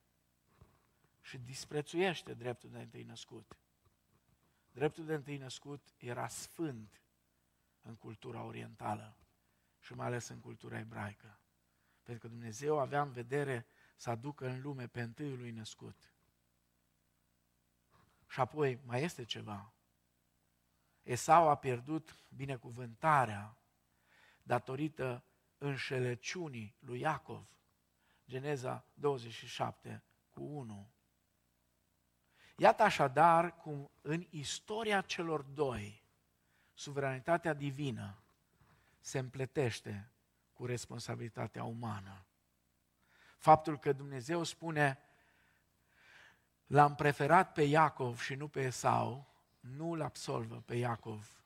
Și 1.21 1.37
disprețuiește 1.37 2.33
dreptul 2.33 2.69
de 2.69 2.81
întâi 2.81 3.03
născut. 3.03 3.57
Dreptul 4.71 5.05
de 5.05 5.13
întâi 5.13 5.37
născut 5.37 5.93
era 5.97 6.27
sfânt 6.27 7.01
în 7.81 7.95
cultura 7.95 8.43
orientală 8.43 9.17
și 9.79 9.93
mai 9.93 10.05
ales 10.05 10.27
în 10.27 10.39
cultura 10.39 10.79
ebraică. 10.79 11.39
Pentru 12.03 12.27
că 12.27 12.33
Dumnezeu 12.33 12.79
avea 12.79 13.01
în 13.01 13.11
vedere 13.11 13.67
să 13.95 14.09
aducă 14.09 14.47
în 14.47 14.61
lume 14.61 14.87
pe 14.87 15.01
întâiul 15.01 15.37
lui 15.37 15.51
născut. 15.51 16.13
Și 18.27 18.39
apoi 18.39 18.79
mai 18.83 19.03
este 19.03 19.23
ceva. 19.25 19.71
Esau 21.07 21.49
a 21.49 21.55
pierdut 21.55 22.15
binecuvântarea 22.29 23.57
datorită 24.43 25.23
înșelăciunii 25.57 26.75
lui 26.79 26.99
Iacov. 26.99 27.47
Geneza 28.27 28.85
27 28.93 30.03
cu 30.29 30.43
1. 30.43 30.89
Iată 32.57 32.83
așadar 32.83 33.55
cum 33.55 33.91
în 34.01 34.25
istoria 34.29 35.01
celor 35.01 35.41
doi, 35.41 36.03
suveranitatea 36.73 37.53
divină 37.53 38.23
se 38.99 39.19
împletește 39.19 40.11
cu 40.53 40.65
responsabilitatea 40.65 41.63
umană. 41.63 42.25
Faptul 43.37 43.79
că 43.79 43.93
Dumnezeu 43.93 44.43
spune, 44.43 44.99
l-am 46.65 46.95
preferat 46.95 47.51
pe 47.51 47.61
Iacov 47.61 48.19
și 48.19 48.35
nu 48.35 48.47
pe 48.47 48.61
Esau, 48.61 49.35
nu 49.59 49.91
îl 49.91 50.01
absolvă 50.01 50.61
pe 50.65 50.75
Iacov 50.75 51.43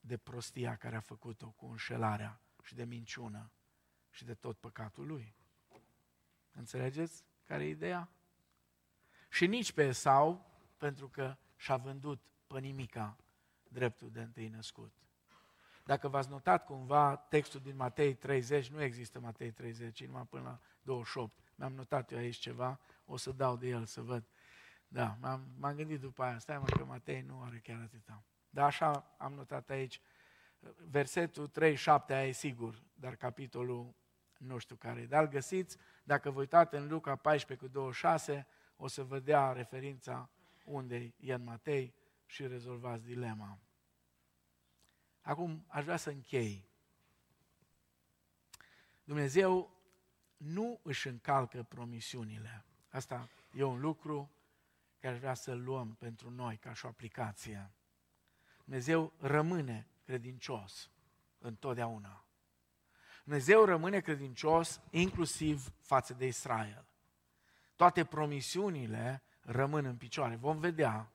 de 0.00 0.16
prostia 0.16 0.76
care 0.76 0.96
a 0.96 1.00
făcut-o 1.00 1.50
cu 1.50 1.66
înșelarea 1.66 2.40
și 2.62 2.74
de 2.74 2.84
minciună 2.84 3.50
și 4.10 4.24
de 4.24 4.34
tot 4.34 4.58
păcatul 4.58 5.06
lui. 5.06 5.34
Înțelegeți 6.52 7.24
care 7.44 7.64
e 7.64 7.68
ideea? 7.68 8.08
Și 9.28 9.46
nici 9.46 9.72
pe 9.72 9.82
Esau, 9.82 10.50
pentru 10.76 11.08
că 11.08 11.36
și-a 11.56 11.76
vândut 11.76 12.20
pe 12.46 12.60
nimica 12.60 13.16
dreptul 13.68 14.10
de 14.10 14.20
întâi 14.20 14.48
născut. 14.48 14.92
Dacă 15.84 16.08
v-ați 16.08 16.28
notat 16.28 16.64
cumva 16.64 17.16
textul 17.16 17.60
din 17.60 17.76
Matei 17.76 18.14
30, 18.14 18.68
nu 18.68 18.82
există 18.82 19.20
Matei 19.20 19.50
30, 19.50 20.06
numai 20.06 20.26
până 20.26 20.42
la 20.42 20.60
28. 20.82 21.32
Mi-am 21.54 21.72
notat 21.72 22.12
eu 22.12 22.18
aici 22.18 22.36
ceva, 22.36 22.80
o 23.04 23.16
să 23.16 23.32
dau 23.32 23.56
de 23.56 23.68
el 23.68 23.84
să 23.84 24.00
văd. 24.00 24.24
Da, 24.92 25.16
m-am, 25.20 25.54
m-am 25.58 25.74
gândit 25.74 26.00
după 26.00 26.22
aia, 26.22 26.38
stai 26.38 26.58
mă 26.58 26.64
că 26.64 26.84
Matei 26.84 27.20
nu 27.20 27.42
are 27.42 27.58
chiar 27.58 27.80
atâta. 27.80 28.24
Dar 28.50 28.64
așa 28.64 29.14
am 29.18 29.32
notat 29.32 29.70
aici, 29.70 30.00
versetul 30.90 31.48
37 31.48 32.12
aia 32.12 32.26
e 32.26 32.32
sigur, 32.32 32.82
dar 32.94 33.16
capitolul 33.16 33.94
nu 34.38 34.58
știu 34.58 34.76
care. 34.76 35.06
Dar 35.06 35.28
găsiți, 35.28 35.76
dacă 36.04 36.30
vă 36.30 36.38
uitați 36.38 36.74
în 36.74 36.88
Luca 36.88 37.16
14 37.16 37.66
cu 37.66 37.72
26, 37.72 38.46
o 38.76 38.86
să 38.86 39.04
vă 39.04 39.18
dea 39.18 39.52
referința 39.52 40.30
unde 40.64 41.14
e 41.16 41.34
în 41.34 41.44
Matei 41.44 41.94
și 42.26 42.46
rezolvați 42.46 43.04
dilema. 43.04 43.58
Acum 45.20 45.64
aș 45.68 45.84
vrea 45.84 45.96
să 45.96 46.10
închei. 46.10 46.68
Dumnezeu 49.04 49.76
nu 50.36 50.80
își 50.82 51.08
încalcă 51.08 51.62
promisiunile. 51.62 52.64
Asta 52.88 53.28
e 53.52 53.62
un 53.62 53.80
lucru 53.80 54.30
care 55.00 55.14
aș 55.14 55.20
vrea 55.20 55.34
să-l 55.34 55.62
luăm 55.62 55.94
pentru 55.94 56.30
noi 56.30 56.56
ca 56.56 56.72
și 56.72 56.84
o 56.84 56.88
aplicație. 56.88 57.70
Dumnezeu 58.64 59.12
rămâne 59.18 59.88
credincios 60.04 60.90
întotdeauna. 61.38 62.24
Dumnezeu 63.24 63.64
rămâne 63.64 64.00
credincios 64.00 64.80
inclusiv 64.90 65.72
față 65.80 66.14
de 66.14 66.26
Israel. 66.26 66.84
Toate 67.76 68.04
promisiunile 68.04 69.22
rămân 69.40 69.84
în 69.84 69.96
picioare. 69.96 70.36
Vom 70.36 70.58
vedea 70.58 71.12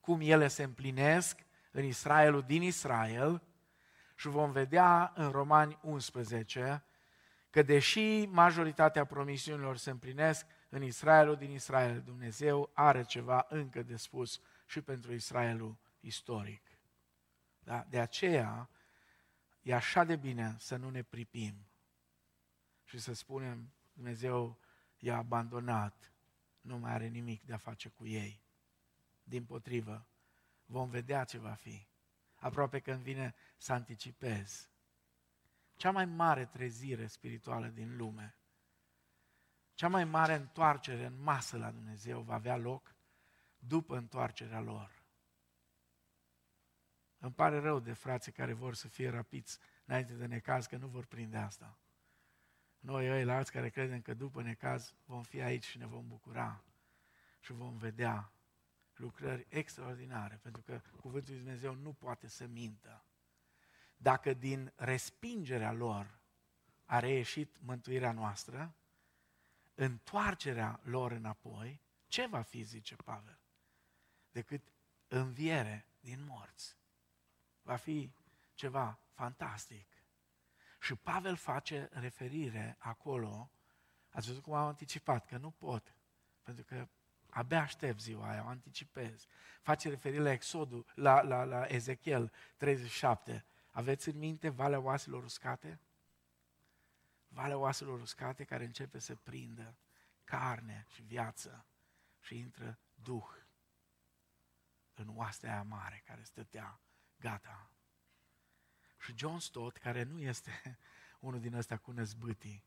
cum 0.00 0.20
ele 0.20 0.48
se 0.48 0.62
împlinesc 0.62 1.40
în 1.70 1.84
Israelul 1.84 2.42
din 2.42 2.62
Israel 2.62 3.42
și 4.14 4.28
vom 4.28 4.50
vedea 4.50 5.12
în 5.14 5.30
Romani 5.30 5.78
11 5.82 6.84
că 7.50 7.62
deși 7.62 8.24
majoritatea 8.24 9.04
promisiunilor 9.04 9.76
se 9.76 9.90
împlinesc 9.90 10.46
în 10.68 10.82
Israelul 10.82 11.36
din 11.36 11.50
Israel, 11.50 12.02
Dumnezeu 12.02 12.70
are 12.72 13.04
ceva 13.04 13.46
încă 13.48 13.82
de 13.82 13.96
spus 13.96 14.40
și 14.66 14.80
pentru 14.80 15.12
Israelul 15.12 15.78
istoric. 16.00 16.62
Da? 17.58 17.86
De 17.88 18.00
aceea 18.00 18.70
e 19.62 19.74
așa 19.74 20.04
de 20.04 20.16
bine 20.16 20.56
să 20.58 20.76
nu 20.76 20.90
ne 20.90 21.02
pripim 21.02 21.66
și 22.84 22.98
să 22.98 23.12
spunem 23.12 23.72
Dumnezeu 23.92 24.58
i-a 24.98 25.16
abandonat, 25.16 26.12
nu 26.60 26.78
mai 26.78 26.92
are 26.92 27.06
nimic 27.06 27.42
de 27.42 27.52
a 27.52 27.56
face 27.56 27.88
cu 27.88 28.06
ei. 28.06 28.42
Din 29.22 29.44
potrivă, 29.44 30.06
vom 30.64 30.88
vedea 30.88 31.24
ce 31.24 31.38
va 31.38 31.54
fi. 31.54 31.86
Aproape 32.34 32.78
când 32.78 33.02
vine 33.02 33.34
să 33.56 33.72
anticipez. 33.72 34.70
Cea 35.76 35.90
mai 35.90 36.04
mare 36.04 36.46
trezire 36.46 37.06
spirituală 37.06 37.66
din 37.66 37.96
lume, 37.96 38.36
cea 39.76 39.88
mai 39.88 40.04
mare 40.04 40.34
întoarcere 40.34 41.04
în 41.04 41.22
masă 41.22 41.56
la 41.56 41.70
Dumnezeu 41.70 42.20
va 42.20 42.34
avea 42.34 42.56
loc 42.56 42.94
după 43.58 43.96
întoarcerea 43.96 44.60
lor. 44.60 45.02
Îmi 47.18 47.32
pare 47.32 47.58
rău 47.58 47.80
de 47.80 47.92
frații 47.92 48.32
care 48.32 48.52
vor 48.52 48.74
să 48.74 48.88
fie 48.88 49.08
rapiți 49.08 49.58
înainte 49.84 50.12
de 50.12 50.26
necaz, 50.26 50.66
că 50.66 50.76
nu 50.76 50.86
vor 50.86 51.04
prinde 51.04 51.36
asta. 51.36 51.78
Noi, 52.78 53.08
ei, 53.08 53.24
la 53.24 53.36
alți 53.36 53.52
care 53.52 53.68
credem 53.68 54.00
că 54.00 54.14
după 54.14 54.42
necaz 54.42 54.94
vom 55.04 55.22
fi 55.22 55.40
aici 55.40 55.64
și 55.64 55.78
ne 55.78 55.86
vom 55.86 56.08
bucura 56.08 56.64
și 57.40 57.52
vom 57.52 57.76
vedea 57.76 58.32
lucrări 58.94 59.46
extraordinare, 59.48 60.38
pentru 60.42 60.62
că 60.62 60.80
Cuvântul 61.00 61.34
Lui 61.34 61.42
Dumnezeu 61.42 61.74
nu 61.74 61.92
poate 61.92 62.28
să 62.28 62.46
mintă. 62.46 63.04
Dacă 63.96 64.34
din 64.34 64.72
respingerea 64.76 65.72
lor 65.72 66.18
a 66.84 66.98
reieșit 66.98 67.56
mântuirea 67.60 68.12
noastră, 68.12 68.74
întoarcerea 69.76 70.80
lor 70.82 71.12
înapoi, 71.12 71.80
ce 72.06 72.26
va 72.26 72.42
fi, 72.42 72.62
zice 72.62 72.96
Pavel, 72.96 73.38
decât 74.30 74.72
înviere 75.08 75.86
din 76.00 76.24
morți. 76.24 76.76
Va 77.62 77.76
fi 77.76 78.10
ceva 78.54 79.00
fantastic. 79.12 79.86
Și 80.80 80.94
Pavel 80.94 81.36
face 81.36 81.88
referire 81.92 82.76
acolo, 82.78 83.50
ați 84.10 84.26
văzut 84.26 84.42
cum 84.42 84.52
am 84.52 84.66
anticipat, 84.66 85.26
că 85.26 85.36
nu 85.36 85.50
pot, 85.50 85.94
pentru 86.42 86.64
că 86.64 86.88
abia 87.30 87.60
aștept 87.60 88.00
ziua 88.00 88.30
aia, 88.30 88.44
o 88.44 88.48
anticipez. 88.48 89.26
Face 89.62 89.88
referire 89.88 90.22
la 90.22 90.32
Exodul, 90.32 90.86
la, 90.94 91.22
la, 91.22 91.44
la 91.44 91.66
Ezechiel 91.68 92.32
37. 92.56 93.44
Aveți 93.70 94.08
în 94.08 94.18
minte 94.18 94.48
Valea 94.48 94.80
Oaselor 94.80 95.24
Uscate? 95.24 95.80
Valea 97.36 97.58
Oaselor 97.58 98.00
Uscate 98.00 98.44
care 98.44 98.64
începe 98.64 98.98
să 98.98 99.14
prindă 99.14 99.76
carne 100.24 100.86
și 100.94 101.02
viață 101.02 101.66
și 102.20 102.38
intră 102.38 102.78
Duh 102.94 103.28
în 104.94 105.16
oastea 105.16 105.52
aia 105.52 105.62
mare 105.62 106.02
care 106.04 106.22
stătea 106.22 106.80
gata. 107.16 107.70
Și 108.98 109.16
John 109.16 109.38
Stott, 109.38 109.76
care 109.76 110.02
nu 110.02 110.20
este 110.20 110.78
unul 111.26 111.40
din 111.40 111.54
ăsta 111.54 111.76
cu 111.76 111.90
năzbâtii, 111.90 112.64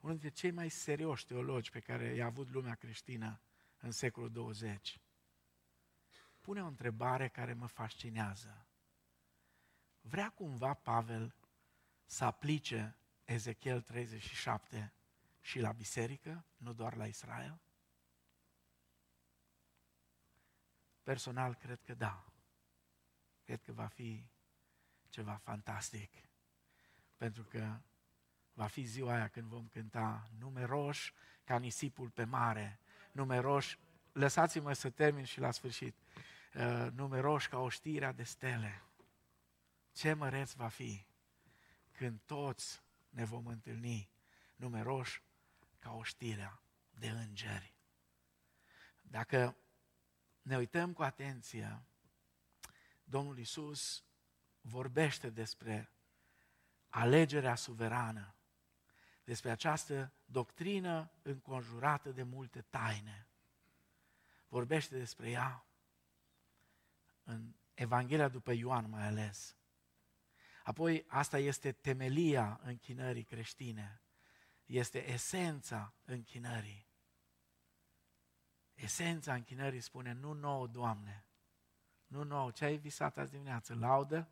unul 0.00 0.18
dintre 0.18 0.40
cei 0.40 0.50
mai 0.50 0.68
serioși 0.68 1.26
teologi 1.26 1.70
pe 1.70 1.80
care 1.80 2.14
i-a 2.14 2.26
avut 2.26 2.50
lumea 2.50 2.74
creștină 2.74 3.40
în 3.78 3.90
secolul 3.90 4.32
20, 4.32 5.00
pune 6.40 6.62
o 6.62 6.66
întrebare 6.66 7.28
care 7.28 7.52
mă 7.52 7.66
fascinează. 7.66 8.66
Vrea 10.00 10.30
cumva 10.30 10.74
Pavel 10.74 11.34
să 12.06 12.24
aplice 12.24 12.96
Ezechiel 13.24 13.80
37 13.80 14.92
și 15.40 15.58
la 15.58 15.72
biserică, 15.72 16.44
nu 16.56 16.72
doar 16.72 16.94
la 16.94 17.06
Israel? 17.06 17.60
Personal, 21.02 21.54
cred 21.54 21.80
că 21.82 21.94
da. 21.94 22.24
Cred 23.44 23.62
că 23.62 23.72
va 23.72 23.86
fi 23.86 24.26
ceva 25.08 25.36
fantastic. 25.36 26.12
Pentru 27.16 27.42
că 27.42 27.80
va 28.52 28.66
fi 28.66 28.82
ziua 28.82 29.14
aia 29.14 29.28
când 29.28 29.48
vom 29.48 29.68
cânta 29.68 30.28
numeroși 30.38 31.12
ca 31.44 31.58
nisipul 31.58 32.10
pe 32.10 32.24
mare, 32.24 32.80
numeroși, 33.12 33.78
lăsați-mă 34.12 34.72
să 34.72 34.90
termin 34.90 35.24
și 35.24 35.40
la 35.40 35.50
sfârșit, 35.50 35.96
uh, 36.54 36.86
numeroși 36.92 37.48
ca 37.48 37.58
oștirea 37.58 38.12
de 38.12 38.22
stele. 38.22 38.82
Ce 39.92 40.12
măreț 40.12 40.52
va 40.52 40.68
fi 40.68 41.06
când 41.92 42.20
toți 42.24 42.82
ne 43.14 43.24
vom 43.24 43.46
întâlni 43.46 44.10
numeroși 44.56 45.22
ca 45.78 45.92
oștirea 45.92 46.62
de 46.90 47.08
îngeri. 47.10 47.74
Dacă 49.02 49.56
ne 50.42 50.56
uităm 50.56 50.92
cu 50.92 51.02
atenție, 51.02 51.82
Domnul 53.04 53.38
Isus 53.38 54.04
vorbește 54.60 55.30
despre 55.30 55.90
alegerea 56.88 57.54
suverană, 57.54 58.34
despre 59.24 59.50
această 59.50 60.12
doctrină 60.24 61.10
înconjurată 61.22 62.10
de 62.10 62.22
multe 62.22 62.62
taine. 62.62 63.28
Vorbește 64.48 64.98
despre 64.98 65.30
ea 65.30 65.66
în 67.22 67.54
Evanghelia 67.74 68.28
după 68.28 68.52
Ioan 68.52 68.88
mai 68.90 69.06
ales. 69.06 69.56
Apoi, 70.64 71.04
asta 71.08 71.38
este 71.38 71.72
temelia 71.72 72.60
închinării 72.62 73.24
creștine. 73.24 74.02
Este 74.64 75.10
esența 75.10 75.94
închinării. 76.04 76.86
Esența 78.74 79.34
închinării 79.34 79.80
spune, 79.80 80.12
nu 80.12 80.32
nouă, 80.32 80.66
Doamne, 80.66 81.26
nu 82.06 82.22
nouă, 82.22 82.50
ce 82.50 82.64
ai 82.64 82.76
visat 82.76 83.18
azi 83.18 83.30
dimineață, 83.30 83.74
laudă? 83.74 84.28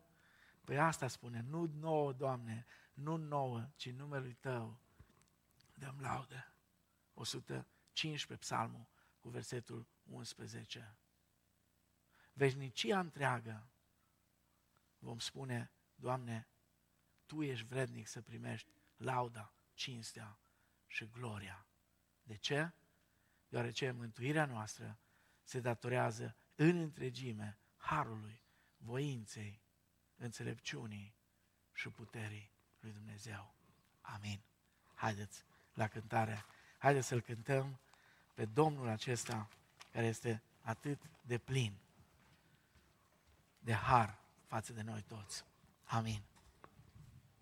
Păi 0.63 0.79
asta 0.79 1.07
spune, 1.07 1.41
nu 1.41 1.65
nouă, 1.65 2.13
Doamne, 2.13 2.65
nu 2.93 3.15
nouă, 3.15 3.69
ci 3.75 3.91
numelui 3.91 4.33
Tău 4.33 4.79
dăm 5.73 5.99
laudă. 5.99 6.53
115 7.13 8.45
psalmul 8.45 8.87
cu 9.19 9.29
versetul 9.29 9.87
11. 10.03 10.95
Veșnicia 12.33 12.99
întreagă 12.99 13.67
vom 14.99 15.19
spune, 15.19 15.71
Doamne, 16.03 16.47
Tu 17.25 17.43
ești 17.43 17.65
vrednic 17.65 18.07
să 18.07 18.21
primești 18.21 18.71
lauda, 18.97 19.53
cinstea 19.73 20.39
și 20.87 21.09
gloria. 21.09 21.67
De 22.23 22.35
ce? 22.35 22.71
Deoarece 23.47 23.91
mântuirea 23.91 24.45
noastră 24.45 24.99
se 25.43 25.59
datorează 25.59 26.35
în 26.55 26.77
întregime 26.77 27.57
harului, 27.77 28.41
voinței, 28.77 29.61
înțelepciunii 30.15 31.15
și 31.73 31.89
puterii 31.89 32.51
lui 32.79 32.91
Dumnezeu. 32.91 33.55
Amin. 34.01 34.41
Haideți 34.95 35.45
la 35.73 35.87
cântare. 35.87 36.45
Haideți 36.77 37.07
să-L 37.07 37.21
cântăm 37.21 37.79
pe 38.33 38.45
Domnul 38.45 38.87
acesta 38.87 39.49
care 39.91 40.05
este 40.05 40.43
atât 40.61 41.01
de 41.21 41.37
plin 41.37 41.77
de 43.59 43.73
har 43.73 44.19
față 44.45 44.73
de 44.73 44.81
noi 44.81 45.01
toți. 45.01 45.51
Amin. 45.93 46.32